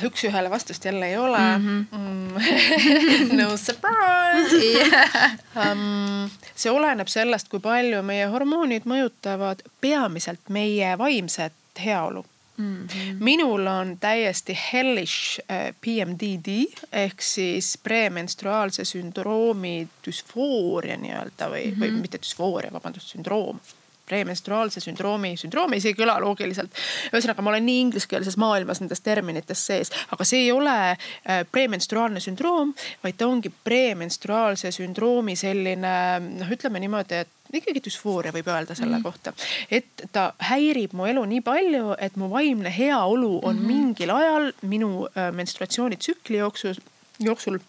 üks-ühele 0.04 0.50
vastust 0.52 0.84
jälle 0.86 1.08
ei 1.08 1.18
ole 1.18 1.40
mm. 1.58 1.86
-hmm. 1.92 3.38
no 3.40 3.58
surprise 3.58 4.58
yeah. 4.66 5.32
um,. 5.56 6.30
see 6.56 6.72
oleneb 6.72 7.08
sellest, 7.08 7.48
kui 7.48 7.60
palju 7.60 8.02
meie 8.04 8.26
hormoonid 8.28 8.84
mõjutavad 8.84 9.64
peamiselt 9.82 10.50
meie 10.50 10.98
vaimset 10.98 11.54
heaolu 11.86 12.26
Mm 12.58 12.88
-hmm. 12.88 13.16
minul 13.20 13.68
on 13.68 13.98
täiesti 14.00 14.58
hellish 14.74 15.40
äh, 15.52 15.76
PMDD 15.82 16.66
ehk 16.92 17.22
siis 17.22 17.78
premenstruaalse 17.84 18.86
sündroomi 18.86 19.88
düsfooria 20.08 20.98
nii-öelda 20.98 21.50
või 21.52 21.66
mm, 21.66 21.72
-hmm. 21.72 21.82
või 21.82 21.92
mhm. 21.92 22.02
mitte 22.02 22.22
düsfooria, 22.22 22.72
vabandust, 22.74 23.12
sündroom 23.12 23.60
premenstruaalse 24.06 24.80
sündroomi, 24.80 25.34
sündroom 25.38 25.74
ei, 25.74 25.82
see 25.82 25.94
ei 25.94 25.98
kõla 25.98 26.18
loogiliselt. 26.22 26.74
ühesõnaga, 27.12 27.42
ma 27.42 27.54
olen 27.54 27.66
nii 27.66 27.80
ingliskeelses 27.88 28.38
maailmas 28.42 28.82
nendes 28.82 29.02
terminites 29.06 29.66
sees, 29.66 29.92
aga 30.14 30.28
see 30.28 30.46
ei 30.46 30.52
ole 30.54 30.76
äh, 30.92 31.42
premenstruaalne 31.52 32.22
sündroom, 32.24 32.76
vaid 33.04 33.18
ta 33.18 33.28
ongi 33.28 33.52
premenstruaalse 33.64 34.72
sündroomi 34.76 35.36
selline 35.40 35.96
noh, 36.28 36.54
ütleme 36.54 36.82
niimoodi, 36.84 37.24
et 37.26 37.35
ikkagi 37.54 37.84
düsfooria 37.86 38.34
võib 38.36 38.48
öelda 38.48 38.76
selle 38.76 38.98
mm 38.98 39.00
-hmm. 39.00 39.04
kohta, 39.04 39.34
et 39.72 40.08
ta 40.12 40.34
häirib 40.50 40.94
mu 40.94 41.06
elu 41.06 41.26
nii 41.26 41.42
palju, 41.42 41.96
et 42.00 42.16
mu 42.16 42.30
vaimne 42.30 42.72
heaolu 42.78 43.40
on 43.44 43.56
mm 43.56 43.62
-hmm. 43.62 43.68
mingil 43.68 44.10
ajal 44.10 44.52
minu 44.62 45.06
äh, 45.06 45.32
menstruatsioonitsükli 45.34 46.38
jooksul, 46.38 46.76
jooksul 47.20 47.60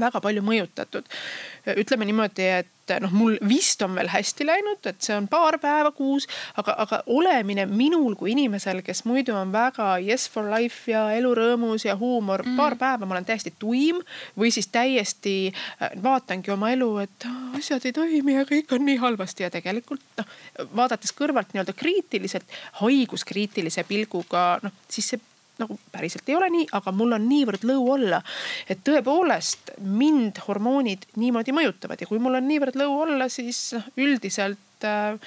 väga 0.00 0.20
palju 0.24 0.42
mõjutatud. 0.46 1.06
ütleme 1.68 2.06
niimoodi, 2.08 2.44
et 2.62 2.74
noh, 3.02 3.12
mul 3.12 3.36
vist 3.44 3.82
on 3.84 3.92
veel 3.98 4.08
hästi 4.08 4.46
läinud, 4.48 4.80
et 4.88 5.02
see 5.04 5.12
on 5.16 5.26
paar 5.28 5.58
päeva 5.60 5.90
kuus, 5.92 6.24
aga, 6.60 6.72
aga 6.84 7.00
olemine 7.12 7.66
minul 7.68 8.16
kui 8.16 8.32
inimesel, 8.32 8.80
kes 8.86 9.04
muidu 9.08 9.34
on 9.36 9.52
väga 9.52 9.90
yes 10.00 10.24
for 10.32 10.48
life 10.48 10.88
ja 10.90 11.08
elurõõmus 11.18 11.84
ja 11.84 11.98
huumor 12.00 12.46
mm., 12.46 12.56
paar 12.56 12.78
päeva 12.80 13.04
ma 13.04 13.18
olen 13.18 13.28
täiesti 13.28 13.52
tuim 13.58 14.00
või 14.38 14.52
siis 14.54 14.70
täiesti 14.72 15.36
äh, 15.50 15.92
vaatangi 16.02 16.54
oma 16.54 16.72
elu, 16.72 16.90
et 17.04 17.28
asjad 17.58 17.84
ei 17.88 17.96
toimi 17.96 18.38
ja 18.38 18.46
kõik 18.48 18.72
on 18.76 18.86
nii 18.88 18.96
halvasti 19.04 19.44
ja 19.44 19.52
tegelikult 19.52 20.04
noh, 20.20 20.36
vaadates 20.76 21.12
kõrvalt 21.16 21.52
nii-öelda 21.52 21.76
kriitiliselt, 21.76 22.58
haiguskriitilise 22.80 23.84
pilguga, 23.88 24.50
noh 24.64 24.72
siis 24.88 25.12
see 25.12 25.27
nagu 25.58 25.78
päriselt 25.92 26.28
ei 26.28 26.36
ole 26.38 26.50
nii, 26.54 26.68
aga 26.78 26.92
mul 26.94 27.16
on 27.16 27.28
niivõrd 27.28 27.66
lõu 27.68 27.90
olla. 27.96 28.22
et 28.68 28.82
tõepoolest 28.86 29.74
mind 29.82 30.42
hormoonid 30.46 31.06
niimoodi 31.16 31.54
mõjutavad 31.56 32.00
ja 32.00 32.06
kui 32.06 32.18
mul 32.22 32.38
on 32.38 32.48
niivõrd 32.48 32.78
lõu 32.78 32.98
olla, 33.04 33.28
siis 33.28 33.74
noh 33.74 33.86
üldiselt 33.96 34.86
äh, 34.86 35.18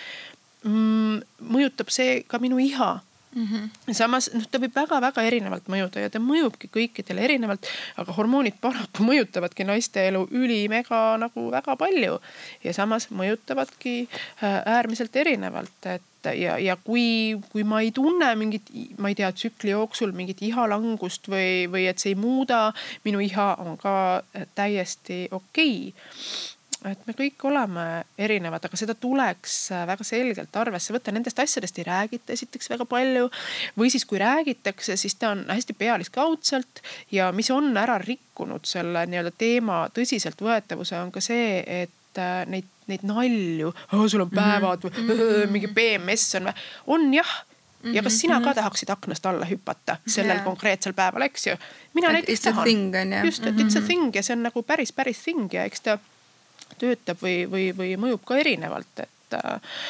mm, 0.63 1.21
mõjutab 1.51 1.91
see 1.93 2.21
ka 2.27 2.39
minu 2.39 2.59
iha 2.61 2.99
Mm 3.35 3.47
-hmm. 3.47 3.93
samas 3.93 4.29
noh, 4.33 4.43
ta 4.51 4.59
võib 4.59 4.73
väga-väga 4.75 5.23
erinevalt 5.23 5.69
mõjuda 5.71 6.01
ja 6.03 6.09
ta 6.11 6.19
mõjubki 6.19 6.67
kõikidele 6.67 7.23
erinevalt, 7.23 7.67
aga 7.95 8.13
hormoonid 8.13 8.57
paraku 8.61 9.05
mõjutavadki 9.07 9.63
naiste 9.63 10.03
elu 10.07 10.25
ülimega 10.31 11.15
nagu 11.17 11.45
väga 11.51 11.75
palju 11.79 12.19
ja 12.63 12.73
samas 12.73 13.07
mõjutavadki 13.07 13.93
äh, 14.11 14.57
äärmiselt 14.75 15.15
erinevalt, 15.15 15.85
et 15.85 16.03
ja, 16.25 16.57
ja 16.61 16.77
kui, 16.77 17.35
kui 17.51 17.65
ma 17.67 17.81
ei 17.81 17.91
tunne 17.95 18.31
mingit, 18.39 18.69
ma 19.01 19.11
ei 19.11 19.17
tea, 19.17 19.31
tsükli 19.33 19.73
jooksul 19.73 20.13
mingit 20.15 20.41
ihalangust 20.45 21.29
või, 21.31 21.67
või 21.71 21.87
et 21.89 22.01
see 22.01 22.13
ei 22.13 22.19
muuda 22.19 22.69
minu 23.05 23.21
iha, 23.23 23.53
on 23.63 23.77
ka 23.81 23.93
täiesti 24.55 25.27
okei. 25.31 25.91
Okay 25.91 26.57
et 26.89 27.01
me 27.05 27.13
kõik 27.13 27.43
oleme 27.45 27.83
erinevad, 28.17 28.63
aga 28.65 28.77
seda 28.79 28.95
tuleks 28.97 29.55
väga 29.87 30.05
selgelt 30.07 30.55
arvesse 30.57 30.93
võtta, 30.95 31.13
nendest 31.13 31.39
asjadest 31.39 31.77
ei 31.77 31.85
räägita 31.85 32.33
esiteks 32.33 32.71
väga 32.73 32.87
palju. 32.89 33.29
või 33.77 33.91
siis, 33.93 34.05
kui 34.05 34.17
räägitakse, 34.19 34.97
siis 34.97 35.15
ta 35.15 35.35
on 35.35 35.45
hästi 35.49 35.73
pealiskaudselt. 35.77 36.81
Ja 37.11 37.31
mis 37.31 37.51
on 37.51 37.77
ära 37.77 37.99
rikkunud 38.01 38.65
selle 38.65 39.05
nii-öelda 39.05 39.33
teema 39.37 39.83
tõsiseltvõetavuse, 39.93 40.97
on 40.97 41.11
ka 41.11 41.21
see, 41.21 41.61
et 41.67 41.93
äh, 42.17 42.43
neid, 42.47 42.67
neid 42.87 43.05
nalju, 43.07 43.73
sul 44.07 44.25
on 44.25 44.29
päevad 44.29 44.83
mm, 44.83 45.09
-hmm. 45.09 45.47
mingi 45.53 45.67
PMS 45.67 46.35
on, 46.35 46.53
on 46.87 47.13
jah 47.13 47.45
ja 47.83 48.03
kas 48.03 48.19
sina 48.19 48.39
ka 48.39 48.49
mhm. 48.49 48.55
tahaksid 48.55 48.89
aknast 48.89 49.25
alla 49.25 49.45
hüpata 49.45 49.97
sellel 50.07 50.35
yeah. 50.35 50.45
konkreetsel 50.45 50.93
päeval, 50.93 51.21
eks 51.21 51.47
ju? 51.47 51.55
mina 51.93 52.11
näiteks 52.11 52.41
tahan. 52.41 52.67
just, 53.25 53.45
et 53.45 53.55
it's 53.55 53.77
a 53.77 53.79
mhm. 53.79 53.87
thing 53.87 54.15
ja 54.15 54.23
see 54.23 54.35
on 54.35 54.43
nagu 54.43 54.63
päris, 54.63 54.93
päris 54.93 55.23
thing 55.23 55.53
ja 55.53 55.63
eks 55.65 55.81
ta 55.81 55.97
töötab 56.79 57.21
või, 57.21 57.45
või, 57.49 57.71
või 57.77 57.95
mõjub 57.99 58.23
ka 58.25 58.37
erinevalt, 58.41 59.03
et 59.03 59.37
äh, 59.37 59.81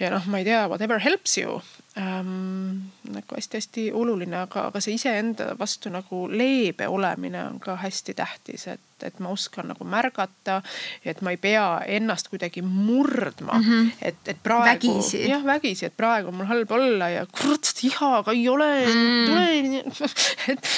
ja 0.00 0.10
noh, 0.14 0.26
ma 0.26 0.40
ei 0.40 0.48
tea, 0.48 0.66
whatever 0.68 1.00
helps 1.02 1.38
you 1.38 1.60
ähm,. 1.98 2.90
nagu 3.10 3.36
hästi-hästi 3.36 3.90
oluline, 3.92 4.44
aga, 4.44 4.68
aga 4.70 4.80
see 4.80 4.94
iseenda 4.94 5.52
vastu 5.58 5.92
nagu 5.92 6.26
leebe 6.28 6.88
olemine 6.88 7.44
on 7.48 7.60
ka 7.60 7.76
hästi 7.80 8.14
tähtis, 8.14 8.66
et, 8.68 8.80
et 9.06 9.20
ma 9.20 9.32
oskan 9.34 9.70
nagu 9.72 9.84
märgata. 9.84 10.60
et 11.04 11.20
ma 11.22 11.34
ei 11.34 11.36
pea 11.36 11.66
ennast 11.86 12.28
kuidagi 12.28 12.62
murdma 12.62 13.58
mm, 13.58 13.64
-hmm. 13.64 13.92
et, 14.02 14.16
et 14.26 14.42
praegu. 14.42 14.96
jah, 15.28 15.44
vägisi, 15.44 15.86
et 15.86 15.96
praegu 15.96 16.28
on 16.28 16.34
mul 16.34 16.46
halb 16.46 16.70
olla 16.70 17.08
ja 17.08 17.26
kurat, 17.26 17.72
iha, 17.82 18.16
aga 18.18 18.32
ei 18.32 18.48
ole 18.48 18.70
mm., 18.86 19.26
tule 19.26 20.10
et 20.52 20.68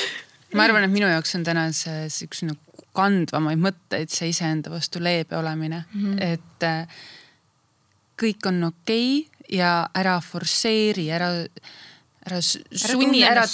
ma 0.55 0.65
arvan, 0.65 0.85
et 0.85 0.93
minu 0.93 1.09
jaoks 1.09 1.35
on 1.35 1.45
täna 1.45 1.71
see, 1.73 2.09
see 2.09 2.29
üks 2.29 2.45
nagu 2.47 2.87
kandvamaid 2.93 3.61
mõtteid, 3.61 4.11
see 4.13 4.29
iseenda 4.29 4.71
vastu 4.71 5.01
leebe 5.01 5.37
olemine 5.37 5.85
mm, 5.93 6.03
-hmm. 6.07 6.23
et 6.33 6.63
äh, 6.69 6.87
kõik 8.23 8.49
on 8.49 8.65
okei 8.65 9.19
okay 9.19 9.33
ja 9.53 9.89
ära 9.95 10.19
forsseeri, 10.25 11.09
ära, 11.13 11.31
ära 12.27 12.41
sunni, 12.43 13.23
ära, 13.27 13.45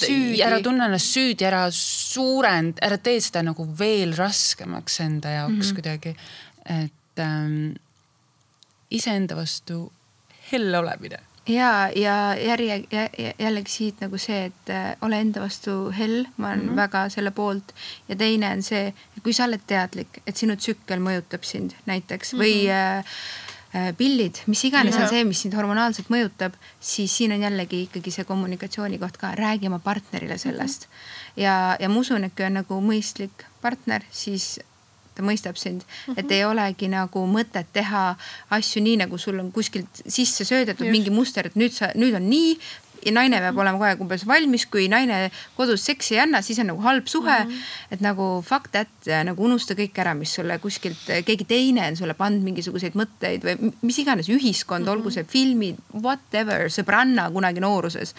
ära 0.45 0.61
tunne 0.65 0.89
ennast 0.89 1.15
süüdi, 1.15 1.47
ära 1.49 1.67
suurend-, 1.73 2.83
ära 2.85 2.99
tee 3.01 3.21
seda 3.25 3.43
nagu 3.47 3.65
veel 3.79 4.13
raskemaks 4.17 5.01
enda 5.01 5.31
jaoks 5.39 5.55
mm 5.55 5.63
-hmm. 5.63 5.75
kuidagi. 5.75 6.17
et 6.67 7.19
ähm, 7.25 7.73
iseenda 8.91 9.37
vastu 9.37 9.93
helle 10.53 10.79
olemine 10.79 11.19
ja, 11.49 11.91
ja 11.97 12.37
järje, 12.37 12.85
jällegi 13.39 13.71
siit 13.73 14.01
nagu 14.05 14.19
see, 14.21 14.45
et 14.51 14.73
äh, 14.73 14.91
ole 15.03 15.21
enda 15.21 15.41
vastu 15.41 15.91
hell, 15.99 16.27
ma 16.37 16.49
olen 16.49 16.61
mm 16.61 16.69
-hmm. 16.69 16.77
väga 16.77 17.09
selle 17.09 17.31
poolt. 17.31 17.75
ja 18.09 18.17
teine 18.17 18.53
on 18.53 18.63
see, 18.63 18.95
kui 19.23 19.33
sa 19.33 19.45
oled 19.45 19.61
teadlik, 19.67 20.23
et 20.27 20.37
sinu 20.37 20.57
tsükkel 20.57 20.99
mõjutab 20.99 21.43
sind 21.43 21.73
näiteks 21.87 22.33
mm 22.33 22.39
-hmm. 22.39 22.43
või 22.43 22.71
äh, 22.71 23.05
pillid, 23.97 24.39
mis 24.47 24.65
iganes 24.65 24.97
on 24.97 25.09
see, 25.11 25.25
mis 25.29 25.43
sind 25.45 25.57
hormonaalselt 25.59 26.09
mõjutab, 26.13 26.55
siis 26.81 27.13
siin 27.13 27.35
on 27.37 27.43
jällegi 27.45 27.83
ikkagi 27.85 28.13
see 28.15 28.25
kommunikatsiooni 28.25 29.01
koht 29.03 29.19
ka, 29.21 29.35
räägi 29.37 29.69
oma 29.69 29.79
partnerile 29.79 30.39
sellest. 30.39 30.89
-hmm. 30.89 31.43
ja, 31.43 31.77
ja 31.81 31.89
ma 31.89 32.01
usun, 32.01 32.25
et 32.25 32.35
kui 32.37 32.47
on 32.47 32.57
nagu 32.63 32.81
mõistlik 32.81 33.45
partner, 33.61 34.03
siis 34.11 34.59
ta 35.19 35.27
mõistab 35.27 35.59
sind 35.59 35.83
mm. 35.83 35.89
-hmm. 36.07 36.19
et 36.19 36.25
mhm. 36.25 36.33
ei 36.33 36.45
olegi 36.45 36.89
nagu 36.89 37.27
mõtet 37.27 37.67
teha 37.73 38.17
asju 38.51 38.83
nii, 38.83 38.97
nagu 39.05 39.19
sul 39.19 39.39
on 39.43 39.53
kuskilt 39.53 40.03
sisse 40.07 40.45
söödetud 40.45 40.87
Just. 40.87 40.93
mingi 40.93 41.11
muster, 41.11 41.47
et 41.47 41.57
nüüd 41.57 41.75
sa, 41.75 41.91
nüüd 41.95 42.15
on 42.15 42.31
nii 42.31 42.59
ja 43.09 43.15
naine 43.15 43.41
peab 43.43 43.59
olema 43.59 43.79
kogu 43.79 43.89
aeg 43.89 44.03
umbes 44.05 44.25
valmis, 44.29 44.67
kui 44.71 44.87
naine 44.93 45.29
kodus 45.57 45.85
seksi 45.89 46.17
ei 46.17 46.23
anna, 46.25 46.43
siis 46.45 46.61
on 46.63 46.71
nagu 46.73 46.85
halb 46.85 47.09
suhe 47.11 47.39
mm. 47.45 47.51
-hmm. 47.51 47.95
et 47.97 48.05
nagu 48.05 48.29
fuck 48.47 48.71
that, 48.75 49.11
nagu 49.25 49.45
unusta 49.45 49.75
kõik 49.79 49.99
ära, 49.99 50.15
mis 50.15 50.35
sulle 50.39 50.59
kuskilt 50.63 51.09
keegi 51.27 51.49
teine 51.49 51.89
on 51.89 51.97
sulle 51.97 52.15
pannud 52.15 52.45
mingisuguseid 52.45 52.97
mõtteid 52.99 53.45
või 53.45 53.73
mis 53.83 53.99
iganes 53.99 54.29
ühiskond 54.29 54.85
mm, 54.85 54.87
-hmm. 54.87 54.93
olgu 54.93 55.11
see 55.11 55.25
filmid, 55.25 55.83
whatever, 55.93 56.69
sõbranna 56.73 57.31
kunagi 57.33 57.61
nooruses. 57.61 58.15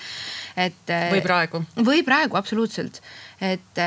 et. 0.58 0.86
või 0.88 1.22
praegu. 1.22 1.64
või 1.78 2.04
praegu 2.04 2.38
absoluutselt, 2.38 3.02
et 3.42 3.80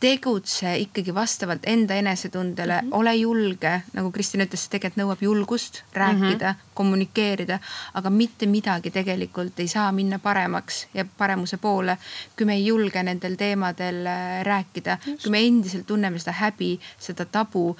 tegutse 0.00 0.76
ikkagi 0.78 1.14
vastavalt 1.14 1.64
enda 1.66 1.94
enesetundele 1.94 2.80
mm, 2.82 2.88
-hmm. 2.88 2.96
ole 2.96 3.14
julge, 3.14 3.82
nagu 3.92 4.10
Kristina 4.12 4.44
ütles, 4.44 4.62
see 4.64 4.70
tegelikult 4.70 5.00
nõuab 5.00 5.22
julgust 5.22 5.82
rääkida 5.92 6.52
mm, 6.52 6.58
-hmm. 6.58 6.74
kommunikeerida, 6.74 7.58
aga 7.94 8.10
mitte 8.10 8.46
midagi 8.46 8.90
tegelikult 8.90 9.60
ei 9.60 9.68
saa 9.68 9.92
minna 9.92 10.18
paremaks 10.18 10.86
ja 10.94 11.04
paremuse 11.18 11.56
poole, 11.56 11.98
kui 12.36 12.46
me 12.46 12.54
ei 12.54 12.66
julge 12.66 13.02
nendel 13.02 13.34
teemadel 13.34 14.06
äh, 14.06 14.44
rääkida, 14.44 14.98
kui 15.22 15.30
me 15.30 15.46
endiselt 15.46 15.86
tunneme 15.86 16.18
seda 16.18 16.32
häbi, 16.32 16.80
seda 16.98 17.24
tabu, 17.24 17.76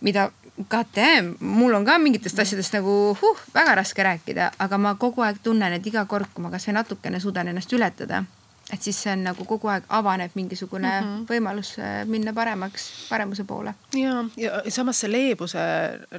mida 0.00 0.30
KTM, 0.68 1.34
mul 1.40 1.74
on 1.74 1.84
ka 1.84 1.98
mingitest 1.98 2.38
asjadest 2.38 2.72
nagu 2.72 3.16
huh, 3.22 3.40
väga 3.54 3.74
raske 3.74 4.02
rääkida, 4.02 4.50
aga 4.58 4.78
ma 4.78 4.94
kogu 4.94 5.22
aeg 5.22 5.36
tunnen, 5.42 5.72
et 5.72 5.86
iga 5.86 6.04
kord, 6.04 6.26
kui 6.34 6.42
ma 6.42 6.50
kasvõi 6.50 6.74
natukene 6.74 7.20
suudan 7.20 7.48
ennast 7.48 7.72
ületada 7.72 8.24
et 8.72 8.82
siis 8.82 8.98
see 9.02 9.12
on 9.12 9.22
nagu 9.28 9.44
kogu 9.46 9.70
aeg 9.70 9.84
avaneb 9.88 10.34
mingisugune 10.34 10.90
mm 10.90 11.06
-hmm. 11.06 11.26
võimalus 11.30 11.76
äh, 11.78 12.04
minna 12.06 12.32
paremaks, 12.32 12.88
paremuse 13.08 13.44
poole. 13.44 13.74
ja, 13.94 14.24
ja 14.36 14.62
samas 14.70 15.00
see 15.00 15.12
leebuse 15.12 15.58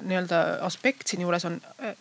nii-öelda 0.01 0.59
aspekt 0.61 1.07
siinjuures 1.07 1.45
on 1.45 1.61
äh, 1.83 1.95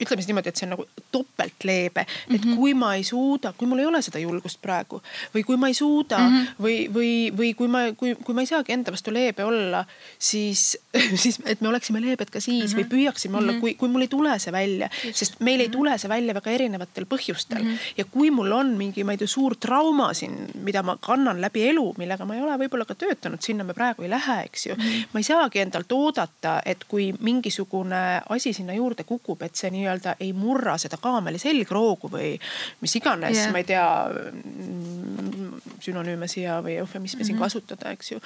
ütleme 0.00 0.22
siis 0.22 0.30
niimoodi, 0.30 0.48
et 0.48 0.60
see 0.60 0.66
on 0.66 0.74
nagu 0.74 0.86
topeltleebe 1.12 2.02
mm, 2.02 2.34
-hmm. 2.34 2.34
et 2.34 2.58
kui 2.58 2.74
ma 2.74 2.94
ei 2.94 3.04
suuda, 3.04 3.52
kui 3.52 3.68
mul 3.68 3.78
ei 3.78 3.86
ole 3.86 4.02
seda 4.02 4.18
julgust 4.18 4.60
praegu 4.62 5.02
või 5.34 5.44
kui 5.46 5.56
ma 5.56 5.68
ei 5.68 5.74
suuda 5.74 6.18
mm 6.18 6.36
-hmm. 6.36 6.46
või, 6.64 6.76
või, 6.94 7.12
või 7.38 7.54
kui 7.54 7.68
ma, 7.68 7.82
kui, 7.96 8.14
kui 8.24 8.34
ma 8.34 8.40
ei 8.40 8.50
saagi 8.50 8.72
enda 8.72 8.92
vastu 8.92 9.12
leebe 9.12 9.44
olla, 9.44 9.84
siis, 10.18 10.78
siis 11.22 11.38
et 11.44 11.60
me 11.60 11.68
oleksime 11.68 12.00
leebed 12.00 12.30
ka 12.30 12.40
siis 12.40 12.64
mm 12.64 12.66
-hmm. 12.66 12.78
või 12.78 12.84
mhm. 12.84 12.92
püüaksime 12.94 13.36
olla 13.36 13.52
mm, 13.52 13.56
-hmm. 13.56 13.60
kui, 13.60 13.74
kui 13.74 13.88
mul 13.88 14.06
ei 14.06 14.08
tule 14.08 14.38
see 14.38 14.52
välja, 14.52 14.90
sest 15.12 15.40
meil 15.40 15.60
ei 15.60 15.68
mhm. 15.68 15.72
tule 15.72 15.98
see 15.98 16.08
välja 16.08 16.34
väga 16.34 16.50
erinevatel 16.50 17.04
põhjustel 17.04 17.62
mm. 17.62 17.70
-hmm. 17.70 17.94
ja 17.96 18.04
kui 18.04 18.30
mul 18.30 18.52
on 18.52 18.76
mingi, 18.76 19.04
ma 19.04 19.12
ei 19.12 19.18
tea, 19.18 19.26
suur 19.26 19.56
trauma 19.56 20.14
siin, 20.14 20.48
mida 20.54 20.82
ma 20.82 20.96
kannan 21.00 21.40
läbi 21.40 21.68
elu, 21.68 21.94
millega 21.98 22.24
ma 22.24 22.34
ei 22.34 22.42
ole 22.42 22.56
võib-olla 22.58 22.84
ka 22.84 22.94
töötanud, 22.94 23.40
sinna 23.40 23.64
me 23.64 23.74
praegu 23.74 24.02
ei 24.02 24.10
lähe, 24.10 24.42
eks 24.44 24.66
ju 24.66 24.74
mm. 24.74 24.82
-hmm. 24.82 25.06
ma 25.12 25.20
ei 25.20 25.24
saagi 25.24 25.58
endalt 25.58 25.92
oodata, 25.92 26.62
et 26.64 26.84
kui 26.88 27.14
mingisugune 27.20 28.22
asi 28.28 28.52
sinna 28.52 28.74
juurde 28.74 29.04
kukub, 29.04 29.42
et 29.42 29.54
see 29.54 29.70
nii-öelda 29.70 29.89
nii-öelda 29.90 30.16
ei 30.20 30.32
murra 30.32 30.76
seda 30.78 30.98
kaameli 31.00 31.38
selgroogu 31.38 32.10
või 32.12 32.32
mis 32.80 32.96
iganes 32.96 33.36
yeah., 33.36 33.52
ma 33.52 33.62
ei 33.62 33.68
tea, 33.68 33.86
sünonüüme 35.80 36.28
siia 36.28 36.60
või 36.62 36.78
eufemisme 36.80 37.18
mm 37.18 37.22
-hmm. 37.22 37.26
siin 37.26 37.36
mhm. 37.36 37.44
kasutada, 37.44 37.90
eks 37.90 38.12
ju. 38.12 38.20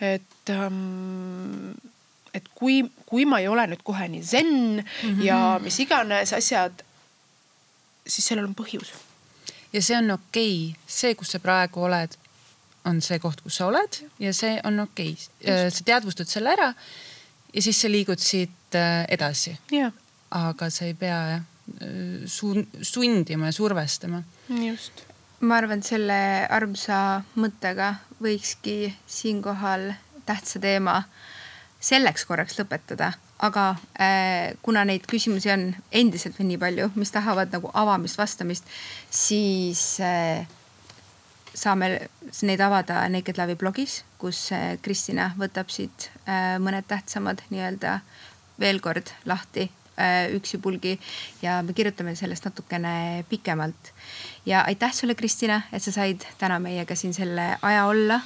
et 0.00 0.50
ähm, 0.50 1.72
et 2.34 2.48
kui, 2.54 2.84
kui 3.06 3.24
ma 3.26 3.40
ei 3.40 3.48
ole 3.48 3.66
nüüd 3.66 3.82
kohe 3.84 4.08
nii 4.08 4.22
zen 4.22 4.46
mm 4.46 4.82
-hmm. 5.02 5.22
ja 5.24 5.60
mis 5.62 5.80
iganes 5.80 6.32
asjad, 6.32 6.82
siis 8.06 8.26
sellel 8.26 8.44
on 8.44 8.54
põhjus. 8.54 8.92
ja 9.72 9.82
see 9.82 9.98
on 9.98 10.10
okei 10.10 10.68
okay., 10.70 10.80
see, 10.86 11.14
kus 11.14 11.30
sa 11.30 11.38
praegu 11.38 11.82
oled, 11.82 12.16
on 12.84 13.02
see 13.02 13.18
koht, 13.18 13.40
kus 13.40 13.56
sa 13.56 13.66
oled 13.66 14.02
ja 14.18 14.32
see 14.32 14.60
on 14.64 14.80
okei 14.80 15.12
okay.. 15.12 15.70
sa 15.70 15.84
teadvustad 15.84 16.26
selle 16.26 16.52
ära 16.52 16.74
ja 17.54 17.62
siis 17.62 17.80
sa 17.80 17.90
liigud 17.90 18.18
siit 18.18 18.74
äh, 18.74 19.04
edasi. 19.08 19.56
Aga 20.30 20.70
sa 20.70 20.84
ei 20.86 20.94
pea 20.94 21.20
jah 21.34 21.48
su-, 22.26 22.66
sundima 22.82 23.46
ja 23.46 23.52
survestama. 23.52 24.22
just. 24.48 24.92
ma 25.40 25.56
arvan, 25.56 25.80
et 25.80 25.88
selle 25.88 26.20
armsa 26.52 27.22
mõttega 27.40 27.94
võikski 28.20 28.92
siinkohal 29.08 29.92
tähtsa 30.28 30.60
teema 30.60 31.00
selleks 31.80 32.26
korraks 32.28 32.58
lõpetada, 32.58 33.14
aga 33.40 33.70
äh, 33.96 34.52
kuna 34.62 34.84
neid 34.84 35.06
küsimusi 35.08 35.48
on 35.54 35.70
endiselt 35.96 36.36
veel 36.38 36.50
nii 36.50 36.60
palju, 36.60 36.90
mis 37.00 37.14
tahavad 37.14 37.54
nagu 37.54 37.70
avamist, 37.72 38.20
vastamist, 38.20 38.68
siis 39.08 39.96
äh, 40.04 40.44
saame 41.56 41.94
neid 42.44 42.60
avada 42.60 43.06
Naked 43.08 43.40
Love'i 43.40 43.56
blogis, 43.56 44.02
kus 44.20 44.50
äh, 44.52 44.76
Kristina 44.84 45.32
võtab 45.40 45.72
siit 45.72 46.10
äh, 46.26 46.58
mõned 46.60 46.84
tähtsamad 46.90 47.46
nii-öelda 47.48 48.02
veel 48.60 48.84
kord 48.84 49.08
lahti 49.24 49.70
üksipulgi 50.36 50.98
ja 51.42 51.60
me 51.62 51.72
kirjutame 51.76 52.14
sellest 52.14 52.44
natukene 52.44 53.24
pikemalt. 53.28 53.92
ja 54.46 54.64
aitäh 54.66 54.92
sulle, 54.94 55.14
Kristina, 55.14 55.62
et 55.72 55.82
sa 55.82 55.92
said 55.92 56.26
täna 56.38 56.58
meiega 56.58 56.94
siin 56.94 57.14
selle 57.14 57.56
aja 57.62 57.86
olla 57.86 58.20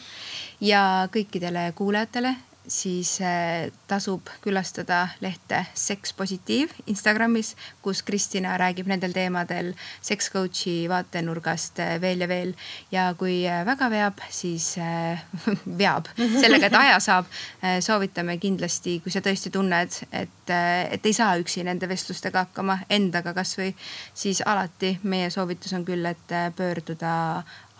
ja 0.60 1.08
kõikidele 1.12 1.72
kuulajatele 1.74 2.36
siis 2.68 3.18
äh, 3.20 3.72
tasub 3.88 4.28
külastada 4.40 5.08
lehte 5.20 5.64
Seks 5.74 6.12
Positiiv 6.12 6.72
Instagramis, 6.86 7.54
kus 7.82 8.02
Kristina 8.02 8.56
räägib 8.58 8.88
nendel 8.88 9.12
teemadel 9.12 9.72
seks 10.04 10.30
coach'i 10.32 10.88
vaatenurgast 10.88 11.80
äh, 11.84 11.96
veel 12.00 12.24
ja 12.24 12.28
veel. 12.28 12.54
ja 12.92 13.06
kui 13.18 13.42
äh, 13.48 13.64
väga 13.66 13.90
veab, 13.90 14.22
siis 14.30 14.74
veab 15.82 16.08
sellega, 16.16 16.66
et 16.66 16.78
aja 16.78 17.00
saab. 17.00 17.26
soovitame 17.80 18.36
kindlasti, 18.38 18.98
kui 19.00 19.12
sa 19.12 19.20
tõesti 19.24 19.50
tunned, 19.52 19.96
et, 20.12 20.50
et 20.50 21.06
ei 21.06 21.12
saa 21.16 21.36
üksi 21.40 21.64
nende 21.64 21.88
vestlustega 21.88 22.46
hakkama, 22.46 22.78
endaga 22.92 23.34
kasvõi, 23.36 23.72
siis 24.14 24.42
alati 24.46 24.98
meie 25.02 25.30
soovitus 25.30 25.72
on 25.76 25.84
küll, 25.84 26.04
et 26.06 26.34
pöörduda 26.56 27.14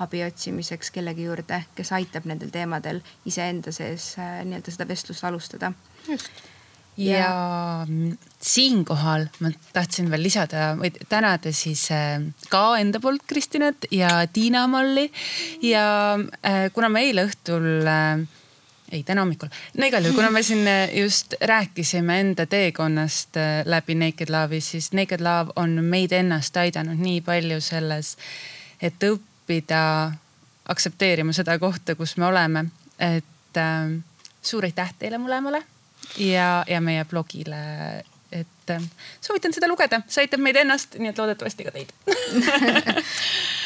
abi 0.03 0.25
otsimiseks 0.27 0.91
kellegi 0.95 1.29
juurde, 1.29 1.61
kes 1.77 1.93
aitab 1.95 2.27
nendel 2.27 2.51
teemadel 2.55 2.99
iseenda 3.31 3.73
sees 3.75 4.15
äh, 4.19 4.41
nii-öelda 4.47 4.75
seda 4.75 4.89
vestlust 4.89 5.25
alustada. 5.25 5.73
ja 6.97 7.87
siinkohal 8.43 9.25
ma 9.43 9.51
tahtsin 9.73 10.11
veel 10.11 10.23
lisada 10.23 10.77
tänada 11.09 11.53
siis 11.53 11.89
äh, 11.91 12.23
ka 12.51 12.77
enda 12.79 13.01
poolt 13.01 13.23
Kristinat 13.27 13.87
ja 13.91 14.27
Tiina 14.33 14.67
Malli. 14.67 15.13
Ja 15.63 16.19
äh, 16.47 16.71
kuna 16.73 16.89
me 16.89 17.03
eile 17.07 17.29
õhtul 17.29 17.87
ei, 18.93 19.03
täna 19.03 19.23
hommikul, 19.23 19.51
no 19.79 19.87
igal 19.87 20.05
juhul, 20.05 20.19
kuna 20.19 20.31
me 20.31 20.43
siin 20.43 20.67
just 20.95 21.35
rääkisime 21.41 22.19
enda 22.21 22.47
teekonnast 22.47 23.39
läbi 23.65 23.95
Naked 23.99 24.31
Love'i, 24.31 24.61
siis 24.61 24.91
Naked 24.93 25.23
Love 25.23 25.55
on 25.57 25.79
meid 25.87 26.13
ennast 26.13 26.57
aidanud 26.57 26.99
nii 26.99 27.23
palju 27.27 27.61
selles, 27.63 28.17
et 28.83 28.99
õppida 29.03 29.34
aktsepteerima 30.69 31.33
seda 31.33 31.59
kohta, 31.59 31.95
kus 31.95 32.17
me 32.17 32.27
oleme. 32.27 32.65
et 32.99 33.57
äh, 33.57 34.03
suur 34.43 34.65
aitäh 34.65 34.93
teile 34.99 35.19
mõlemale 35.19 35.63
ja, 36.19 36.65
ja 36.69 36.81
meie 36.81 37.05
blogile. 37.05 37.57
Et 38.33 38.71
äh, 38.71 38.83
soovitan 39.21 39.53
seda 39.55 39.69
lugeda, 39.71 40.01
see 40.09 40.25
aitab 40.25 40.43
meid 40.43 40.57
ennast, 40.59 40.97
nii 40.99 41.13
et 41.13 41.19
loodetavasti 41.19 41.67
ka 41.67 41.75
teid. 41.75 41.95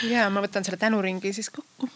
Ja 0.07 0.29
ma 0.31 0.39
võtan 0.39 0.63
selle 0.63 0.79
tänuringi 0.79 1.33
siis 1.35 1.49
kokku. 1.51 1.89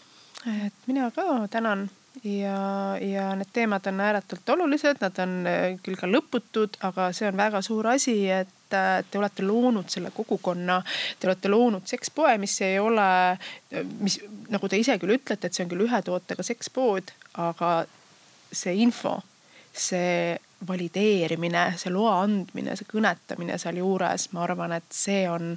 et 0.42 0.86
mina 0.86 1.10
ka 1.14 1.46
tänan. 1.50 1.90
Ja, 2.24 2.98
ja 3.00 3.28
need 3.38 3.48
teemad 3.52 3.86
on 3.88 4.00
ääretult 4.04 4.48
olulised, 4.52 4.98
nad 5.00 5.18
on 5.22 5.46
äh, 5.48 5.62
küll 5.82 5.96
ka 5.96 6.06
lõputud, 6.10 6.76
aga 6.84 7.06
see 7.16 7.28
on 7.30 7.38
väga 7.38 7.62
suur 7.62 7.86
asi, 7.94 8.16
et 8.30 8.50
äh, 8.76 9.00
te 9.10 9.20
olete 9.20 9.46
loonud 9.46 9.90
selle 9.92 10.12
kogukonna, 10.14 10.80
te 11.18 11.30
olete 11.30 11.50
loonud 11.52 11.88
sekspoe, 11.88 12.36
mis 12.42 12.58
ei 12.66 12.78
ole, 12.82 13.08
mis 14.00 14.20
nagu 14.52 14.68
te 14.68 14.80
ise 14.80 14.98
küll 15.02 15.16
ütlete, 15.18 15.48
et 15.48 15.56
see 15.56 15.66
on 15.66 15.72
küll 15.72 15.86
ühe 15.88 16.02
tootega 16.06 16.46
sekspood, 16.46 17.12
aga 17.40 17.74
see 18.52 18.76
info 18.84 19.18
see 19.72 20.38
valideerimine, 20.68 21.72
see 21.76 21.90
loa 21.90 22.20
andmine, 22.22 22.76
see 22.78 22.86
kõnetamine 22.86 23.56
sealjuures, 23.58 24.28
ma 24.34 24.44
arvan, 24.44 24.76
et 24.76 24.94
see 24.94 25.24
on 25.30 25.56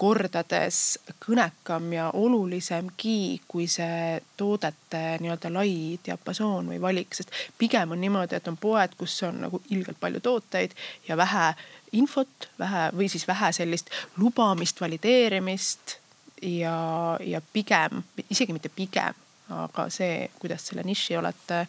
kordades 0.00 0.98
kõnekam 1.22 1.86
ja 1.94 2.08
olulisemgi 2.18 3.42
kui 3.46 3.68
see 3.70 4.16
toodete 4.40 5.20
nii-öelda 5.22 5.52
lai 5.54 5.98
diapasoon 6.06 6.72
või 6.72 6.80
valik, 6.82 7.14
sest 7.14 7.30
pigem 7.60 7.94
on 7.94 8.02
niimoodi, 8.02 8.40
et 8.40 8.50
on 8.50 8.58
poed, 8.58 8.96
kus 8.98 9.20
on 9.28 9.44
nagu 9.46 9.62
ilgelt 9.70 10.00
palju 10.00 10.24
tooteid 10.24 10.74
ja 11.06 11.18
vähe 11.20 11.52
infot, 11.92 12.50
vähe 12.58 12.88
või 12.96 13.08
siis 13.10 13.26
vähe 13.28 13.52
sellist 13.52 13.90
lubamist, 14.16 14.80
valideerimist 14.80 15.96
ja, 16.42 17.18
ja 17.24 17.40
pigem, 17.52 18.02
isegi 18.30 18.54
mitte 18.56 18.70
pigem, 18.74 19.16
aga 19.50 19.86
see, 19.92 20.28
kuidas 20.38 20.68
selle 20.70 20.84
niši 20.86 21.16
olete 21.18 21.64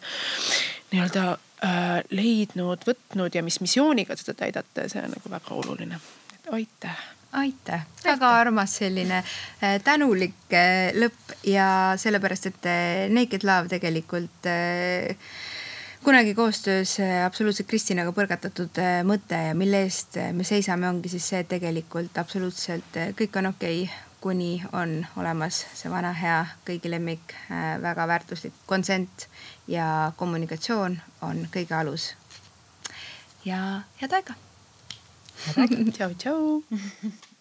nii-öelda 0.92 1.24
äh, 1.32 1.96
leidnud, 2.14 2.84
võtnud 2.86 3.34
ja 3.34 3.42
mis 3.44 3.60
missiooniga 3.64 4.16
seda 4.18 4.36
täidate, 4.44 4.88
see 4.92 5.02
on 5.02 5.16
nagu 5.16 5.32
väga 5.32 5.56
oluline. 5.58 6.00
aitäh. 6.52 7.02
aitäh, 7.32 7.86
väga 8.04 8.34
armas 8.40 8.76
selline 8.80 9.22
äh, 9.22 9.78
tänulik 9.84 10.52
äh, 10.54 10.92
lõpp 10.94 11.36
ja 11.48 11.94
sellepärast, 11.96 12.52
et 12.52 12.70
äh, 12.70 13.08
Naked 13.10 13.44
Love 13.48 13.72
tegelikult 13.72 14.52
kunagi 16.04 16.34
koostöös 16.34 17.00
äh, 17.00 17.24
absoluutselt 17.26 17.68
Kristinaga 17.68 18.12
põrgatatud 18.12 18.78
äh, 18.82 19.02
mõte 19.06 19.38
ja 19.48 19.54
mille 19.54 19.84
eest 19.86 20.18
me 20.34 20.44
seisame, 20.44 20.88
ongi 20.88 21.12
siis 21.12 21.28
see, 21.30 21.42
et 21.44 21.50
tegelikult 21.50 22.18
absoluutselt 22.18 22.98
kõik 23.18 23.38
on 23.38 23.54
okei 23.54 23.84
okay 23.84 24.10
kuni 24.22 24.62
on 24.72 25.06
olemas 25.16 25.64
see 25.74 25.90
vana 25.90 26.12
hea 26.14 26.42
kõigi 26.66 26.90
lemmik 26.92 27.34
äh,, 27.50 27.74
väga 27.82 28.06
väärtuslik 28.06 28.54
konsent 28.70 29.26
ja 29.66 30.12
kommunikatsioon 30.16 30.96
on 31.26 31.42
kõige 31.54 31.74
alus. 31.74 32.12
ja 33.44 33.82
head 33.98 34.14
aega, 34.20 34.38
tšau-tšau 35.98 36.62